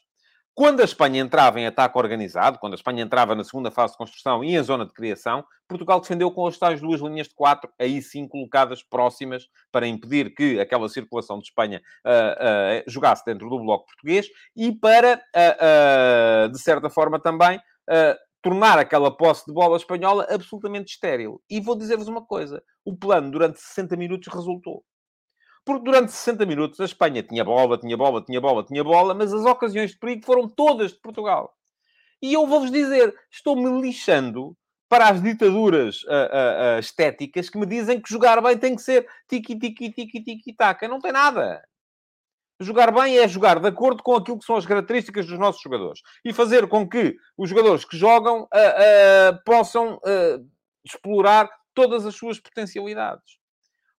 Quando 0.53 0.81
a 0.81 0.83
Espanha 0.83 1.21
entrava 1.21 1.59
em 1.59 1.65
ataque 1.65 1.97
organizado, 1.97 2.59
quando 2.59 2.73
a 2.73 2.75
Espanha 2.75 3.03
entrava 3.03 3.33
na 3.33 3.43
segunda 3.43 3.71
fase 3.71 3.93
de 3.93 3.97
construção 3.97 4.43
e 4.43 4.55
em 4.55 4.61
zona 4.61 4.85
de 4.85 4.93
criação, 4.93 5.45
Portugal 5.67 6.01
defendeu 6.01 6.29
com 6.29 6.45
as 6.45 6.57
tais 6.57 6.81
duas 6.81 6.99
linhas 6.99 7.29
de 7.29 7.33
quatro, 7.33 7.71
aí 7.79 8.01
sim 8.01 8.27
colocadas 8.27 8.83
próximas, 8.83 9.47
para 9.71 9.87
impedir 9.87 10.35
que 10.35 10.59
aquela 10.59 10.89
circulação 10.89 11.39
de 11.39 11.45
Espanha 11.45 11.81
uh, 12.05 12.81
uh, 12.81 12.91
jogasse 12.91 13.23
dentro 13.25 13.49
do 13.49 13.59
bloco 13.59 13.85
português 13.85 14.27
e 14.53 14.73
para, 14.73 15.21
uh, 15.35 16.51
de 16.51 16.59
certa 16.59 16.89
forma, 16.89 17.19
também 17.19 17.59
tornar 18.41 18.79
aquela 18.79 19.15
posse 19.15 19.45
de 19.45 19.53
bola 19.53 19.77
espanhola 19.77 20.25
absolutamente 20.29 20.93
estéril. 20.93 21.41
E 21.49 21.61
vou 21.61 21.75
dizer-vos 21.75 22.07
uma 22.07 22.25
coisa: 22.25 22.61
o 22.85 22.95
plano 22.95 23.31
durante 23.31 23.59
60 23.59 23.95
minutos 23.95 24.33
resultou. 24.33 24.83
Porque 25.63 25.83
durante 25.83 26.11
60 26.11 26.45
minutos 26.45 26.79
a 26.79 26.85
Espanha 26.85 27.21
tinha 27.21 27.43
bola, 27.43 27.77
tinha 27.77 27.95
bola, 27.95 28.23
tinha 28.23 28.41
bola, 28.41 28.63
tinha 28.63 28.83
bola, 28.83 29.13
mas 29.13 29.33
as 29.33 29.45
ocasiões 29.45 29.91
de 29.91 29.97
perigo 29.97 30.25
foram 30.25 30.47
todas 30.47 30.91
de 30.91 30.99
Portugal. 30.99 31.55
E 32.21 32.33
eu 32.33 32.45
vou-vos 32.45 32.71
dizer, 32.71 33.15
estou-me 33.31 33.81
lixando 33.81 34.55
para 34.91 35.07
as 35.07 35.21
ditaduras 35.23 36.03
uh, 36.03 36.07
uh, 36.07 36.75
uh, 36.75 36.79
estéticas 36.79 37.49
que 37.49 37.57
me 37.57 37.65
dizem 37.65 38.01
que 38.01 38.09
jogar 38.09 38.41
bem 38.41 38.57
tem 38.57 38.75
que 38.75 38.81
ser 38.81 39.07
tiki, 39.29 39.57
tiki, 39.57 39.89
tiki, 39.89 40.21
tiki, 40.21 40.53
taca. 40.53 40.87
Não 40.87 40.99
tem 40.99 41.13
nada. 41.13 41.63
Jogar 42.59 42.91
bem 42.91 43.17
é 43.17 43.27
jogar 43.27 43.59
de 43.59 43.67
acordo 43.67 44.03
com 44.03 44.15
aquilo 44.15 44.37
que 44.37 44.45
são 44.45 44.57
as 44.57 44.65
características 44.65 45.25
dos 45.25 45.39
nossos 45.39 45.61
jogadores. 45.61 46.01
E 46.25 46.33
fazer 46.33 46.67
com 46.67 46.87
que 46.87 47.15
os 47.37 47.49
jogadores 47.49 47.85
que 47.85 47.97
jogam 47.97 48.47
possam 49.45 49.99
explorar 50.85 51.49
todas 51.73 52.05
as 52.05 52.13
suas 52.13 52.39
potencialidades. 52.39 53.40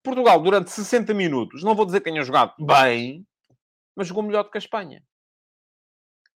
Portugal, 0.03 0.41
durante 0.41 0.71
60 0.71 1.15
minutos, 1.15 1.62
não 1.62 1.75
vou 1.75 1.87
dizer 1.87 2.01
que 2.01 2.11
tenha 2.11 2.23
jogado 2.23 2.55
bem, 2.59 3.27
mas 3.95 4.09
jogou 4.09 4.23
melhor 4.23 4.43
do 4.43 4.51
que 4.51 4.59
a 4.59 4.61
Espanha. 4.61 5.03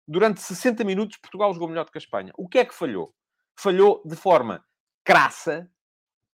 Durante 0.07 0.41
60 0.41 0.85
minutos, 0.85 1.17
Portugal 1.17 1.53
jogou 1.53 1.69
melhor 1.69 1.85
do 1.85 1.91
que 1.91 1.99
a 1.99 2.01
Espanha. 2.01 2.33
O 2.37 2.49
que 2.49 2.59
é 2.59 2.65
que 2.65 2.75
falhou? 2.75 3.13
Falhou 3.59 4.03
de 4.05 4.15
forma 4.15 4.65
crassa 5.05 5.69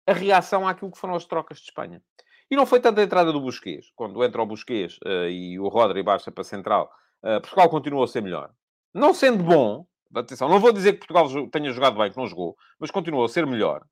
a 0.07 0.13
reação 0.13 0.67
àquilo 0.67 0.91
que 0.91 0.97
foram 0.97 1.15
as 1.15 1.25
trocas 1.25 1.59
de 1.59 1.65
Espanha. 1.65 2.01
E 2.49 2.55
não 2.55 2.65
foi 2.65 2.79
tanto 2.79 2.99
a 2.99 3.03
entrada 3.03 3.31
do 3.31 3.39
Busquets. 3.39 3.91
Quando 3.95 4.23
entra 4.23 4.41
o 4.41 4.45
Busquets 4.45 4.97
uh, 5.05 5.29
e 5.29 5.59
o 5.59 5.67
Rodri 5.67 6.01
baixa 6.01 6.31
para 6.31 6.41
a 6.41 6.45
central, 6.45 6.91
uh, 7.23 7.39
Portugal 7.41 7.69
continuou 7.69 8.03
a 8.03 8.07
ser 8.07 8.21
melhor. 8.21 8.51
Não 8.91 9.13
sendo 9.13 9.43
bom, 9.43 9.85
atenção, 10.15 10.49
não 10.49 10.59
vou 10.59 10.73
dizer 10.73 10.93
que 10.93 11.05
Portugal 11.05 11.47
tenha 11.49 11.71
jogado 11.71 11.97
bem, 11.97 12.11
que 12.11 12.17
não 12.17 12.25
jogou, 12.25 12.57
mas 12.79 12.89
continuou 12.89 13.23
a 13.23 13.29
ser 13.29 13.45
melhor. 13.45 13.85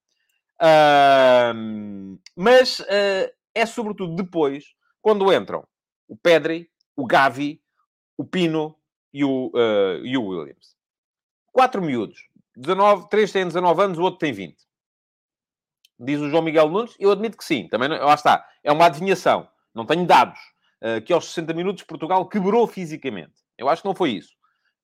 Mas 2.36 2.80
uh, 2.80 3.32
é 3.54 3.66
sobretudo 3.66 4.16
depois, 4.16 4.66
quando 5.02 5.32
entram 5.34 5.68
o 6.08 6.16
Pedri, 6.16 6.70
o 6.96 7.06
Gavi, 7.06 7.62
o 8.18 8.26
Pino 8.26 8.76
e 9.14 9.24
o, 9.24 9.48
uh, 9.48 10.06
e 10.06 10.18
o 10.18 10.26
Williams. 10.26 10.76
Quatro 11.52 11.82
miúdos. 11.82 12.28
19, 12.56 13.10
três 13.10 13.32
têm 13.32 13.46
19 13.46 13.82
anos, 13.82 13.98
o 13.98 14.02
outro 14.02 14.20
tem 14.20 14.34
20. 14.34 14.56
Diz 16.00 16.20
o 16.20 16.30
João 16.30 16.44
Miguel 16.44 16.70
Nunes. 16.70 16.96
Eu 17.00 17.12
admito 17.12 17.38
que 17.38 17.44
sim. 17.44 17.68
Também, 17.68 17.90
lá 17.90 18.14
está. 18.14 18.48
É 18.64 18.72
uma 18.72 18.86
adivinhação. 18.86 19.48
Não 19.74 19.86
tenho 19.86 20.06
dados. 20.06 20.40
Uh, 20.82 21.02
que 21.02 21.12
aos 21.12 21.26
60 21.26 21.54
minutos 21.54 21.84
Portugal 21.84 22.28
quebrou 22.30 22.68
fisicamente. 22.68 23.34
Eu 23.58 23.68
acho 23.68 23.82
que 23.82 23.88
não 23.88 23.96
foi 23.96 24.12
isso. 24.12 24.34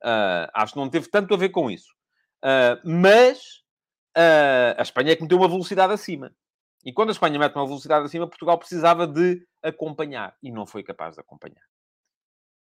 Uh, 0.04 0.50
acho 0.54 0.74
que 0.74 0.80
não 0.80 0.90
teve 0.90 1.08
tanto 1.08 1.34
a 1.34 1.38
ver 1.38 1.50
com 1.50 1.70
isso. 1.70 1.94
Uh, 2.44 2.82
mas 2.84 3.63
a 4.16 4.82
Espanha 4.82 5.12
é 5.12 5.16
que 5.16 5.24
meteu 5.24 5.38
uma 5.38 5.48
velocidade 5.48 5.94
acima. 5.94 6.34
E 6.86 6.92
quando 6.92 7.10
a 7.10 7.12
Espanha 7.14 7.40
mete 7.40 7.56
uma 7.56 7.66
velocidade 7.66 8.06
acima, 8.06 8.28
Portugal 8.28 8.58
precisava 8.58 9.08
de 9.08 9.46
acompanhar. 9.62 10.36
E 10.44 10.52
não 10.52 10.66
foi 10.66 10.84
capaz 10.84 11.16
de 11.16 11.22
acompanhar. 11.22 11.64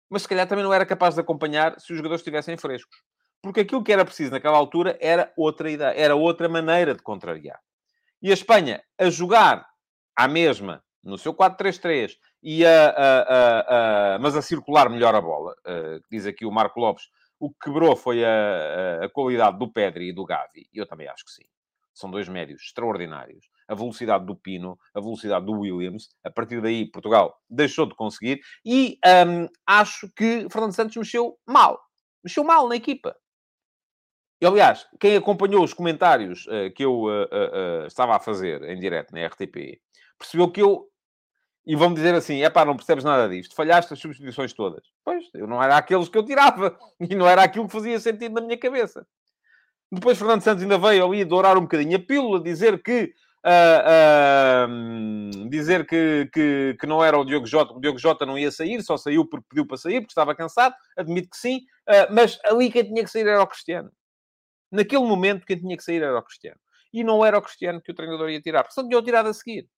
Mas 0.09 0.23
se 0.23 0.29
calhar 0.29 0.47
também 0.47 0.65
não 0.65 0.73
era 0.73 0.87
capaz 0.87 1.15
de 1.15 1.21
acompanhar 1.21 1.79
se 1.81 1.93
os 1.93 1.97
jogadores 1.97 2.21
estivessem 2.21 2.57
frescos. 2.57 2.97
Porque 3.43 3.61
aquilo 3.61 3.83
que 3.83 3.93
era 3.93 4.05
preciso 4.05 4.31
naquela 4.31 4.57
altura 4.57 4.97
era 5.01 5.33
outra 5.37 5.71
ideia, 5.71 5.95
era 5.97 6.15
outra 6.15 6.49
maneira 6.49 6.95
de 6.95 7.03
contrariar. 7.03 7.59
E 8.21 8.31
a 8.31 8.35
Espanha, 8.35 8.81
a 8.97 9.11
jogar 9.11 9.67
à 10.15 10.29
mesma, 10.29 10.85
no 11.03 11.19
seu 11.19 11.35
4-3-3, 11.35 12.17
e 12.43 12.65
a, 12.65 12.89
a, 12.91 14.15
a, 14.15 14.19
mas 14.21 14.37
a 14.37 14.43
circular 14.43 14.89
melhor 14.89 15.15
a 15.15 15.21
bola, 15.21 15.55
uh, 15.67 16.01
diz 16.11 16.27
aqui 16.27 16.45
o 16.45 16.53
Marco 16.53 16.79
Lopes, 16.79 17.09
o 17.43 17.51
que 17.51 17.59
quebrou 17.65 17.97
foi 17.97 18.25
a, 18.25 19.05
a, 19.05 19.09
qualidade 19.09 19.59
do 19.59 19.69
Pedri 19.69 20.11
e 20.11 20.13
do 20.13 20.25
Gavi. 20.25 20.69
E 20.73 20.79
eu 20.79 20.87
também 20.87 21.09
acho 21.09 21.25
que 21.25 21.33
sim. 21.33 21.43
São 21.93 22.09
dois 22.09 22.29
médios 22.29 22.63
extraordinários. 22.63 23.49
A 23.67 23.75
velocidade 23.75 24.25
do 24.25 24.37
Pino, 24.37 24.79
a 24.95 25.01
velocidade 25.01 25.45
do 25.45 25.59
Williams. 25.59 26.09
A 26.25 26.31
partir 26.31 26.63
daí, 26.63 26.89
Portugal 26.89 27.37
deixou 27.51 27.85
de 27.87 27.97
conseguir. 27.97 28.41
E 28.65 28.97
um, 29.27 29.49
acho 29.67 30.09
que 30.15 30.47
Fernando 30.53 30.73
Santos 30.73 30.97
mexeu 30.97 31.37
mal. 31.45 31.81
Mexeu 32.25 32.45
mal 32.45 32.69
na 32.69 32.77
equipa. 32.77 33.13
E, 34.41 34.47
aliás, 34.47 34.87
quem 35.01 35.17
acompanhou 35.17 35.65
os 35.65 35.75
comentários 35.75 36.47
uh, 36.47 36.73
que 36.77 36.85
eu 36.85 37.07
uh, 37.07 37.25
uh, 37.25 37.87
estava 37.89 38.15
a 38.15 38.21
fazer 38.21 38.63
em 38.63 38.79
direto 38.79 39.13
na 39.13 39.27
RTP, 39.27 39.81
percebeu 40.17 40.49
que 40.49 40.63
eu... 40.63 40.89
E 41.65 41.77
vão 41.77 41.95
dizer 41.95 42.15
assim, 42.15 42.43
é 42.43 42.51
pá, 42.51 42.65
não 42.65 42.77
percebes 42.77 43.05
nada 43.05 43.29
disto. 43.29 43.55
Falhaste 43.55 43.93
as 43.93 44.01
substituições 44.01 44.53
todas. 44.53 44.85
Pois, 45.05 45.25
eu 45.33 45.47
não 45.47 45.63
era 45.63 45.77
aqueles 45.77 46.09
que 46.09 46.19
eu 46.19 46.25
tirava. 46.25 46.77
E 47.01 47.15
não 47.15 47.29
era 47.29 47.43
aquilo 47.43 47.67
que 47.67 47.73
fazia 47.73 47.99
sentido 48.01 48.35
na 48.35 48.41
minha 48.41 48.59
cabeça. 48.59 49.07
Depois 49.91 50.19
Fernando 50.19 50.41
Santos 50.41 50.63
ainda 50.63 50.79
veio 50.79 51.05
ali 51.05 51.25
dourar 51.25 51.59
um 51.59 51.63
bocadinho 51.63 51.97
a 51.97 52.01
pílula, 52.01 52.43
dizer 52.43 52.83
que... 52.83 53.13
dizer 55.51 55.87
que, 55.87 56.31
que, 56.33 56.77
que, 56.81 56.87
não 56.87 57.05
era 57.05 57.19
o 57.19 57.25
Diogo 57.25 57.47
Jota, 57.47 57.75
o 57.75 57.81
Diogo 57.81 57.99
Jota 57.99 58.25
não 58.25 58.39
ia 58.39 58.51
sair, 58.51 58.83
só 58.83 58.97
saiu 58.97 59.29
porque 59.29 59.47
pediu 59.51 59.67
para 59.67 59.77
sair, 59.77 60.01
porque 60.01 60.13
estava 60.13 60.35
cansado, 60.35 60.75
admito 60.97 61.29
que 61.29 61.37
sim, 61.37 61.61
mas 62.11 62.39
ali 62.45 62.71
quem 62.71 62.85
tinha 62.85 63.05
que 63.05 63.11
sair 63.11 63.27
era 63.27 63.43
o 63.43 63.47
Cristiano. 63.47 63.91
Naquele 64.71 65.05
momento, 65.05 65.45
quem 65.45 65.59
tinha 65.59 65.77
que 65.77 65.85
sair 65.85 66.03
era 66.03 66.19
o 66.19 66.23
Cristiano. 66.23 66.59
E 66.93 67.05
não 67.05 67.25
era 67.25 67.37
o 67.37 67.43
Cristiano 67.43 67.81
que 67.83 67.91
o 67.91 67.95
treinador 67.95 68.31
ia 68.31 68.41
tirar, 68.41 68.63
porque 68.63 68.75
senão 68.75 68.89
tinha 68.89 69.03
tirado 69.03 69.29
a 69.29 69.35
seguir, 69.35 69.69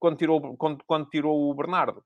quando 0.00 0.16
tirou, 0.16 0.56
quando, 0.56 0.82
quando 0.84 1.08
tirou 1.08 1.50
o 1.50 1.54
Bernardo. 1.54 2.02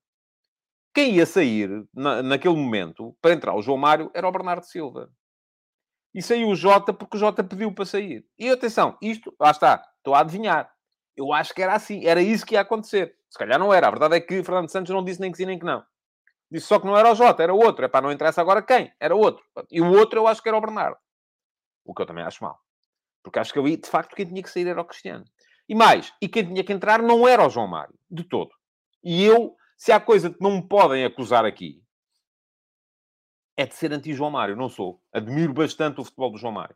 Quem 0.93 1.15
ia 1.15 1.27
sair, 1.27 1.69
na, 1.95 2.23
naquele 2.23 2.55
momento, 2.55 3.17
para 3.23 3.33
entrar 3.33 3.55
o 3.55 3.63
João 3.63 3.79
Mário, 3.79 4.11
era 4.15 4.29
o 4.29 4.33
Bernardo 4.33 4.65
Silva. 4.65 5.11
E 6.15 6.23
saiu 6.23 6.49
o 6.49 6.55
Jota 6.55 6.93
porque 6.93 7.17
o 7.17 7.21
Jota 7.21 7.43
pediu 7.43 7.73
para 7.75 7.85
sair. 7.85 8.25
E 8.39 8.51
atenção, 8.51 8.97
isto, 9.01 9.35
lá 9.41 9.51
está, 9.51 9.85
estou 9.97 10.15
a 10.15 10.21
adivinhar. 10.21 10.71
Eu 11.17 11.33
acho 11.33 11.55
que 11.55 11.63
era 11.63 11.75
assim, 11.75 12.05
era 12.05 12.21
isso 12.21 12.45
que 12.45 12.55
ia 12.55 12.61
acontecer. 12.61 13.17
Se 13.31 13.39
calhar 13.39 13.59
não 13.59 13.73
era. 13.73 13.89
A 13.89 13.91
verdade 13.91 14.17
é 14.17 14.21
que 14.21 14.43
Fernando 14.45 14.71
Santos 14.71 14.95
não 14.95 15.05
disse 15.05 15.21
nem 15.21 15.33
que 15.33 15.37
sim 15.37 15.47
nem 15.47 15.59
que 15.59 15.65
não. 15.65 15.85
Disse 16.51 16.67
só 16.67 16.79
que 16.79 16.87
não 16.87 16.97
era 16.97 17.11
o 17.11 17.15
Jota, 17.15 17.43
era 17.43 17.53
o 17.53 17.59
outro. 17.59 17.85
É 17.85 17.89
para 17.89 18.03
não 18.03 18.13
interessa 18.13 18.41
agora 18.41 18.63
quem, 18.63 18.93
era 19.01 19.15
outro. 19.15 19.45
E 19.71 19.81
o 19.81 19.91
outro 19.93 20.21
eu 20.21 20.29
acho 20.29 20.43
que 20.43 20.49
era 20.49 20.57
o 20.57 20.61
Bernardo. 20.61 20.97
O 21.85 21.93
que 21.93 22.03
eu 22.03 22.07
também 22.07 22.25
acho 22.25 22.45
mal. 22.45 22.61
Porque 23.23 23.39
acho 23.39 23.53
que 23.53 23.59
ali, 23.59 23.77
de 23.77 23.89
facto, 23.89 24.15
quem 24.15 24.27
tinha 24.27 24.43
que 24.43 24.51
sair 24.51 24.69
era 24.69 24.81
o 24.81 24.85
Cristiano. 24.85 25.25
E 25.69 25.75
mais, 25.75 26.13
e 26.21 26.29
quem 26.29 26.45
tinha 26.45 26.65
que 26.65 26.73
entrar 26.73 27.03
não 27.03 27.27
era 27.27 27.47
o 27.47 27.51
João 27.51 27.67
Mário, 27.67 27.95
de 28.11 28.25
todo. 28.25 28.51
E 29.03 29.25
eu, 29.25 29.57
se 29.77 29.93
há 29.93 30.01
coisa 30.01 30.31
que 30.31 30.41
não 30.41 30.53
me 30.53 30.63
podem 30.63 31.05
acusar 31.05 31.45
aqui, 31.45 31.83
é 33.57 33.67
de 33.67 33.75
ser 33.75 33.93
anti-João 33.93 34.31
Mário. 34.31 34.57
Não 34.57 34.69
sou. 34.69 35.01
Admiro 35.13 35.55
bastante 35.55 36.01
o 36.01 36.05
futebol 36.05 36.31
do 36.31 36.39
João 36.39 36.53
Mário. 36.53 36.75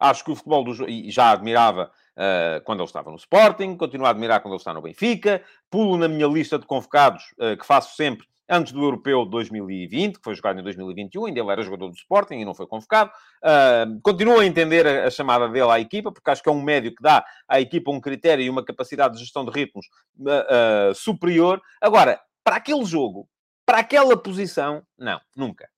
Acho 0.00 0.24
que 0.24 0.30
o 0.30 0.36
futebol 0.36 0.64
do 0.64 0.72
João... 0.72 0.88
E 0.88 1.10
já 1.10 1.32
admirava 1.32 1.92
uh, 2.16 2.64
quando 2.64 2.80
ele 2.80 2.86
estava 2.86 3.10
no 3.10 3.16
Sporting, 3.16 3.76
continuo 3.76 4.06
a 4.06 4.10
admirar 4.10 4.40
quando 4.40 4.54
ele 4.54 4.60
está 4.60 4.72
no 4.72 4.80
Benfica. 4.80 5.44
Pulo 5.70 5.98
na 5.98 6.08
minha 6.08 6.26
lista 6.26 6.58
de 6.58 6.66
convocados, 6.66 7.24
uh, 7.32 7.56
que 7.58 7.66
faço 7.66 7.94
sempre, 7.94 8.26
antes 8.48 8.72
do 8.72 8.82
Europeu 8.82 9.24
de 9.24 9.30
2020, 9.30 10.16
que 10.16 10.24
foi 10.24 10.34
jogado 10.34 10.58
em 10.58 10.62
2021, 10.62 11.26
ainda 11.26 11.40
ele 11.40 11.50
era 11.50 11.62
jogador 11.62 11.88
do 11.88 11.94
Sporting 11.94 12.36
e 12.36 12.44
não 12.44 12.54
foi 12.54 12.66
convocado. 12.66 13.10
Uh, 13.42 14.00
continuo 14.02 14.40
a 14.40 14.46
entender 14.46 14.86
a, 14.86 15.06
a, 15.06 15.10
chamada 15.10 15.48
dele 15.48 15.70
à 15.70 15.78
equipa, 15.78 16.10
porque 16.10 16.30
acho 16.30 16.42
que 16.42 16.48
é 16.48 16.52
um 16.52 16.62
médio 16.62 16.94
que 16.94 17.02
dá 17.02 17.24
à 17.46 17.60
equipa 17.60 17.90
um 17.90 18.00
critério 18.00 18.44
e 18.44 18.50
uma 18.50 18.64
capacidade 18.64 19.14
de 19.14 19.20
gestão 19.20 19.44
de 19.44 19.50
ritmos 19.50 19.86
uh, 20.18 20.90
uh, 20.90 20.94
superior. 20.94 21.60
Agora, 21.80 22.20
para 22.42 22.56
aquele 22.56 22.84
jogo, 22.84 23.28
para 23.66 23.78
aquela 23.80 24.16
posição, 24.16 24.82
não, 24.98 25.20
nunca. 25.36 25.68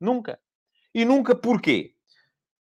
Nunca. 0.00 0.38
E 0.94 1.04
nunca 1.04 1.34
porquê? 1.34 1.92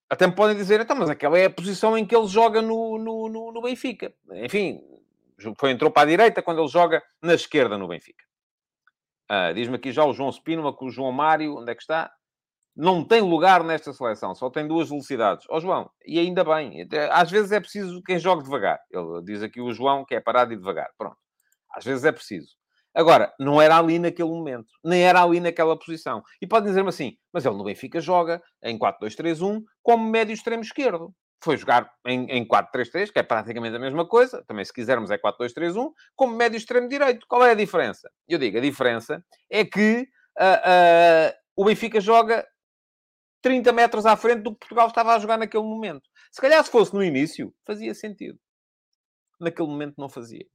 Até 0.09 0.27
me 0.27 0.35
podem 0.35 0.57
dizer, 0.57 0.81
então, 0.81 0.97
mas 0.97 1.09
aquela 1.09 1.39
é 1.39 1.47
a 1.47 1.51
posição 1.51 1.97
em 1.97 2.05
que 2.05 2.15
ele 2.15 2.27
joga 2.27 2.61
no, 2.61 2.99
no, 2.99 3.29
no, 3.29 3.53
no 3.53 3.63
Benfica. 3.63 4.13
Enfim, 4.45 4.81
foi, 5.59 5.71
entrou 5.71 5.91
para 5.91 6.03
a 6.03 6.11
direita 6.11 6.43
quando 6.43 6.61
ele 6.61 6.69
joga 6.69 7.03
na 7.21 7.35
esquerda 7.35 7.79
no 7.79 7.89
Benfica. 7.89 8.25
Uh, 9.31 9.55
Diz-me 9.55 9.77
aqui 9.77 9.93
já 9.93 10.05
o 10.05 10.13
João 10.13 10.31
Spínola 10.31 10.77
que 10.77 10.85
o 10.85 10.91
João 10.91 11.13
Mário, 11.13 11.57
onde 11.59 11.71
é 11.71 11.75
que 11.75 11.83
está? 11.83 12.11
Não 12.75 13.05
tem 13.05 13.21
lugar 13.21 13.63
nesta 13.63 13.93
seleção, 13.93 14.35
só 14.35 14.49
tem 14.51 14.67
duas 14.67 14.89
velocidades. 14.89 15.47
Ó 15.51 15.57
oh, 15.57 15.61
João, 15.61 15.91
e 16.07 16.19
ainda 16.19 16.43
bem, 16.43 16.89
às 17.11 17.31
vezes 17.31 17.53
é 17.53 17.61
preciso 17.61 18.03
quem 18.03 18.19
jogue 18.19 18.43
devagar. 18.43 18.81
Ele 18.91 19.23
diz 19.25 19.43
aqui 19.43 19.61
o 19.61 19.73
João 19.73 20.05
que 20.05 20.15
é 20.15 20.21
parado 20.21 20.53
e 20.53 20.57
devagar. 20.57 20.91
Pronto. 20.97 21.17
Às 21.75 21.85
vezes 21.85 22.05
é 22.05 22.13
preciso. 22.13 22.49
Agora, 22.95 23.33
não 23.39 23.61
era 23.61 23.79
ali 23.79 23.99
naquele 23.99 24.29
momento, 24.29 24.69
nem 24.85 25.03
era 25.03 25.23
ali 25.23 25.41
naquela 25.41 25.79
posição. 25.79 26.23
E 26.41 26.47
pode 26.47 26.67
dizer-me 26.67 26.91
assim, 26.91 27.17
mas 27.33 27.45
ele 27.45 27.57
no 27.57 27.65
Benfica 27.65 28.01
joga 28.01 28.43
em 28.63 28.79
4-2-3-1 28.79 29.63
como 29.83 30.11
médio 30.11 30.35
extremo 30.35 30.63
esquerdo 30.63 31.15
foi 31.43 31.57
jogar 31.57 31.93
em, 32.07 32.25
em 32.31 32.47
4-3-3, 32.47 33.11
que 33.11 33.19
é 33.19 33.23
praticamente 33.23 33.75
a 33.75 33.79
mesma 33.79 34.07
coisa, 34.07 34.45
também 34.45 34.65
se 34.65 34.73
quisermos 34.73 35.11
é 35.11 35.19
4-2-3-1, 35.19 35.91
como 36.15 36.37
médio 36.37 36.57
extremo 36.57 36.89
direito. 36.89 37.27
Qual 37.27 37.45
é 37.45 37.51
a 37.51 37.55
diferença? 37.55 38.11
Eu 38.29 38.39
digo, 38.39 38.59
a 38.59 38.61
diferença 38.61 39.25
é 39.51 39.65
que 39.65 40.09
uh, 40.39 40.45
uh, 40.45 41.35
o 41.57 41.65
Benfica 41.65 42.01
joga 42.01 42.47
30 43.43 43.73
metros 43.73 44.07
à 44.07 44.17
frente 44.17 44.43
do 44.43 44.53
que 44.53 44.61
Portugal 44.61 44.87
estava 44.87 45.15
a 45.15 45.19
jogar 45.19 45.37
naquele 45.37 45.65
momento. 45.65 46.09
Se 46.31 46.41
calhar 46.41 46.63
se 46.65 46.71
fosse 46.71 46.95
no 46.95 47.03
início, 47.03 47.53
fazia 47.67 47.93
sentido. 47.93 48.39
Naquele 49.41 49.69
momento 49.69 49.95
não 49.99 50.09
fazia. 50.09 50.47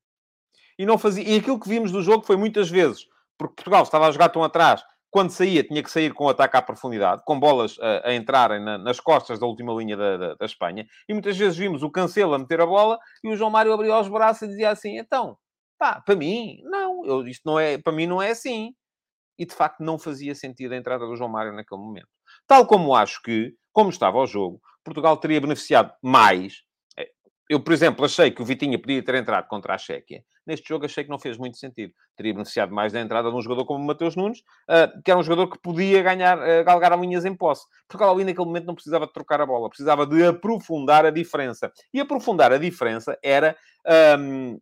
E 0.80 0.86
não 0.86 0.98
fazia. 0.98 1.28
E 1.28 1.38
aquilo 1.38 1.60
que 1.60 1.68
vimos 1.68 1.92
do 1.92 2.02
jogo 2.02 2.26
foi 2.26 2.38
muitas 2.38 2.70
vezes, 2.70 3.06
porque 3.38 3.56
Portugal 3.56 3.84
estava 3.84 4.08
a 4.08 4.12
jogar 4.12 4.30
tão 4.30 4.44
atrás 4.44 4.84
quando 5.10 5.32
saía, 5.32 5.64
tinha 5.64 5.82
que 5.82 5.92
sair 5.92 6.14
com 6.14 6.28
ataque 6.28 6.58
à 6.58 6.62
profundidade, 6.62 7.22
com 7.26 7.40
bolas 7.40 7.78
a, 7.80 8.10
a 8.10 8.16
entrarem 8.16 8.64
na, 8.64 8.78
nas 8.78 9.00
costas 9.00 9.40
da 9.40 9.46
última 9.46 9.74
linha 9.74 9.96
da, 9.96 10.18
da, 10.18 10.34
da, 10.36 10.46
Espanha. 10.46 10.86
E 11.08 11.14
muitas 11.14 11.38
vezes 11.38 11.58
vimos 11.58 11.84
o 11.84 11.90
Cancelo 11.90 12.34
a 12.34 12.40
meter 12.40 12.62
a 12.62 12.66
bola 12.66 13.00
e 13.24 13.30
o 13.30 13.36
João 13.36 13.50
Mário 13.50 13.74
abria 13.74 14.00
os 14.00 14.08
braços 14.08 14.44
e 14.44 14.48
dizia 14.48 14.70
assim: 14.70 14.98
então, 14.98 15.38
pá, 15.78 16.02
para 16.02 16.16
mim, 16.16 16.62
não, 16.64 17.06
eu, 17.06 17.28
isto 17.28 17.44
não 17.46 17.60
é, 17.60 17.78
para 17.78 17.94
mim 17.94 18.06
não 18.06 18.22
é 18.22 18.32
assim. 18.32 18.74
E 19.40 19.46
de 19.46 19.54
facto 19.54 19.82
não 19.82 20.00
fazia 20.00 20.34
sentido 20.34 20.74
a 20.74 20.78
entrada 20.78 21.06
do 21.06 21.16
João 21.16 21.30
Mário 21.30 21.54
naquele 21.54 21.80
momento. 21.80 22.08
Tal 22.48 22.66
como 22.66 22.96
acho 22.96 23.22
que, 23.22 23.54
como 23.72 23.90
estava 23.90 24.18
o 24.18 24.26
jogo, 24.26 24.60
Portugal 24.84 25.16
teria 25.18 25.40
beneficiado 25.40 25.94
mais 26.02 26.68
eu, 27.50 27.60
por 27.62 27.74
exemplo, 27.74 28.06
achei 28.06 28.30
que 28.32 28.42
o 28.42 28.46
Vitinha 28.46 28.80
podia 28.80 29.04
ter 29.04 29.16
entrado 29.16 29.48
contra 29.48 29.74
a 29.74 29.78
Chequia. 29.78 30.24
Neste 30.48 30.70
jogo 30.70 30.86
achei 30.86 31.04
que 31.04 31.10
não 31.10 31.20
fez 31.20 31.38
muito 31.38 31.58
sentido. 31.58 31.94
Teria 32.16 32.34
beneficiado 32.34 32.74
mais 32.74 32.94
da 32.94 33.02
entrada 33.02 33.30
de 33.30 33.36
um 33.36 33.42
jogador 33.42 33.66
como 33.66 33.84
o 33.84 33.86
Mateus 33.86 34.16
Nunes, 34.16 34.40
uh, 34.40 35.02
que 35.04 35.12
era 35.12 35.20
um 35.20 35.24
jogador 35.24 35.48
que 35.52 35.60
podia 35.60 36.02
ganhar, 36.02 36.38
uh, 36.38 36.64
galgar 36.64 36.94
a 36.94 36.96
linhas 36.96 37.26
em 37.26 37.36
posse. 37.36 37.66
Porque 37.88 38.04
ali 38.04 38.24
naquele 38.24 38.46
momento 38.46 38.66
não 38.66 38.74
precisava 38.74 39.06
de 39.06 39.12
trocar 39.12 39.42
a 39.42 39.46
bola, 39.46 39.68
precisava 39.68 40.08
de 40.08 40.24
aprofundar 40.26 41.06
a 41.06 41.12
diferença. 41.12 41.72
E 41.94 42.00
aprofundar 42.00 42.54
a 42.54 42.58
diferença 42.58 43.20
era 43.22 43.58
um, 44.18 44.60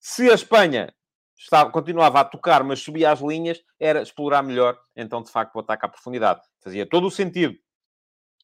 se 0.00 0.30
a 0.30 0.34
Espanha 0.34 0.94
estava, 1.36 1.70
continuava 1.70 2.20
a 2.20 2.24
tocar, 2.24 2.64
mas 2.64 2.80
subia 2.80 3.10
as 3.10 3.20
linhas, 3.20 3.60
era 3.78 4.00
explorar 4.00 4.42
melhor, 4.42 4.78
então, 4.94 5.22
de 5.22 5.30
facto, 5.30 5.54
o 5.56 5.60
ataque 5.60 5.84
à 5.84 5.88
profundidade. 5.88 6.40
Fazia 6.62 6.88
todo 6.88 7.06
o 7.06 7.10
sentido 7.10 7.54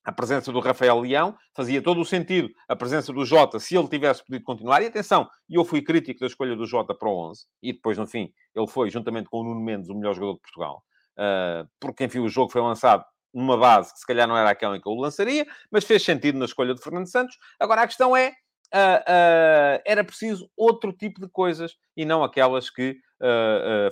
a 0.05 0.12
presença 0.12 0.50
do 0.50 0.61
Rafael 0.61 0.98
Leão, 1.00 1.36
fazia 1.55 1.80
todo 1.80 2.00
o 2.00 2.05
sentido 2.05 2.50
a 2.68 2.74
presença 2.74 3.12
do 3.12 3.24
Jota 3.24 3.59
se 3.61 3.76
ele 3.76 3.88
tivesse 3.88 4.24
podido 4.24 4.44
continuar. 4.44 4.82
E 4.82 4.86
atenção, 4.86 5.28
eu 5.48 5.64
fui 5.64 5.82
crítico 5.82 6.20
da 6.20 6.26
escolha 6.26 6.57
do 6.57 6.66
Jota 6.66 6.94
para 6.94 7.09
o 7.09 7.30
11, 7.30 7.46
e 7.62 7.72
depois, 7.72 7.98
no 7.98 8.07
fim, 8.07 8.32
ele 8.55 8.66
foi, 8.66 8.90
juntamente 8.90 9.28
com 9.28 9.40
o 9.40 9.44
Nuno 9.44 9.61
Mendes, 9.61 9.88
o 9.88 9.94
melhor 9.94 10.14
jogador 10.14 10.34
de 10.34 10.40
Portugal. 10.40 10.82
Uh, 11.12 11.68
porque, 11.78 12.05
enfim, 12.05 12.20
o 12.20 12.28
jogo 12.28 12.50
foi 12.50 12.61
lançado 12.61 13.05
numa 13.32 13.57
base 13.57 13.92
que 13.92 14.00
se 14.00 14.07
calhar 14.07 14.26
não 14.26 14.36
era 14.36 14.50
aquela 14.50 14.76
em 14.76 14.80
que 14.80 14.88
eu 14.88 14.92
o 14.92 15.00
lançaria, 15.00 15.46
mas 15.70 15.84
fez 15.84 16.03
sentido 16.03 16.38
na 16.38 16.44
escolha 16.44 16.74
de 16.74 16.82
Fernando 16.82 17.07
Santos. 17.07 17.36
Agora, 17.59 17.82
a 17.82 17.86
questão 17.86 18.16
é, 18.16 18.28
uh, 18.28 19.00
uh, 19.00 19.82
era 19.86 20.05
preciso 20.05 20.50
outro 20.57 20.92
tipo 20.92 21.20
de 21.20 21.28
coisas 21.28 21.76
e 21.96 22.05
não 22.05 22.22
aquelas 22.22 22.68
que 22.68 22.96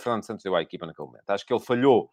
Fernando 0.01 0.25
Santos 0.25 0.43
deu 0.43 0.57
à 0.57 0.61
equipa 0.61 0.87
naquele 0.87 1.07
momento. 1.07 1.31
Acho 1.31 1.47
que 1.47 1.53
ele 1.53 1.63
falhou 1.63 2.11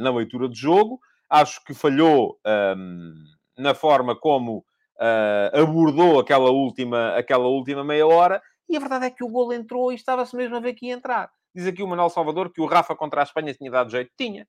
na 0.00 0.10
leitura 0.10 0.48
de 0.48 0.58
jogo, 0.58 0.98
Acho 1.30 1.62
que 1.64 1.74
falhou 1.74 2.38
um, 2.76 3.14
na 3.56 3.74
forma 3.74 4.18
como 4.18 4.64
uh, 4.98 5.60
abordou 5.60 6.18
aquela 6.18 6.50
última, 6.50 7.16
aquela 7.16 7.46
última 7.46 7.84
meia 7.84 8.06
hora. 8.06 8.42
E 8.68 8.76
a 8.76 8.80
verdade 8.80 9.06
é 9.06 9.10
que 9.10 9.24
o 9.24 9.28
gol 9.28 9.52
entrou 9.52 9.92
e 9.92 9.94
estava-se 9.94 10.36
mesmo 10.36 10.56
a 10.56 10.60
ver 10.60 10.74
que 10.74 10.86
ia 10.86 10.94
entrar. 10.94 11.30
Diz 11.54 11.66
aqui 11.66 11.82
o 11.82 11.88
Manuel 11.88 12.10
Salvador 12.10 12.52
que 12.52 12.60
o 12.60 12.66
Rafa 12.66 12.94
contra 12.94 13.22
a 13.22 13.24
Espanha 13.24 13.54
tinha 13.54 13.70
dado 13.70 13.90
jeito. 13.90 14.12
Tinha. 14.16 14.46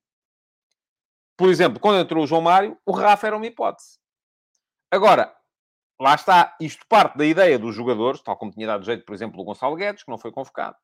Por 1.37 1.49
exemplo, 1.49 1.79
quando 1.79 1.99
entrou 1.99 2.23
o 2.23 2.27
João 2.27 2.41
Mário, 2.41 2.77
o 2.85 2.91
Rafa 2.91 3.27
era 3.27 3.37
uma 3.37 3.45
hipótese. 3.45 3.97
Agora, 4.91 5.33
lá 5.99 6.15
está, 6.15 6.55
isto 6.59 6.85
parte 6.87 7.17
da 7.17 7.25
ideia 7.25 7.57
dos 7.57 7.73
jogadores, 7.73 8.21
tal 8.21 8.35
como 8.35 8.51
tinha 8.51 8.67
dado 8.67 8.83
jeito, 8.83 9.05
por 9.05 9.15
exemplo, 9.15 9.39
o 9.39 9.43
Gonçalo 9.45 9.75
Guedes, 9.75 10.03
que 10.03 10.11
não 10.11 10.17
foi 10.17 10.31
convocado. 10.31 10.75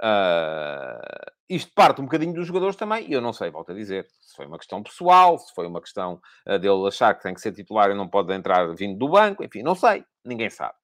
Uh, 0.00 1.33
isto 1.48 1.72
parte 1.74 2.00
um 2.00 2.04
bocadinho 2.04 2.32
dos 2.32 2.46
jogadores 2.46 2.76
também, 2.76 3.08
e 3.08 3.12
eu 3.12 3.20
não 3.20 3.32
sei, 3.32 3.50
volto 3.50 3.72
a 3.72 3.74
dizer, 3.74 4.06
se 4.20 4.34
foi 4.34 4.46
uma 4.46 4.58
questão 4.58 4.82
pessoal, 4.82 5.38
se 5.38 5.54
foi 5.54 5.66
uma 5.66 5.80
questão 5.80 6.20
uh, 6.48 6.58
dele 6.58 6.86
achar 6.88 7.14
que 7.14 7.22
tem 7.22 7.34
que 7.34 7.40
ser 7.40 7.52
titular 7.52 7.90
e 7.90 7.94
não 7.94 8.08
pode 8.08 8.32
entrar 8.32 8.74
vindo 8.74 8.98
do 8.98 9.08
banco, 9.08 9.44
enfim, 9.44 9.62
não 9.62 9.74
sei, 9.74 10.04
ninguém 10.24 10.48
sabe, 10.48 10.74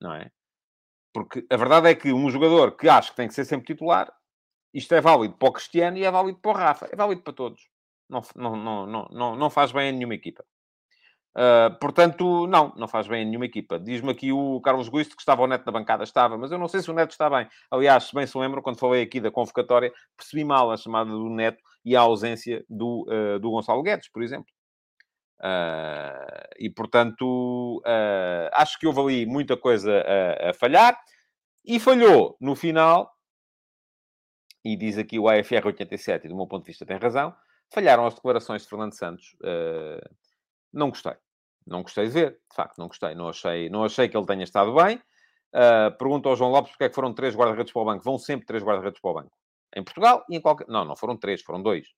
não 0.00 0.14
é? 0.14 0.30
Porque 1.12 1.46
a 1.50 1.56
verdade 1.56 1.88
é 1.88 1.94
que 1.94 2.12
um 2.12 2.30
jogador 2.30 2.76
que 2.76 2.88
acha 2.88 3.10
que 3.10 3.16
tem 3.16 3.28
que 3.28 3.34
ser 3.34 3.44
sempre 3.44 3.66
titular, 3.66 4.12
isto 4.72 4.94
é 4.94 5.00
válido 5.00 5.36
para 5.36 5.48
o 5.48 5.52
Cristiano 5.52 5.96
e 5.98 6.04
é 6.04 6.10
válido 6.10 6.38
para 6.38 6.50
o 6.50 6.54
Rafa, 6.54 6.88
é 6.90 6.96
válido 6.96 7.22
para 7.22 7.32
todos, 7.32 7.68
não, 8.08 8.22
não, 8.34 8.86
não, 8.86 9.08
não, 9.10 9.36
não 9.36 9.50
faz 9.50 9.72
bem 9.72 9.88
a 9.88 9.92
nenhuma 9.92 10.14
equipa. 10.14 10.44
Uh, 11.36 11.78
portanto, 11.78 12.46
não, 12.46 12.72
não 12.76 12.88
faz 12.88 13.06
bem 13.06 13.20
a 13.20 13.24
nenhuma 13.26 13.44
equipa. 13.44 13.78
Diz-me 13.78 14.10
aqui 14.10 14.32
o 14.32 14.58
Carlos 14.62 14.88
Guisto 14.88 15.14
que 15.14 15.20
estava 15.20 15.42
o 15.42 15.46
Neto 15.46 15.66
na 15.66 15.72
bancada. 15.72 16.02
Estava, 16.02 16.38
mas 16.38 16.50
eu 16.50 16.56
não 16.56 16.66
sei 16.66 16.80
se 16.80 16.90
o 16.90 16.94
Neto 16.94 17.10
está 17.10 17.28
bem. 17.28 17.46
Aliás, 17.70 18.04
se 18.04 18.14
bem 18.14 18.26
se 18.26 18.38
lembro, 18.38 18.62
quando 18.62 18.78
falei 18.78 19.02
aqui 19.02 19.20
da 19.20 19.30
convocatória, 19.30 19.92
percebi 20.16 20.44
mal 20.44 20.70
a 20.72 20.78
chamada 20.78 21.10
do 21.10 21.28
Neto 21.28 21.62
e 21.84 21.94
a 21.94 22.00
ausência 22.00 22.64
do, 22.70 23.06
uh, 23.06 23.38
do 23.38 23.50
Gonçalo 23.50 23.82
Guedes, 23.82 24.08
por 24.08 24.22
exemplo. 24.22 24.46
Uh, 25.38 26.48
e, 26.58 26.70
portanto, 26.70 27.82
acho 28.54 28.78
que 28.78 28.86
houve 28.86 29.00
ali 29.00 29.26
muita 29.26 29.58
coisa 29.58 29.92
a, 29.92 30.50
a 30.50 30.54
falhar. 30.54 30.98
E 31.66 31.78
falhou 31.78 32.36
no 32.40 32.56
final, 32.56 33.12
e 34.64 34.74
diz 34.74 34.96
aqui 34.96 35.18
o 35.18 35.28
AFR 35.28 35.66
87, 35.66 36.24
e 36.24 36.28
do 36.30 36.36
meu 36.36 36.46
ponto 36.46 36.62
de 36.62 36.68
vista 36.68 36.86
tem 36.86 36.96
razão, 36.96 37.34
falharam 37.74 38.06
as 38.06 38.14
declarações 38.14 38.62
de 38.62 38.68
Fernando 38.68 38.96
Santos. 38.96 39.36
não 40.72 40.88
gostei. 40.88 41.14
Não 41.66 41.82
gostei 41.82 42.06
de 42.06 42.12
ver, 42.12 42.30
de 42.32 42.54
facto, 42.54 42.78
não 42.78 42.86
gostei. 42.86 43.14
Não 43.14 43.28
achei, 43.28 43.68
não 43.68 43.84
achei 43.84 44.08
que 44.08 44.16
ele 44.16 44.26
tenha 44.26 44.44
estado 44.44 44.74
bem. 44.74 44.96
Uh, 45.54 45.96
pergunta 45.98 46.28
ao 46.28 46.36
João 46.36 46.50
Lopes 46.50 46.70
porque 46.70 46.84
é 46.84 46.88
que 46.88 46.94
foram 46.94 47.12
três 47.12 47.34
guarda-redes 47.34 47.72
para 47.72 47.82
o 47.82 47.84
banco. 47.84 48.04
Vão 48.04 48.18
sempre 48.18 48.46
três 48.46 48.62
guarda-redes 48.62 49.00
para 49.00 49.10
o 49.10 49.14
banco. 49.14 49.36
Em 49.74 49.82
Portugal 49.82 50.24
e 50.30 50.36
em 50.36 50.40
qualquer... 50.40 50.68
Não, 50.68 50.84
não 50.84 50.94
foram 50.94 51.16
três, 51.16 51.42
foram 51.42 51.62
dois. 51.62 51.88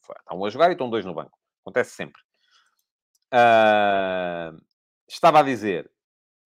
Estão 0.00 0.44
a 0.44 0.50
jogar 0.50 0.70
e 0.70 0.72
estão 0.72 0.88
dois 0.88 1.04
no 1.04 1.14
banco. 1.14 1.38
Acontece 1.62 1.90
sempre. 1.90 2.20
Uh, 3.34 4.56
estava 5.06 5.40
a 5.40 5.42
dizer, 5.42 5.90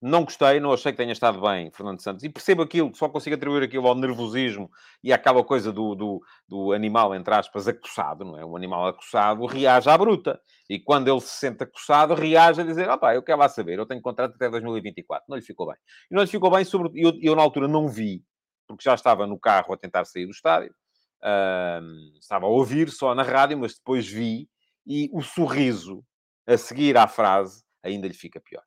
não 0.02 0.24
gostei, 0.24 0.60
não 0.60 0.74
achei 0.74 0.92
que 0.92 0.98
tenha 0.98 1.12
estado 1.12 1.40
bem 1.40 1.70
Fernando 1.70 2.02
Santos. 2.02 2.24
E 2.24 2.30
percebo 2.30 2.64
aquilo, 2.64 2.92
só 2.96 3.08
consigo 3.08 3.36
atribuir 3.36 3.62
aquilo 3.62 3.88
ao 3.88 3.94
nervosismo 3.94 4.72
e 5.04 5.14
àquela 5.14 5.44
coisa 5.44 5.72
do, 5.72 5.94
do, 5.94 6.22
do 6.48 6.72
animal, 6.72 7.14
entre 7.14 7.32
aspas, 7.36 7.68
acossado, 7.68 8.26
não 8.26 8.36
é? 8.36 8.44
O 8.44 8.58
animal 8.58 8.88
acossado 8.88 9.46
reage 9.46 9.88
à 9.88 9.96
bruta. 9.96 10.42
E 10.68 10.80
quando 10.80 11.08
ele 11.08 11.22
se 11.22 11.38
sente 11.38 11.64
acossado, 11.64 12.16
reage 12.16 12.62
a 12.62 12.64
dizer, 12.64 12.90
opá, 12.90 13.14
eu 13.14 13.22
quero 13.22 13.38
lá 13.38 13.48
saber, 13.48 13.78
eu 13.78 13.86
tenho 13.86 14.02
contrato 14.02 14.34
até 14.34 14.50
2024. 14.50 15.26
Não 15.30 15.38
lhe 15.38 15.44
ficou 15.44 15.68
bem. 15.68 15.76
E 16.10 16.16
não 16.16 16.24
lhe 16.24 16.28
ficou 16.28 16.50
bem, 16.50 16.66
sobre... 16.66 16.92
eu, 16.96 17.14
eu 17.22 17.36
na 17.36 17.44
altura 17.44 17.68
não 17.68 17.88
vi, 17.88 18.24
porque 18.68 18.84
já 18.84 18.96
estava 18.96 19.28
no 19.28 19.40
carro 19.40 19.72
a 19.72 19.78
tentar 19.78 20.06
sair 20.06 20.26
do 20.26 20.32
estádio. 20.32 20.74
Uh, 21.22 22.18
estava 22.20 22.48
a 22.48 22.50
ouvir 22.50 22.90
só 22.90 23.14
na 23.14 23.22
rádio, 23.22 23.60
mas 23.60 23.76
depois 23.76 24.08
vi 24.08 24.50
e 24.88 25.12
o 25.14 25.22
sorriso 25.22 26.04
a 26.48 26.58
seguir 26.58 26.98
à 26.98 27.08
frase 27.08 27.64
ainda 27.84 28.08
lhe 28.08 28.16
fica 28.16 28.40
pior. 28.40 28.64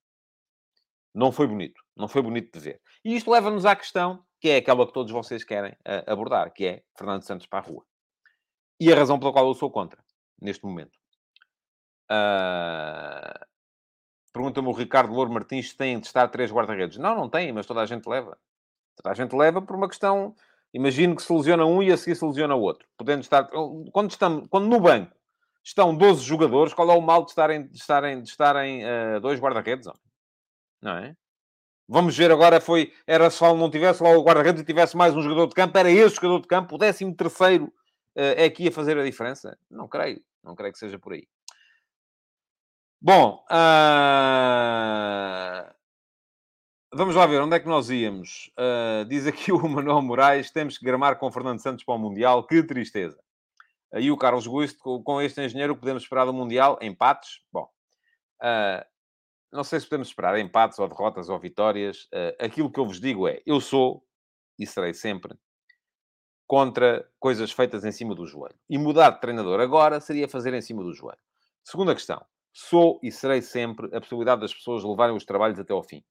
Não 1.14 1.30
foi 1.30 1.46
bonito. 1.46 1.80
Não 1.96 2.08
foi 2.08 2.22
bonito 2.22 2.52
de 2.52 2.58
ver. 2.58 2.80
E 3.04 3.14
isto 3.14 3.30
leva-nos 3.30 3.64
à 3.64 3.76
questão, 3.76 4.24
que 4.40 4.48
é 4.48 4.56
aquela 4.56 4.86
que 4.86 4.92
todos 4.92 5.12
vocês 5.12 5.44
querem 5.44 5.72
uh, 5.72 6.10
abordar, 6.10 6.52
que 6.52 6.66
é 6.66 6.82
Fernando 6.96 7.22
Santos 7.22 7.46
para 7.46 7.60
a 7.60 7.62
rua. 7.62 7.84
E 8.80 8.92
a 8.92 8.96
razão 8.96 9.18
pela 9.18 9.32
qual 9.32 9.46
eu 9.46 9.54
sou 9.54 9.70
contra, 9.70 10.02
neste 10.40 10.64
momento. 10.64 10.98
Uh... 12.10 13.54
Pergunta-me 14.32 14.66
o 14.66 14.72
Ricardo 14.72 15.12
Louro 15.14 15.32
Martins 15.32 15.70
se 15.70 15.76
tem 15.76 16.00
de 16.00 16.08
estar 16.08 16.26
três 16.26 16.50
guarda-redes. 16.50 16.98
Não, 16.98 17.14
não 17.14 17.30
tem, 17.30 17.52
mas 17.52 17.66
toda 17.66 17.80
a 17.80 17.86
gente 17.86 18.08
leva. 18.08 18.36
Toda 18.96 19.12
a 19.12 19.14
gente 19.14 19.34
leva 19.34 19.62
por 19.62 19.76
uma 19.76 19.88
questão... 19.88 20.34
Imagino 20.72 21.14
que 21.14 21.22
se 21.22 21.32
lesiona 21.32 21.64
um 21.64 21.80
e 21.80 21.92
a 21.92 21.96
seguir 21.96 22.16
se 22.16 22.24
lesiona 22.24 22.56
o 22.56 22.60
outro. 22.60 22.88
Podendo 22.96 23.22
estar... 23.22 23.48
Quando, 23.92 24.10
estamos... 24.10 24.48
Quando 24.50 24.66
no 24.66 24.80
banco 24.80 25.14
estão 25.62 25.96
12 25.96 26.24
jogadores, 26.24 26.74
qual 26.74 26.90
é 26.90 26.94
o 26.94 27.00
mal 27.00 27.22
de 27.22 27.30
estarem, 27.30 27.68
de 27.68 27.78
estarem, 27.78 28.22
de 28.22 28.28
estarem 28.28 28.82
uh, 28.84 29.20
dois 29.20 29.38
guarda-redes? 29.38 29.86
Não 30.84 30.98
é? 30.98 31.16
Vamos 31.88 32.16
ver 32.16 32.30
agora, 32.30 32.60
foi, 32.60 32.92
era 33.06 33.28
só 33.30 33.54
não 33.56 33.70
tivesse 33.70 34.02
lá 34.02 34.10
o 34.10 34.22
guarda-redes 34.22 34.62
e 34.62 34.64
tivesse 34.64 34.96
mais 34.96 35.16
um 35.16 35.22
jogador 35.22 35.46
de 35.48 35.54
campo, 35.54 35.76
era 35.76 35.90
esse 35.90 36.16
jogador 36.16 36.40
de 36.40 36.48
campo, 36.48 36.76
o 36.76 36.78
13 36.78 37.14
terceiro 37.14 37.64
uh, 37.64 38.34
é 38.36 38.48
que 38.48 38.64
ia 38.64 38.72
fazer 38.72 38.96
a 38.98 39.04
diferença? 39.04 39.58
Não 39.70 39.88
creio, 39.88 40.22
não 40.42 40.54
creio 40.54 40.72
que 40.72 40.78
seja 40.78 40.98
por 40.98 41.14
aí. 41.14 41.26
Bom, 43.00 43.44
uh... 43.50 43.54
vamos 46.94 47.14
lá 47.14 47.26
ver 47.26 47.42
onde 47.42 47.56
é 47.56 47.60
que 47.60 47.68
nós 47.68 47.90
íamos. 47.90 48.50
Uh, 48.58 49.04
diz 49.06 49.26
aqui 49.26 49.52
o 49.52 49.68
Manuel 49.68 50.00
Moraes: 50.00 50.50
temos 50.50 50.78
que 50.78 50.86
gramar 50.86 51.18
com 51.18 51.30
Fernando 51.30 51.60
Santos 51.60 51.84
para 51.84 51.94
o 51.94 51.98
Mundial, 51.98 52.46
que 52.46 52.62
tristeza. 52.62 53.18
Aí 53.92 54.10
o 54.10 54.16
Carlos 54.16 54.46
Gusto, 54.46 55.02
com 55.02 55.20
este 55.20 55.42
engenheiro, 55.42 55.76
podemos 55.76 56.02
esperar 56.02 56.24
do 56.24 56.32
Mundial? 56.32 56.78
Empates? 56.80 57.42
Bom, 57.52 57.68
uh, 58.42 58.93
não 59.54 59.62
sei 59.62 59.78
se 59.78 59.86
podemos 59.86 60.08
esperar 60.08 60.36
empates 60.38 60.80
ou 60.80 60.88
derrotas 60.88 61.28
ou 61.28 61.38
vitórias. 61.38 62.04
Uh, 62.06 62.44
aquilo 62.44 62.70
que 62.70 62.80
eu 62.80 62.84
vos 62.84 63.00
digo 63.00 63.28
é: 63.28 63.40
eu 63.46 63.60
sou 63.60 64.04
e 64.58 64.66
serei 64.66 64.92
sempre 64.92 65.38
contra 66.44 67.08
coisas 67.20 67.52
feitas 67.52 67.84
em 67.84 67.92
cima 67.92 68.14
do 68.16 68.26
joelho. 68.26 68.58
E 68.68 68.76
mudar 68.76 69.10
de 69.10 69.20
treinador 69.20 69.60
agora 69.60 70.00
seria 70.00 70.28
fazer 70.28 70.52
em 70.54 70.60
cima 70.60 70.82
do 70.82 70.92
joelho. 70.92 71.20
Segunda 71.62 71.94
questão: 71.94 72.24
sou 72.52 72.98
e 73.00 73.12
serei 73.12 73.40
sempre 73.40 73.86
a 73.96 74.00
possibilidade 74.00 74.40
das 74.40 74.52
pessoas 74.52 74.82
levarem 74.82 75.16
os 75.16 75.24
trabalhos 75.24 75.58
até 75.58 75.72
ao 75.72 75.84
fim. 75.84 76.04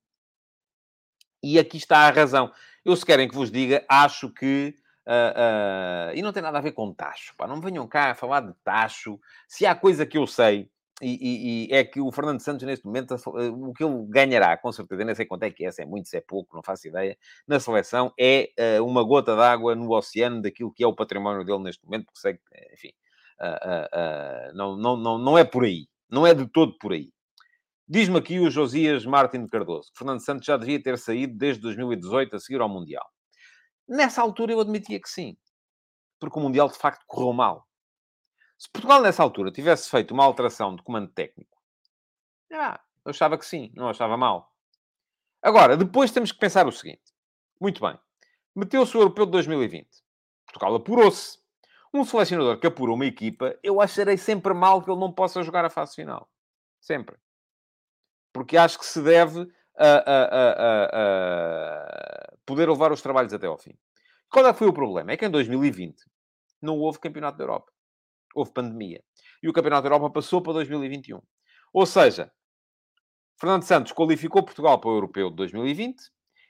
E 1.44 1.60
aqui 1.60 1.76
está 1.76 1.98
a 1.98 2.12
razão. 2.12 2.50
Eu, 2.86 2.96
se 2.96 3.06
querem 3.06 3.28
que 3.28 3.36
vos 3.36 3.52
diga, 3.52 3.86
acho 3.90 4.30
que. 4.30 4.74
Uh, 5.06 6.12
uh, 6.14 6.16
e 6.16 6.22
não 6.22 6.32
tem 6.32 6.42
nada 6.42 6.60
a 6.60 6.62
ver 6.62 6.72
com 6.72 6.94
tacho. 6.94 7.36
Pá. 7.36 7.46
Não 7.46 7.58
me 7.58 7.62
venham 7.62 7.86
cá 7.86 8.12
a 8.12 8.16
falar 8.16 8.40
de 8.40 8.54
tacho. 8.64 9.20
Se 9.50 9.66
há 9.66 9.76
coisa 9.76 10.06
que 10.06 10.18
eu 10.18 10.26
sei 10.26 10.72
e, 11.04 11.18
e, 11.22 11.68
e, 11.68 11.74
é 11.74 11.84
que 11.84 12.00
o 12.00 12.12
Fernando 12.12 12.40
Santos, 12.40 12.66
neste 12.66 12.86
momento, 12.86 13.14
eh, 13.14 13.50
o 13.50 13.74
que 13.74 13.84
ele 13.84 14.06
ganhará, 14.08 14.58
com 14.58 14.72
certeza, 14.72 15.04
nem 15.04 15.14
sei 15.14 15.26
quanto 15.26 15.44
é 15.44 15.52
que 15.52 15.66
é, 15.66 15.72
se 15.72 15.82
é 15.82 15.86
muito, 15.86 16.08
se 16.08 16.18
é 16.18 16.22
pouco, 16.22 16.56
não 16.56 16.64
faço 16.64 16.88
ideia, 16.88 17.18
na 17.48 17.60
seleção, 17.60 18.14
é 18.20 18.50
uh, 18.80 18.86
uma 18.86 19.04
gota 19.04 19.36
d'água 19.36 19.76
no 19.76 19.92
oceano 19.92 20.42
daquilo 20.42 20.72
que 20.74 20.84
é 20.84 20.88
o 20.88 20.96
património 20.96 21.44
dele 21.44 21.64
neste 21.64 21.84
momento, 21.86 22.06
porque 22.06 22.20
sei 22.20 22.34
que, 22.34 22.74
enfim, 22.74 22.94
uh, 23.42 24.52
uh, 24.52 24.56
não, 24.56 24.78
não, 24.78 24.98
não, 24.98 25.18
não 25.18 25.38
é 25.38 25.44
por 25.44 25.66
aí. 25.66 25.88
Não 26.10 26.26
é 26.26 26.34
de 26.34 26.48
todo 26.48 26.78
por 26.78 26.94
aí. 26.94 27.12
Diz-me 27.88 28.18
aqui 28.18 28.40
o 28.40 28.50
Josias 28.50 29.06
Martin 29.06 29.48
Cardoso, 29.48 29.92
que 29.92 29.98
Fernando 29.98 30.24
Santos 30.24 30.46
já 30.46 30.56
devia 30.56 30.82
ter 30.82 30.98
saído 30.98 31.38
desde 31.38 31.62
2018 31.62 32.36
a 32.36 32.40
seguir 32.40 32.62
ao 32.62 32.70
Mundial. 32.70 33.06
Nessa 33.88 34.22
altura 34.22 34.54
eu 34.54 34.60
admitia 34.60 35.00
que 35.02 35.10
sim. 35.10 35.36
Porque 36.20 36.40
o 36.40 36.42
Mundial, 36.42 36.70
de 36.70 36.78
facto, 36.78 37.04
correu 37.06 37.34
mal. 37.34 37.68
Se 38.64 38.70
Portugal, 38.70 39.02
nessa 39.02 39.22
altura, 39.22 39.52
tivesse 39.52 39.90
feito 39.90 40.14
uma 40.14 40.24
alteração 40.24 40.74
de 40.74 40.82
comando 40.84 41.10
técnico, 41.10 41.62
ah, 42.54 42.80
eu 43.04 43.10
achava 43.10 43.38
que 43.38 43.46
sim, 43.46 43.70
não 43.76 43.90
achava 43.90 44.16
mal. 44.16 44.56
Agora, 45.42 45.76
depois 45.76 46.12
temos 46.12 46.32
que 46.32 46.40
pensar 46.40 46.66
o 46.66 46.72
seguinte. 46.72 47.14
Muito 47.60 47.82
bem. 47.82 48.00
Meteu-se 48.56 48.96
o 48.96 49.02
Europeu 49.02 49.26
de 49.26 49.34
2020. 49.34 49.86
Portugal 50.46 50.76
apurou-se. 50.76 51.40
Um 51.94 52.06
selecionador 52.06 52.58
que 52.58 52.66
apura 52.66 52.94
uma 52.94 53.06
equipa, 53.06 53.54
eu 53.62 53.82
acharei 53.82 54.18
sempre 54.18 54.54
mal 54.54 54.82
que 54.82 54.90
ele 54.90 55.00
não 55.00 55.12
possa 55.12 55.44
jogar 55.44 55.66
a 55.66 55.70
fase 55.70 55.96
final. 55.96 56.30
Sempre. 56.80 57.18
Porque 58.32 58.56
acho 58.56 58.80
que 58.80 58.86
se 58.86 59.02
deve 59.02 59.46
a, 59.78 59.88
a, 59.88 60.90
a, 60.94 62.34
poder 62.46 62.70
levar 62.70 62.94
os 62.94 63.02
trabalhos 63.02 63.34
até 63.34 63.46
ao 63.46 63.58
fim. 63.58 63.78
Qual 64.30 64.48
é 64.48 64.54
que 64.54 64.60
foi 64.60 64.68
o 64.70 64.74
problema? 64.74 65.12
É 65.12 65.18
que 65.18 65.26
em 65.26 65.30
2020 65.30 66.02
não 66.62 66.80
houve 66.80 67.00
Campeonato 67.00 67.38
da 67.38 67.44
Europa 67.44 67.73
houve 68.34 68.52
pandemia. 68.52 69.04
E 69.42 69.50
o 69.50 69.54
Campeonato 69.54 69.84
da 69.84 69.88
Europa 69.88 70.10
passou 70.10 70.42
para 70.42 70.54
2021. 70.54 71.22
Ou 71.74 71.86
seja, 71.86 72.32
Fernando 73.40 73.64
Santos 73.64 73.92
qualificou 73.92 74.44
Portugal 74.44 74.80
para 74.80 74.90
o 74.90 74.96
Europeu 74.96 75.30
de 75.30 75.36
2020 75.36 76.02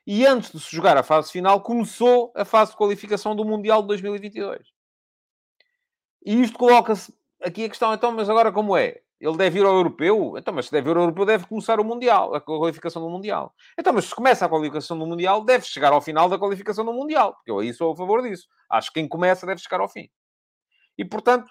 e 0.05 0.25
antes 0.25 0.51
de 0.51 0.59
se 0.59 0.75
jogar 0.75 0.97
a 0.97 1.03
fase 1.03 1.31
final, 1.31 1.61
começou 1.61 2.31
a 2.36 2.43
fase 2.43 2.71
de 2.71 2.77
qualificação 2.77 3.36
do 3.36 3.45
Mundial 3.45 3.81
de 3.81 3.88
2022. 3.88 4.67
E 6.25 6.41
isto 6.41 6.57
coloca-se 6.57 7.13
aqui 7.41 7.65
a 7.65 7.69
questão, 7.69 7.93
então, 7.93 8.11
mas 8.11 8.29
agora 8.29 8.51
como 8.51 8.75
é? 8.75 9.01
Ele 9.19 9.38
deve 9.38 9.59
ir 9.59 9.65
ao 9.65 9.73
Europeu? 9.73 10.36
Então, 10.38 10.53
mas 10.53 10.65
se 10.65 10.71
deve 10.71 10.89
ir 10.89 10.97
ao 10.97 11.03
Europeu, 11.03 11.25
deve 11.25 11.47
começar 11.47 11.79
o 11.79 11.84
Mundial, 11.86 12.36
a 12.36 12.41
qualificação 12.41 13.01
do 13.01 13.09
Mundial. 13.09 13.55
Então, 13.79 13.93
mas 13.93 14.05
se 14.05 14.13
começa 14.13 14.45
a 14.45 14.49
qualificação 14.49 14.99
do 14.99 15.05
Mundial, 15.05 15.45
deve 15.45 15.65
chegar 15.65 15.93
ao 15.93 16.01
final 16.01 16.27
da 16.27 16.38
qualificação 16.38 16.84
do 16.84 16.91
Mundial. 16.91 17.34
Porque 17.34 17.49
eu 17.49 17.59
aí 17.59 17.73
sou 17.73 17.93
a 17.93 17.95
favor 17.95 18.21
disso. 18.21 18.47
Acho 18.69 18.91
que 18.91 18.99
quem 18.99 19.07
começa 19.07 19.45
deve 19.45 19.61
chegar 19.61 19.79
ao 19.79 19.88
fim. 19.88 20.09
E, 20.97 21.05
portanto, 21.05 21.49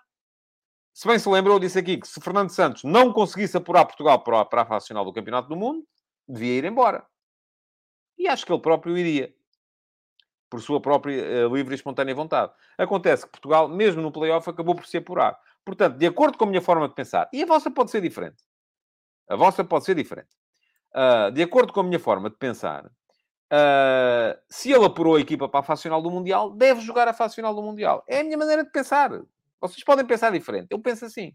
se 0.93 1.09
bem 1.09 1.19
se 1.19 1.29
lembra, 1.29 1.53
eu 1.53 1.59
disse 1.59 1.79
aqui 1.79 1.97
que 1.97 2.07
se 2.07 2.21
Fernando 2.21 2.51
Santos 2.51 2.85
não 2.85 3.13
conseguisse 3.13 3.57
apurar 3.57 3.87
Portugal 3.87 4.23
para, 4.23 4.45
para 4.45 4.63
a 4.63 4.67
fase 4.67 4.89
final 4.89 5.05
do 5.05 5.13
Campeonato 5.13 5.49
do 5.49 5.57
Mundo, 5.57 5.87
devia 6.29 6.59
ir 6.59 6.65
embora. 6.65 7.07
E 8.19 8.29
acho 8.29 8.45
que 8.45 8.53
ele 8.53 8.61
próprio 8.61 8.97
iria. 8.97 9.35
Por 10.51 10.61
sua 10.61 10.81
própria 10.83 11.49
uh, 11.49 11.55
livre 11.55 11.73
e 11.75 11.77
espontânea 11.77 12.15
vontade. 12.15 12.53
Acontece 12.77 13.25
que 13.25 13.33
Portugal, 13.33 13.69
mesmo 13.69 14.03
no 14.03 14.13
playoff, 14.13 14.49
acabou 14.51 14.75
por 14.75 14.87
se 14.87 14.99
apurar. 14.99 15.39
Portanto, 15.65 15.97
de 15.97 16.07
acordo 16.07 16.37
com 16.37 16.45
a 16.45 16.47
minha 16.47 16.61
forma 16.61 16.87
de 16.89 16.95
pensar, 16.95 17.29
e 17.33 17.43
a 17.43 17.47
vossa 17.47 17.71
pode 17.71 17.91
ser 17.91 18.03
diferente. 18.03 18.43
A 19.29 19.35
vossa 19.35 19.65
pode 19.65 19.87
ser 19.87 19.95
diferente. 19.95 20.29
Uh, 20.95 21.31
de 21.33 21.43
acordo 21.43 21.73
com 21.73 21.81
a 21.81 21.83
minha 21.83 21.99
forma 21.99 22.29
de 22.29 22.37
pensar, 22.37 22.85
uh, 22.85 24.39
se 24.47 24.71
ele 24.71 24.85
apurou 24.85 25.17
a 25.17 25.21
equipa 25.21 25.49
para 25.49 25.61
a 25.61 25.63
fase 25.63 25.83
final 25.83 26.03
do 26.03 26.11
Mundial, 26.11 26.51
deve 26.51 26.83
jogar 26.83 27.09
a 27.09 27.15
fase 27.15 27.35
final 27.35 27.55
do 27.55 27.63
Mundial. 27.63 28.05
É 28.07 28.21
a 28.21 28.25
minha 28.25 28.37
maneira 28.37 28.63
de 28.63 28.71
pensar. 28.71 29.11
Vocês 29.63 29.85
podem 29.85 30.05
pensar 30.05 30.31
diferente. 30.33 30.69
Eu 30.71 30.81
penso 30.81 31.05
assim. 31.05 31.33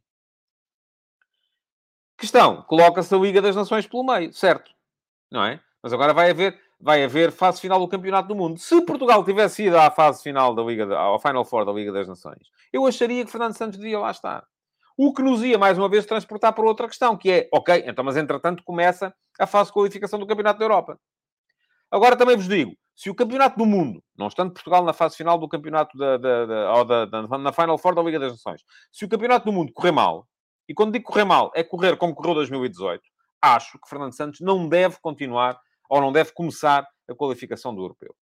Questão, 2.18 2.62
coloca-se 2.64 3.14
a 3.14 3.18
Liga 3.18 3.42
das 3.42 3.56
Nações 3.56 3.88
pelo 3.88 4.04
meio, 4.04 4.34
certo? 4.34 4.72
Não 5.32 5.46
é? 5.46 5.62
Mas 5.82 5.94
agora 5.94 6.14
vai 6.14 6.32
haver, 6.32 6.60
vai 6.80 7.04
haver 7.04 7.32
fase 7.32 7.62
final 7.62 7.80
do 7.80 7.88
Campeonato 7.88 8.28
do 8.28 8.36
Mundo. 8.36 8.60
Se 8.60 8.82
Portugal 8.82 9.24
tivesse 9.24 9.66
ido 9.66 9.78
à 9.78 9.90
fase 9.90 10.24
final 10.24 10.54
da 10.54 10.62
Liga, 10.64 10.98
ao 10.98 11.20
Final 11.20 11.46
Four 11.46 11.66
da 11.66 11.72
Liga 11.72 11.92
das 11.92 12.08
Nações, 12.08 12.50
eu 12.74 12.86
acharia 12.86 13.24
que 13.24 13.32
Fernando 13.32 13.56
Santos 13.56 13.78
devia 13.78 14.00
lá 14.00 14.12
estar. 14.12 14.46
O 14.98 15.14
que 15.14 15.22
nos 15.22 15.44
ia, 15.44 15.58
mais 15.58 15.78
uma 15.78 15.88
vez, 15.88 16.06
transportar 16.06 16.54
para 16.54 16.66
outra 16.66 16.88
questão, 16.88 17.16
que 17.16 17.32
é, 17.32 17.50
ok, 17.54 17.84
então, 17.86 18.04
mas 18.04 18.18
entretanto 18.18 18.64
começa 18.64 19.14
a 19.40 19.46
fase 19.46 19.70
de 19.70 19.74
qualificação 19.74 20.20
do 20.20 20.26
Campeonato 20.26 20.60
da 20.60 20.66
Europa. 20.66 21.00
Agora 21.92 22.18
também 22.18 22.36
vos 22.36 22.48
digo, 22.48 22.76
se 22.98 23.12
o 23.12 23.16
Campeonato 23.16 23.60
do 23.60 23.66
Mundo, 23.66 24.04
não 24.18 24.28
estando 24.28 24.52
Portugal 24.52 24.84
na 24.84 24.92
fase 24.92 25.16
final 25.16 25.38
do 25.38 25.48
Campeonato 25.48 25.96
da, 25.96 26.18
da, 26.18 26.46
da, 26.48 26.74
ou 26.74 26.84
da, 26.84 27.06
da, 27.06 27.38
na 27.38 27.54
Final 27.54 27.78
Four 27.78 27.94
da 27.94 28.02
Liga 28.02 28.18
das 28.18 28.32
Nações, 28.32 28.64
se 28.92 29.06
o 29.06 29.08
Campeonato 29.08 29.46
do 29.46 29.54
Mundo 29.54 29.72
correr 29.72 29.92
mal, 29.92 30.28
e 30.68 30.74
quando 30.74 30.94
digo 30.94 31.06
correr 31.06 31.24
mal, 31.24 31.52
é 31.54 31.64
correr 31.64 31.96
como 31.96 32.16
correu 32.16 32.34
2018, 32.34 33.04
acho 33.40 33.80
que 33.80 33.88
Fernando 33.88 34.16
Santos 34.16 34.40
não 34.42 34.68
deve 34.68 34.98
continuar 35.00 35.62
ou 35.88 36.02
não 36.02 36.12
deve 36.12 36.34
começar 36.34 36.88
a 37.08 37.14
qualificação 37.14 37.74
do 37.74 37.84
Europeu. 37.84 38.16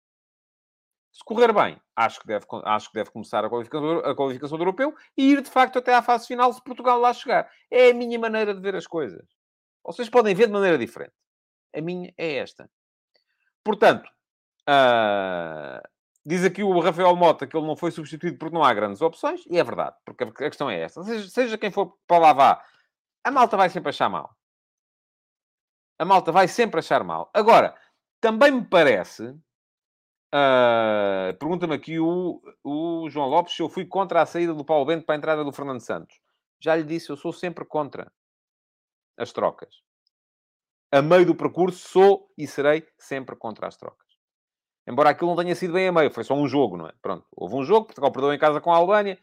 Se 1.11 1.23
correr 1.23 1.53
bem, 1.53 1.79
acho 1.95 2.19
que 2.19 2.25
deve, 2.25 2.43
acho 2.63 2.87
que 2.89 2.95
deve 2.95 3.11
começar 3.11 3.45
a 3.45 3.49
qualificação, 3.49 3.99
a 3.99 4.15
qualificação 4.15 4.57
do 4.57 4.63
Europeu 4.63 4.95
e 5.15 5.33
ir, 5.33 5.43
de 5.43 5.51
facto, 5.51 5.77
até 5.77 5.93
à 5.93 6.01
fase 6.01 6.25
final 6.25 6.51
se 6.51 6.63
Portugal 6.63 6.99
lá 6.99 7.13
chegar. 7.13 7.47
É 7.69 7.91
a 7.91 7.93
minha 7.93 8.17
maneira 8.17 8.55
de 8.55 8.59
ver 8.59 8.75
as 8.75 8.87
coisas. 8.87 9.23
Vocês 9.83 10.09
podem 10.09 10.33
ver 10.33 10.47
de 10.47 10.53
maneira 10.53 10.79
diferente. 10.79 11.13
A 11.75 11.79
minha 11.79 12.11
é 12.17 12.37
esta. 12.37 12.67
Portanto, 13.63 14.09
uh, 14.69 15.81
diz 16.25 16.43
aqui 16.43 16.63
o 16.63 16.79
Rafael 16.79 17.15
Mota 17.15 17.47
que 17.47 17.55
ele 17.55 17.67
não 17.67 17.75
foi 17.75 17.91
substituído 17.91 18.37
porque 18.37 18.53
não 18.53 18.63
há 18.63 18.73
grandes 18.73 19.01
opções, 19.01 19.43
e 19.49 19.57
é 19.57 19.63
verdade, 19.63 19.95
porque 20.05 20.23
a 20.23 20.31
questão 20.31 20.69
é 20.69 20.79
esta. 20.81 21.03
Seja, 21.03 21.29
seja 21.29 21.57
quem 21.57 21.71
for 21.71 21.97
para 22.07 22.19
lá 22.19 22.33
vá, 22.33 22.65
a 23.23 23.31
malta 23.31 23.57
vai 23.57 23.69
sempre 23.69 23.89
achar 23.89 24.09
mal. 24.09 24.35
A 25.99 26.05
malta 26.05 26.31
vai 26.31 26.47
sempre 26.47 26.79
achar 26.79 27.03
mal. 27.03 27.29
Agora, 27.33 27.75
também 28.19 28.51
me 28.51 28.65
parece 28.65 29.35
Uh, 30.33 31.37
Pergunta-me 31.37 31.75
aqui 31.75 31.99
o, 31.99 32.41
o 32.63 33.07
João 33.07 33.29
Lopes 33.29 33.55
se 33.55 33.61
eu 33.61 33.69
fui 33.69 33.85
contra 33.85 34.19
a 34.19 34.25
saída 34.25 34.51
do 34.51 34.65
Paulo 34.65 34.83
Bento 34.83 35.05
para 35.05 35.13
a 35.13 35.17
entrada 35.19 35.43
do 35.43 35.51
Fernando 35.51 35.79
Santos. 35.79 36.19
Já 36.59 36.75
lhe 36.75 36.83
disse, 36.83 37.11
eu 37.11 37.15
sou 37.15 37.31
sempre 37.31 37.63
contra 37.63 38.11
as 39.15 39.31
trocas. 39.31 39.83
A 40.91 41.03
meio 41.03 41.23
do 41.23 41.35
percurso 41.35 41.87
sou 41.87 42.33
e 42.35 42.47
serei 42.47 42.87
sempre 42.97 43.35
contra 43.35 43.67
as 43.67 43.77
trocas. 43.77 44.02
Embora 44.85 45.09
aquilo 45.09 45.29
não 45.29 45.37
tenha 45.37 45.55
sido 45.55 45.73
bem 45.73 45.87
a 45.87 45.91
meio, 45.91 46.11
foi 46.11 46.23
só 46.23 46.33
um 46.33 46.47
jogo, 46.47 46.75
não 46.75 46.87
é? 46.87 46.93
Pronto, 47.01 47.25
houve 47.31 47.55
um 47.55 47.63
jogo, 47.63 47.85
Portugal 47.85 48.11
perdeu 48.11 48.33
em 48.33 48.39
casa 48.39 48.59
com 48.59 48.71
a 48.71 48.75
Albânia, 48.75 49.17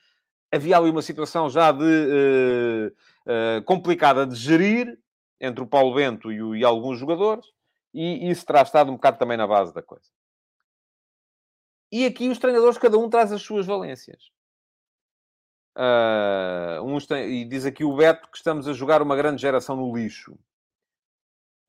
havia 0.51 0.77
ali 0.77 0.91
uma 0.91 1.03
situação 1.03 1.51
já 1.51 1.71
de 1.71 1.85
uh, 1.85 2.89
uh, 2.89 3.63
complicada 3.65 4.27
de 4.27 4.35
gerir 4.35 4.99
entre 5.41 5.63
o 5.63 5.67
Paulo 5.67 5.95
Bento 5.95 6.33
e, 6.33 6.43
o, 6.43 6.55
e 6.57 6.65
alguns 6.65 6.99
jogadores, 6.99 7.47
e 7.93 8.31
isso 8.31 8.47
terá 8.47 8.63
estado 8.63 8.91
um 8.91 8.95
bocado 8.95 9.19
também 9.19 9.37
na 9.37 9.47
base 9.47 9.75
da 9.75 9.83
coisa. 9.83 10.09
E 11.93 12.07
aqui 12.07 12.29
os 12.29 12.39
treinadores, 12.39 12.79
cada 12.79 12.97
um 12.99 13.11
traz 13.11 13.33
as 13.33 13.43
suas 13.43 13.67
valências. 13.67 14.31
Uh, 15.77 17.17
e 17.17 17.45
diz 17.45 17.65
aqui 17.65 17.85
o 17.85 17.97
Beto 17.97 18.29
que 18.31 18.37
estamos 18.37 18.69
a 18.69 18.73
jogar 18.73 19.03
uma 19.03 19.17
grande 19.17 19.41
geração 19.41 19.77
no 19.77 19.97
lixo. 19.97 20.39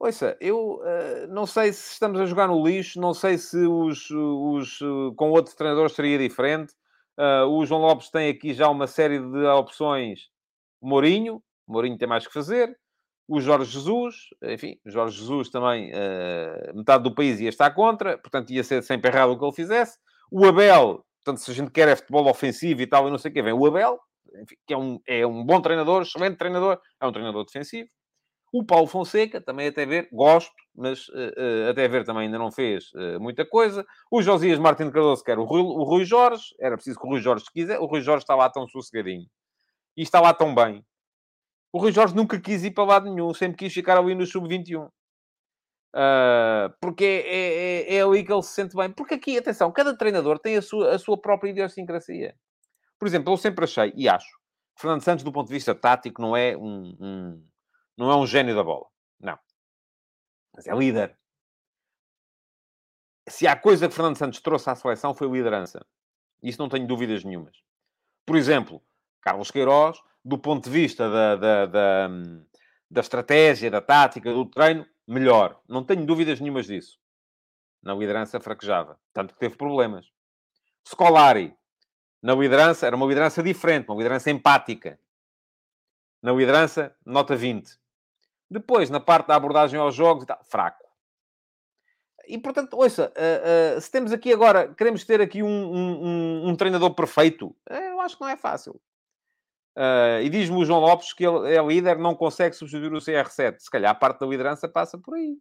Ouça, 0.03 0.35
eu 0.41 0.81
uh, 0.81 1.27
não 1.29 1.45
sei 1.45 1.71
se 1.71 1.93
estamos 1.93 2.19
a 2.19 2.25
jogar 2.25 2.47
no 2.47 2.65
lixo, 2.65 2.99
não 2.99 3.13
sei 3.13 3.37
se 3.37 3.55
os, 3.55 4.09
os 4.09 4.81
uh, 4.81 5.13
com 5.15 5.29
outros 5.29 5.53
treinadores 5.53 5.93
seria 5.93 6.17
diferente. 6.17 6.73
Uh, 7.19 7.45
o 7.45 7.63
João 7.67 7.81
Lopes 7.81 8.09
tem 8.09 8.27
aqui 8.27 8.51
já 8.51 8.67
uma 8.67 8.87
série 8.87 9.19
de 9.19 9.45
opções. 9.45 10.21
Mourinho, 10.81 11.39
Mourinho 11.67 11.99
tem 11.99 12.07
mais 12.07 12.25
que 12.25 12.33
fazer. 12.33 12.75
O 13.27 13.39
Jorge 13.39 13.71
Jesus, 13.71 14.15
enfim, 14.41 14.79
Jorge 14.87 15.19
Jesus 15.19 15.49
também, 15.49 15.91
metade 16.73 17.03
do 17.03 17.13
país 17.13 17.39
ia 17.39 17.49
estar 17.49 17.69
contra, 17.69 18.17
portanto 18.17 18.49
ia 18.49 18.63
ser 18.63 18.81
sempre 18.81 19.11
errado 19.11 19.29
o 19.29 19.37
que 19.37 19.45
ele 19.45 19.53
fizesse. 19.53 19.99
O 20.31 20.43
Abel, 20.45 21.05
portanto, 21.23 21.45
se 21.45 21.51
a 21.51 21.53
gente 21.53 21.71
quer 21.71 21.87
é 21.87 21.95
futebol 21.95 22.27
ofensivo 22.27 22.81
e 22.81 22.87
tal, 22.87 23.07
e 23.07 23.11
não 23.11 23.19
sei 23.19 23.29
o 23.29 23.33
quê, 23.33 23.41
vem 23.43 23.53
o 23.53 23.65
Abel, 23.67 23.99
enfim, 24.41 24.55
que 24.65 24.73
é 24.73 24.77
um, 24.77 24.99
é 25.07 25.25
um 25.25 25.45
bom 25.45 25.61
treinador, 25.61 26.01
excelente 26.01 26.37
treinador, 26.37 26.81
é 26.99 27.05
um 27.05 27.11
treinador 27.11 27.45
defensivo. 27.45 27.87
O 28.51 28.65
Paulo 28.65 28.87
Fonseca, 28.87 29.39
também 29.39 29.67
até 29.67 29.85
ver, 29.85 30.09
gosto, 30.11 30.53
mas 30.75 31.07
uh, 31.09 31.69
até 31.69 31.87
ver 31.87 32.03
também 32.03 32.23
ainda 32.23 32.37
não 32.37 32.51
fez 32.51 32.91
uh, 32.93 33.19
muita 33.19 33.45
coisa. 33.45 33.85
O 34.11 34.21
Josias 34.21 34.59
Martins 34.59 34.91
Cardoso, 34.91 35.23
que 35.23 35.31
era 35.31 35.39
o 35.39 35.45
Rui, 35.45 35.61
o 35.61 35.83
Rui 35.83 36.03
Jorge, 36.03 36.43
era 36.59 36.75
preciso 36.75 36.99
que 36.99 37.05
o 37.05 37.09
Rui 37.09 37.21
Jorge 37.21 37.45
quiser. 37.53 37.79
O 37.79 37.85
Rui 37.85 38.01
Jorge 38.01 38.23
está 38.23 38.35
lá 38.35 38.49
tão 38.49 38.67
sossegadinho. 38.67 39.25
E 39.95 40.01
está 40.01 40.19
lá 40.19 40.33
tão 40.33 40.53
bem. 40.53 40.85
O 41.71 41.79
Rui 41.79 41.93
Jorge 41.93 42.13
nunca 42.13 42.39
quis 42.39 42.63
ir 42.63 42.71
para 42.71 42.83
lado 42.83 43.09
nenhum, 43.09 43.33
sempre 43.33 43.57
quis 43.57 43.73
ficar 43.73 43.97
ali 43.97 44.13
no 44.13 44.25
sub-21. 44.25 44.89
Uh, 45.93 46.73
porque 46.79 47.03
é, 47.03 47.93
é, 47.93 47.95
é, 47.95 48.01
ali 48.01 48.23
que 48.23 48.31
ele 48.31 48.43
se 48.43 48.53
sente 48.53 48.75
bem. 48.75 48.91
Porque 48.91 49.13
aqui, 49.13 49.37
atenção, 49.37 49.71
cada 49.71 49.95
treinador 49.95 50.39
tem 50.39 50.57
a 50.57 50.61
sua, 50.61 50.95
a 50.95 50.99
sua 50.99 51.17
própria 51.17 51.51
idiosincrasia. 51.51 52.35
Por 52.99 53.07
exemplo, 53.07 53.31
eu 53.31 53.37
sempre 53.37 53.63
achei, 53.63 53.93
e 53.95 54.07
acho, 54.07 54.29
Fernando 54.77 55.01
Santos, 55.01 55.23
do 55.23 55.31
ponto 55.31 55.47
de 55.47 55.53
vista 55.53 55.73
tático, 55.73 56.21
não 56.21 56.35
é 56.35 56.55
um, 56.55 56.95
um, 56.99 57.43
não 58.01 58.11
é 58.11 58.15
um 58.15 58.25
gênio 58.25 58.55
da 58.55 58.63
bola. 58.63 58.87
Não. 59.19 59.37
Mas 60.53 60.65
é 60.67 60.73
líder. 60.73 61.15
Se 63.29 63.47
há 63.47 63.55
coisa 63.55 63.87
que 63.87 63.93
Fernando 63.93 64.17
Santos 64.17 64.41
trouxe 64.41 64.69
à 64.69 64.75
seleção 64.75 65.13
foi 65.13 65.29
liderança. 65.29 65.85
Isso 66.41 66.59
não 66.59 66.67
tenho 66.67 66.87
dúvidas 66.87 67.23
nenhumas. 67.23 67.55
Por 68.25 68.35
exemplo, 68.35 68.81
Carlos 69.21 69.51
Queiroz, 69.51 70.01
do 70.25 70.37
ponto 70.37 70.63
de 70.65 70.71
vista 70.71 71.09
da, 71.09 71.35
da, 71.35 71.65
da, 71.67 72.07
da 72.89 73.01
estratégia, 73.01 73.69
da 73.69 73.81
tática, 73.81 74.33
do 74.33 74.45
treino, 74.45 74.85
melhor. 75.07 75.61
Não 75.67 75.83
tenho 75.83 76.05
dúvidas 76.05 76.39
nenhumas 76.39 76.65
disso. 76.65 76.99
Na 77.83 77.93
liderança 77.93 78.39
fraquejava. 78.39 78.99
Tanto 79.13 79.33
que 79.33 79.39
teve 79.39 79.55
problemas. 79.55 80.11
Scolari, 80.87 81.55
na 82.21 82.33
liderança, 82.33 82.87
era 82.87 82.95
uma 82.95 83.05
liderança 83.05 83.43
diferente, 83.43 83.87
uma 83.89 83.97
liderança 83.97 84.31
empática. 84.31 84.99
Na 86.21 86.31
liderança, 86.31 86.95
nota 87.05 87.35
20. 87.35 87.80
Depois, 88.51 88.89
na 88.89 88.99
parte 88.99 89.27
da 89.27 89.35
abordagem 89.35 89.79
aos 89.79 89.95
jogos, 89.95 90.25
fraco. 90.43 90.85
E, 92.27 92.37
portanto, 92.37 92.73
ouça, 92.73 93.13
uh, 93.15 93.77
uh, 93.77 93.81
se 93.81 93.89
temos 93.89 94.11
aqui 94.11 94.33
agora, 94.33 94.73
queremos 94.75 95.05
ter 95.05 95.21
aqui 95.21 95.41
um, 95.41 95.47
um, 95.47 96.49
um 96.49 96.55
treinador 96.57 96.93
perfeito, 96.93 97.55
eh, 97.69 97.91
eu 97.91 98.01
acho 98.01 98.17
que 98.17 98.21
não 98.21 98.29
é 98.29 98.35
fácil. 98.35 98.73
Uh, 99.77 100.19
e 100.21 100.29
diz-me 100.29 100.57
o 100.57 100.65
João 100.65 100.81
Lopes 100.81 101.13
que 101.13 101.25
ele 101.25 101.55
é 101.55 101.65
líder, 101.65 101.97
não 101.97 102.13
consegue 102.13 102.53
substituir 102.53 102.93
o 102.93 102.97
CR7. 102.97 103.59
Se 103.59 103.71
calhar 103.71 103.91
a 103.91 103.95
parte 103.95 104.19
da 104.19 104.27
liderança 104.27 104.67
passa 104.67 104.97
por 104.97 105.15
aí. 105.15 105.37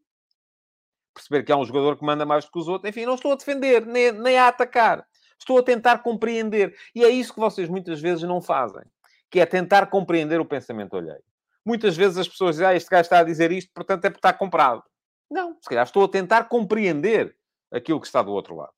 Perceber 1.12 1.42
que 1.42 1.50
há 1.50 1.56
um 1.56 1.64
jogador 1.64 1.98
que 1.98 2.04
manda 2.04 2.24
mais 2.24 2.44
do 2.44 2.52
que 2.52 2.58
os 2.61 2.68
outros. 2.68 2.88
Enfim, 2.88 3.06
não 3.06 3.16
estou 3.16 3.32
a 3.32 3.36
defender, 3.36 3.84
nem, 3.84 4.12
nem 4.12 4.38
a 4.38 4.46
atacar. 4.46 5.04
Estou 5.36 5.58
a 5.58 5.62
tentar 5.64 5.98
compreender. 5.98 6.76
E 6.94 7.04
é 7.04 7.08
isso 7.08 7.34
que 7.34 7.40
vocês 7.40 7.68
muitas 7.68 8.00
vezes 8.00 8.22
não 8.22 8.40
fazem. 8.40 8.84
Que 9.28 9.40
é 9.40 9.46
tentar 9.46 9.86
compreender 9.86 10.40
o 10.40 10.44
pensamento 10.44 10.96
alheio. 10.96 11.22
Muitas 11.71 11.97
vezes 11.97 12.18
as 12.18 12.29
pessoas 12.29 12.57
dizem, 12.57 12.66
ah, 12.66 12.75
este 12.75 12.91
gajo 12.91 13.03
está 13.03 13.21
a 13.21 13.25
dizer 13.25 13.53
isto, 13.53 13.71
portanto 13.73 14.05
é 14.05 14.11
porque 14.11 14.18
está 14.18 14.33
comprado. 14.33 14.83
Não, 15.31 15.57
se 15.61 15.68
calhar 15.68 15.85
estou 15.85 16.05
a 16.05 16.09
tentar 16.09 16.49
compreender 16.49 17.37
aquilo 17.73 18.01
que 18.01 18.07
está 18.07 18.23
do 18.23 18.33
outro 18.33 18.57
lado. 18.57 18.73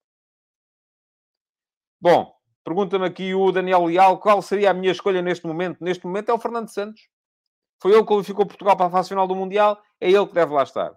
Bom, 2.01 2.34
Pergunta-me 2.64 3.05
aqui 3.07 3.34
o 3.34 3.51
Daniel 3.51 3.86
Leal 3.86 4.18
qual 4.18 4.40
seria 4.40 4.70
a 4.70 4.74
minha 4.74 4.93
escolha 4.93 5.20
neste 5.20 5.47
momento. 5.47 5.82
Neste 5.82 6.07
momento 6.07 6.30
é 6.30 6.32
o 6.32 6.38
Fernando 6.38 6.68
Santos. 6.68 7.09
Foi 7.80 7.90
ele 7.90 8.03
que 8.03 8.07
qualificou 8.07 8.47
Portugal 8.47 8.76
para 8.76 8.86
a 8.86 8.90
fase 8.90 9.09
final 9.09 9.26
do 9.26 9.34
Mundial. 9.34 9.82
É 10.01 10.09
ele 10.09 10.26
que 10.26 10.34
deve 10.34 10.53
lá 10.53 10.62
estar. 10.62 10.97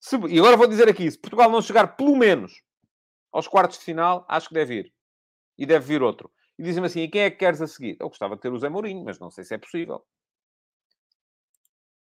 Se, 0.00 0.16
e 0.28 0.38
agora 0.38 0.56
vou 0.56 0.66
dizer 0.66 0.88
aqui: 0.88 1.10
se 1.10 1.18
Portugal 1.18 1.50
não 1.50 1.60
chegar 1.60 1.96
pelo 1.96 2.16
menos 2.16 2.62
aos 3.30 3.46
quartos 3.46 3.78
de 3.78 3.84
final, 3.84 4.24
acho 4.26 4.48
que 4.48 4.54
deve 4.54 4.74
ir. 4.74 4.92
E 5.58 5.66
deve 5.66 5.84
vir 5.84 6.02
outro. 6.02 6.32
E 6.58 6.62
dizem-me 6.62 6.86
assim: 6.86 7.00
e 7.00 7.08
quem 7.08 7.22
é 7.22 7.30
que 7.30 7.36
queres 7.36 7.60
a 7.60 7.66
seguir? 7.66 7.98
Eu 8.00 8.08
gostava 8.08 8.36
de 8.36 8.40
ter 8.40 8.50
o 8.50 8.58
Zé 8.58 8.70
Mourinho, 8.70 9.04
mas 9.04 9.18
não 9.18 9.30
sei 9.30 9.44
se 9.44 9.54
é 9.54 9.58
possível. 9.58 10.02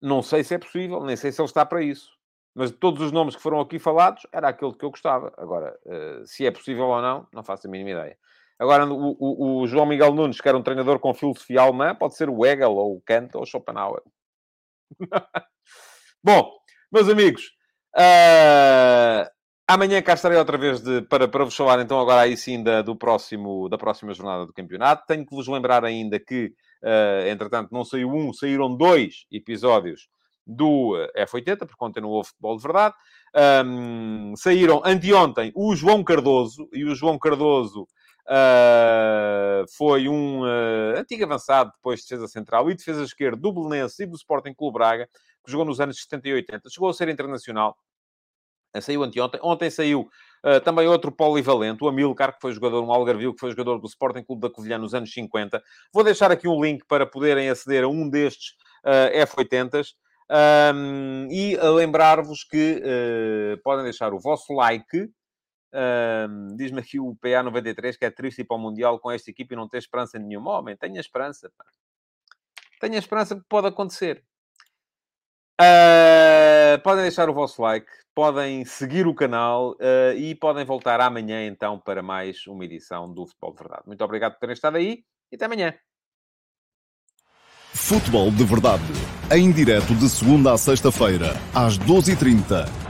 Não 0.01 0.21
sei 0.21 0.43
se 0.43 0.55
é 0.55 0.57
possível, 0.57 1.03
nem 1.03 1.15
sei 1.15 1.31
se 1.31 1.39
ele 1.39 1.47
está 1.47 1.65
para 1.65 1.81
isso. 1.81 2.09
Mas 2.53 2.71
de 2.71 2.77
todos 2.77 3.01
os 3.01 3.11
nomes 3.11 3.35
que 3.35 3.41
foram 3.41 3.59
aqui 3.61 3.79
falados, 3.79 4.25
era 4.31 4.49
aquele 4.49 4.73
que 4.73 4.83
eu 4.83 4.89
gostava. 4.89 5.31
Agora, 5.37 5.77
uh, 5.85 6.25
se 6.25 6.45
é 6.45 6.51
possível 6.51 6.85
ou 6.85 7.01
não, 7.01 7.27
não 7.31 7.43
faço 7.43 7.67
a 7.67 7.69
mínima 7.69 7.91
ideia. 7.91 8.17
Agora, 8.59 8.85
o, 8.85 9.15
o, 9.19 9.61
o, 9.61 9.67
João 9.67 9.85
Miguel 9.85 10.13
Nunes, 10.13 10.39
que 10.39 10.47
era 10.47 10.57
um 10.57 10.61
treinador 10.61 10.99
com 10.99 11.13
filosofia 11.13 11.61
alemã, 11.61 11.95
pode 11.95 12.15
ser 12.15 12.29
o 12.29 12.45
Hegel, 12.45 12.75
ou 12.75 12.95
o 12.95 13.01
Kant, 13.01 13.35
ou 13.35 13.43
o 13.43 13.45
Schopenhauer. 13.45 14.03
Bom, 16.23 16.51
meus 16.91 17.09
amigos, 17.09 17.53
uh, 17.97 19.27
amanhã 19.67 19.99
cá 20.03 20.13
estarei 20.13 20.37
outra 20.37 20.59
vez 20.59 20.79
de, 20.81 21.01
para, 21.03 21.27
para 21.27 21.45
vos 21.45 21.55
falar, 21.55 21.79
então, 21.79 21.99
agora 21.99 22.21
aí 22.21 22.37
sim, 22.37 22.61
da, 22.61 22.83
do 22.83 22.95
próximo, 22.95 23.67
da 23.67 23.79
próxima 23.79 24.13
jornada 24.13 24.45
do 24.45 24.53
campeonato. 24.53 25.07
Tenho 25.07 25.25
que 25.25 25.35
vos 25.35 25.47
lembrar 25.47 25.83
ainda 25.83 26.19
que 26.19 26.53
Uh, 26.83 27.27
entretanto, 27.27 27.69
não 27.71 27.85
saiu 27.85 28.11
um, 28.11 28.33
saíram 28.33 28.75
dois 28.75 29.25
episódios 29.31 30.09
do 30.45 30.93
F80, 31.15 31.59
porque 31.59 31.83
ontem 31.83 32.01
não 32.01 32.09
houve 32.09 32.29
futebol 32.29 32.57
de 32.57 32.63
verdade. 32.63 32.95
Um, 33.65 34.33
saíram 34.35 34.81
anteontem 34.83 35.51
o 35.55 35.75
João 35.75 36.03
Cardoso, 36.03 36.67
e 36.73 36.83
o 36.83 36.95
João 36.95 37.17
Cardoso 37.17 37.87
uh, 38.27 39.65
foi 39.77 40.07
um 40.07 40.41
uh, 40.41 40.97
antigo 40.97 41.23
avançado, 41.23 41.71
depois 41.75 42.01
de 42.01 42.07
defesa 42.07 42.27
central 42.27 42.69
e 42.69 42.75
defesa 42.75 43.03
esquerda 43.03 43.37
do 43.37 43.53
Belenense 43.53 44.03
e 44.03 44.05
do 44.05 44.15
Sporting 44.15 44.53
Clube 44.53 44.73
Braga, 44.73 45.07
que 45.43 45.51
jogou 45.51 45.65
nos 45.65 45.79
anos 45.79 46.01
70 46.01 46.27
e 46.27 46.33
80. 46.33 46.69
Chegou 46.69 46.89
a 46.89 46.93
ser 46.93 47.09
internacional. 47.09 47.77
Saiu 48.79 49.03
anteontem. 49.03 49.39
Ontem 49.43 49.69
saiu 49.69 50.09
Uh, 50.43 50.59
também 50.59 50.87
outro 50.87 51.11
polivalente, 51.11 51.83
o 51.83 51.87
Amilcar, 51.87 52.33
que 52.33 52.41
foi 52.41 52.51
jogador, 52.51 52.83
um 52.83 52.91
Algarvio, 52.91 53.31
que 53.31 53.39
foi 53.39 53.51
jogador 53.51 53.77
do 53.77 53.85
Sporting 53.85 54.23
Clube 54.23 54.41
da 54.41 54.49
Covilhã 54.49 54.79
nos 54.79 54.95
anos 54.95 55.13
50. 55.13 55.61
Vou 55.93 56.03
deixar 56.03 56.31
aqui 56.31 56.47
um 56.47 56.59
link 56.59 56.83
para 56.87 57.05
poderem 57.05 57.47
aceder 57.47 57.83
a 57.83 57.87
um 57.87 58.09
destes 58.09 58.55
uh, 58.83 59.15
F80s. 59.27 59.89
Um, 60.73 61.27
e 61.29 61.57
lembrar-vos 61.57 62.43
que 62.45 62.81
uh, 62.81 63.61
podem 63.61 63.83
deixar 63.83 64.13
o 64.13 64.19
vosso 64.19 64.53
like. 64.53 65.11
Um, 65.73 66.55
Diz-me 66.55 66.79
aqui 66.79 66.99
o 66.99 67.15
PA93 67.17 67.97
que 67.97 68.05
é 68.05 68.09
triste 68.09 68.41
ir 68.41 68.45
para 68.45 68.57
o 68.57 68.59
Mundial 68.59 68.97
com 68.97 69.11
esta 69.11 69.29
equipe 69.29 69.53
e 69.53 69.57
não 69.57 69.67
ter 69.67 69.77
esperança 69.77 70.17
nenhuma. 70.17 70.57
Homem, 70.57 70.75
tenha 70.75 70.99
esperança. 70.99 71.51
Pá. 71.55 71.65
Tenha 72.79 72.97
esperança 72.97 73.35
que 73.35 73.43
pode 73.47 73.67
acontecer. 73.67 74.23
Uh, 75.61 76.81
podem 76.81 77.03
deixar 77.03 77.29
o 77.29 77.33
vosso 77.35 77.61
like, 77.61 77.85
podem 78.15 78.65
seguir 78.65 79.05
o 79.05 79.13
canal 79.13 79.73
uh, 79.73 80.17
e 80.17 80.33
podem 80.33 80.65
voltar 80.65 80.99
amanhã 80.99 81.45
então 81.45 81.77
para 81.77 82.01
mais 82.01 82.47
uma 82.47 82.65
edição 82.65 83.13
do 83.13 83.27
Futebol 83.27 83.51
de 83.51 83.59
Verdade. 83.59 83.83
Muito 83.85 84.03
obrigado 84.03 84.33
por 84.33 84.39
terem 84.39 84.53
estado 84.53 84.77
aí 84.77 85.03
e 85.31 85.35
até 85.35 85.45
amanhã. 85.45 85.75
Futebol 87.75 88.31
de 88.31 88.43
Verdade, 88.43 88.83
em 89.31 89.51
direto 89.51 89.93
de 89.93 90.09
segunda 90.09 90.51
a 90.51 90.57
sexta-feira, 90.57 91.33
às 91.53 91.77
12h30 91.77 92.80